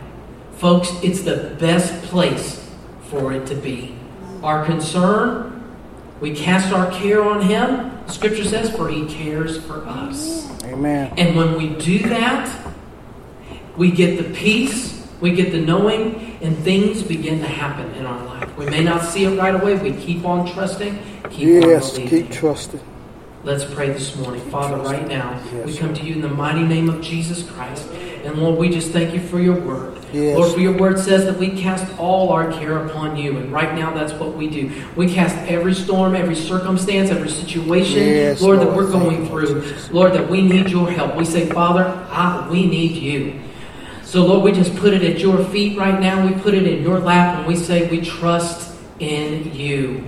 Folks, 0.55 0.91
it's 1.03 1.23
the 1.23 1.57
best 1.59 2.03
place 2.05 2.71
for 3.09 3.33
it 3.33 3.47
to 3.47 3.55
be. 3.55 3.97
Our 4.43 4.65
concern, 4.65 5.77
we 6.21 6.35
cast 6.35 6.73
our 6.73 6.91
care 6.91 7.23
on 7.23 7.43
Him. 7.43 7.91
Scripture 8.09 8.45
says, 8.45 8.71
for 8.71 8.89
He 8.89 9.07
cares 9.07 9.59
for 9.65 9.87
us. 9.87 10.49
Amen. 10.65 11.13
And 11.17 11.37
when 11.37 11.57
we 11.57 11.71
do 11.83 11.99
that, 12.09 12.75
we 13.77 13.91
get 13.91 14.19
the 14.19 14.35
peace, 14.35 15.00
we 15.21 15.33
get 15.33 15.53
the 15.53 15.61
knowing, 15.61 16.39
and 16.41 16.57
things 16.59 17.03
begin 17.03 17.41
to 17.41 17.47
happen 17.47 17.91
in 17.95 18.07
our 18.07 18.25
life. 18.25 18.57
We 18.57 18.67
may 18.67 18.83
not 18.83 19.05
see 19.05 19.25
it 19.25 19.39
right 19.39 19.55
away. 19.55 19.75
We 19.75 19.93
keep 19.93 20.25
on 20.25 20.51
trusting, 20.53 20.99
keep 21.31 21.49
Yes, 21.49 21.99
on 21.99 22.07
keep 22.07 22.31
trusting. 22.31 22.81
Let's 23.43 23.65
pray 23.65 23.89
this 23.89 24.17
morning. 24.17 24.43
Father, 24.51 24.77
right 24.77 25.07
now, 25.09 25.41
Yes, 25.53 25.67
we 25.67 25.77
come 25.77 25.95
to 25.95 26.03
you 26.03 26.15
in 26.15 26.21
the 26.21 26.29
mighty 26.29 26.63
name 26.63 26.91
of 26.91 27.01
Jesus 27.01 27.49
Christ. 27.51 27.89
And 28.23 28.37
Lord, 28.37 28.59
we 28.59 28.69
just 28.69 28.91
thank 28.91 29.15
you 29.15 29.21
for 29.21 29.41
your 29.41 29.59
word. 29.59 29.97
Yes. 30.13 30.37
Lord, 30.37 30.53
for 30.53 30.61
your 30.61 30.77
word 30.77 30.99
says 30.99 31.25
that 31.25 31.39
we 31.39 31.51
cast 31.59 31.99
all 31.99 32.31
our 32.31 32.53
care 32.53 32.85
upon 32.85 33.17
you. 33.17 33.39
And 33.39 33.51
right 33.51 33.75
now, 33.75 33.95
that's 33.95 34.13
what 34.13 34.35
we 34.35 34.51
do. 34.51 34.71
We 34.95 35.11
cast 35.11 35.37
every 35.49 35.73
storm, 35.73 36.15
every 36.15 36.35
circumstance, 36.35 37.09
every 37.11 37.31
situation, 37.31 37.99
Yes, 37.99 38.43
Lord, 38.43 38.61
that 38.61 38.75
we're 38.77 38.91
going 38.91 39.27
through. 39.27 39.65
Lord, 39.91 40.13
that 40.13 40.29
we 40.29 40.43
need 40.43 40.69
your 40.69 40.91
help. 40.91 41.17
We 41.17 41.25
say, 41.25 41.49
Father, 41.49 41.85
I, 42.11 42.47
we 42.51 42.67
need 42.67 42.93
you. 42.93 43.41
So, 44.11 44.27
Lord, 44.27 44.43
we 44.43 44.51
just 44.51 44.75
put 44.75 44.93
it 44.93 45.05
at 45.05 45.21
your 45.21 45.45
feet 45.51 45.79
right 45.79 46.01
now. 46.01 46.27
We 46.27 46.35
put 46.43 46.53
it 46.53 46.67
in 46.67 46.83
your 46.83 46.99
lap 46.99 47.39
and 47.39 47.47
we 47.47 47.55
say 47.55 47.89
we 47.89 48.01
trust 48.01 48.77
in 48.99 49.55
you. 49.55 50.05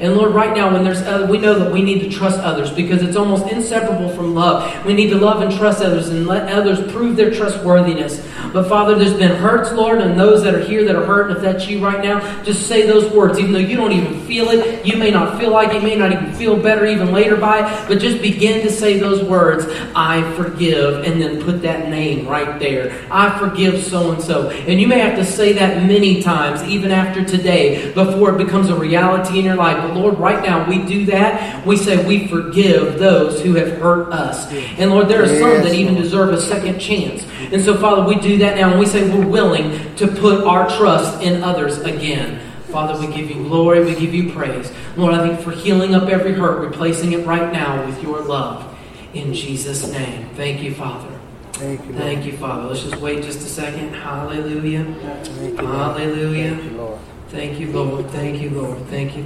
And 0.00 0.16
Lord, 0.16 0.34
right 0.34 0.52
now, 0.52 0.72
when 0.72 0.82
there's 0.82 1.02
other, 1.02 1.26
we 1.26 1.38
know 1.38 1.56
that 1.60 1.72
we 1.72 1.80
need 1.80 2.00
to 2.00 2.10
trust 2.10 2.40
others 2.40 2.72
because 2.72 3.00
it's 3.04 3.16
almost 3.16 3.46
inseparable 3.46 4.08
from 4.08 4.34
love. 4.34 4.84
We 4.84 4.92
need 4.92 5.10
to 5.10 5.18
love 5.18 5.40
and 5.40 5.56
trust 5.56 5.82
others 5.84 6.08
and 6.08 6.26
let 6.26 6.52
others 6.52 6.90
prove 6.92 7.14
their 7.14 7.32
trustworthiness. 7.32 8.26
But 8.54 8.68
Father, 8.68 8.94
there's 8.94 9.14
been 9.14 9.34
hurts, 9.34 9.72
Lord, 9.72 10.00
and 10.00 10.18
those 10.18 10.44
that 10.44 10.54
are 10.54 10.60
here 10.60 10.84
that 10.84 10.94
are 10.94 11.04
hurt, 11.04 11.26
and 11.28 11.36
if 11.36 11.42
that's 11.42 11.66
you 11.66 11.84
right 11.84 12.00
now, 12.00 12.20
just 12.44 12.68
say 12.68 12.86
those 12.86 13.10
words, 13.10 13.36
even 13.40 13.52
though 13.52 13.58
you 13.58 13.76
don't 13.76 13.90
even 13.90 14.24
feel 14.28 14.50
it. 14.50 14.86
You 14.86 14.96
may 14.96 15.10
not 15.10 15.40
feel 15.40 15.50
like 15.50 15.70
it, 15.70 15.74
you 15.74 15.80
may 15.82 15.96
not 15.96 16.12
even 16.12 16.32
feel 16.34 16.56
better 16.56 16.86
even 16.86 17.12
later 17.12 17.36
by 17.36 17.66
it, 17.66 17.88
but 17.88 17.98
just 17.98 18.22
begin 18.22 18.62
to 18.62 18.70
say 18.70 19.00
those 19.00 19.24
words, 19.24 19.66
I 19.96 20.22
forgive, 20.36 21.02
and 21.02 21.20
then 21.20 21.42
put 21.42 21.62
that 21.62 21.88
name 21.88 22.28
right 22.28 22.60
there. 22.60 22.96
I 23.10 23.36
forgive 23.40 23.82
so 23.82 24.12
and 24.12 24.22
so. 24.22 24.50
And 24.50 24.80
you 24.80 24.86
may 24.86 25.00
have 25.00 25.16
to 25.16 25.24
say 25.24 25.52
that 25.54 25.82
many 25.88 26.22
times, 26.22 26.62
even 26.62 26.92
after 26.92 27.24
today, 27.24 27.92
before 27.92 28.36
it 28.36 28.38
becomes 28.38 28.70
a 28.70 28.76
reality 28.76 29.40
in 29.40 29.44
your 29.44 29.56
life. 29.56 29.78
But 29.78 29.94
Lord, 29.94 30.16
right 30.16 30.44
now 30.44 30.68
we 30.68 30.78
do 30.86 31.06
that. 31.06 31.66
We 31.66 31.76
say 31.76 32.06
we 32.06 32.28
forgive 32.28 33.00
those 33.00 33.42
who 33.42 33.54
have 33.54 33.78
hurt 33.80 34.12
us. 34.12 34.46
And 34.78 34.92
Lord, 34.92 35.08
there 35.08 35.24
are 35.24 35.26
some 35.26 35.64
that 35.64 35.74
even 35.74 35.96
deserve 35.96 36.32
a 36.32 36.40
second 36.40 36.78
chance. 36.78 37.26
And 37.52 37.62
so, 37.62 37.76
Father, 37.76 38.04
we 38.06 38.14
do 38.20 38.38
that 38.38 38.43
now, 38.52 38.70
and 38.70 38.78
we 38.78 38.86
say 38.86 39.08
we're 39.10 39.26
willing 39.26 39.94
to 39.96 40.06
put 40.06 40.44
our 40.44 40.68
trust 40.76 41.22
in 41.22 41.42
others 41.42 41.78
again. 41.78 42.40
Father, 42.70 42.98
we 42.98 43.12
give 43.14 43.30
you 43.30 43.44
glory, 43.44 43.84
we 43.84 43.94
give 43.94 44.12
you 44.12 44.32
praise. 44.32 44.72
Lord, 44.96 45.14
I 45.14 45.26
think 45.26 45.40
for 45.40 45.52
healing 45.52 45.94
up 45.94 46.08
every 46.08 46.32
hurt, 46.32 46.66
replacing 46.66 47.12
it 47.12 47.24
right 47.26 47.52
now 47.52 47.84
with 47.86 48.02
your 48.02 48.20
love. 48.20 48.76
In 49.14 49.32
Jesus' 49.32 49.90
name. 49.92 50.28
Thank 50.34 50.62
you, 50.62 50.74
Father. 50.74 51.08
Thank 51.52 51.80
you, 51.86 51.92
Lord. 51.92 52.02
Thank 52.02 52.26
you, 52.26 52.36
Father. 52.36 52.68
Let's 52.68 52.82
just 52.82 52.96
wait 52.96 53.22
just 53.22 53.38
a 53.40 53.48
second. 53.48 53.94
Hallelujah. 53.94 54.84
Thank 54.84 55.60
you, 55.60 55.66
Hallelujah. 55.66 56.56
Thank 56.56 56.64
you, 56.64 56.76
Lord. 56.76 57.00
Thank 57.28 57.60
you, 57.60 57.72
Lord. 57.72 58.10
Thank 58.10 58.42
you, 58.42 58.50
Lord. 58.50 58.78
Thank 58.88 59.16
you. 59.16 59.22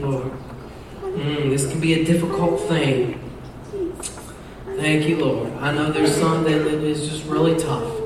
Mm, 1.18 1.50
this 1.50 1.68
can 1.70 1.80
be 1.80 1.94
a 1.94 2.04
difficult 2.04 2.60
thing. 2.68 3.18
Thank 4.76 5.08
you, 5.08 5.16
Lord. 5.16 5.52
I 5.54 5.72
know 5.72 5.90
there's 5.90 6.14
some 6.14 6.44
that 6.44 6.52
it 6.52 6.84
is 6.84 7.08
just 7.08 7.24
really 7.24 7.58
tough, 7.58 7.97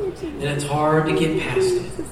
and 0.42 0.50
it's 0.50 0.64
hard 0.64 1.06
to 1.06 1.18
get 1.18 1.40
past 1.40 1.74
it. 1.74 2.04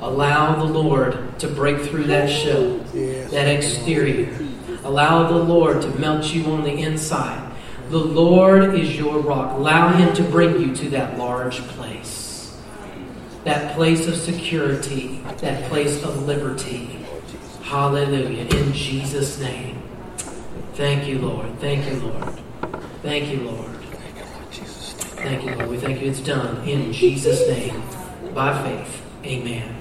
Allow 0.00 0.56
the 0.56 0.64
Lord 0.64 1.38
to 1.40 1.48
break 1.48 1.80
through 1.82 2.04
that 2.04 2.30
shell, 2.30 2.78
that 2.94 3.48
exterior. 3.48 4.34
Allow 4.84 5.28
the 5.28 5.38
Lord 5.38 5.82
to 5.82 5.88
melt 5.98 6.32
you 6.32 6.46
on 6.46 6.62
the 6.62 6.72
inside. 6.72 7.52
The 7.90 7.98
Lord 7.98 8.74
is 8.74 8.96
your 8.96 9.18
rock. 9.20 9.56
Allow 9.56 9.92
Him 9.92 10.14
to 10.14 10.22
bring 10.22 10.60
you 10.60 10.74
to 10.76 10.90
that 10.90 11.18
large 11.18 11.58
place, 11.68 12.56
that 13.44 13.74
place 13.74 14.06
of 14.06 14.16
security, 14.16 15.20
that 15.38 15.68
place 15.68 16.02
of 16.04 16.26
liberty. 16.26 17.04
Hallelujah. 17.62 18.44
In 18.44 18.72
Jesus' 18.72 19.38
name. 19.40 19.82
Thank 20.74 21.06
you, 21.08 21.18
Lord. 21.18 21.58
Thank 21.58 21.90
you, 21.90 21.98
Lord. 21.98 22.40
Thank 23.02 23.30
you, 23.30 23.40
Lord. 23.40 23.77
Thank 25.18 25.44
you, 25.44 25.54
Lord. 25.56 25.68
We 25.68 25.78
thank 25.78 26.00
you 26.00 26.08
it's 26.08 26.20
done 26.20 26.66
in 26.66 26.92
Jesus' 26.92 27.46
name. 27.48 27.82
By 28.34 28.62
faith. 28.62 29.02
Amen. 29.24 29.77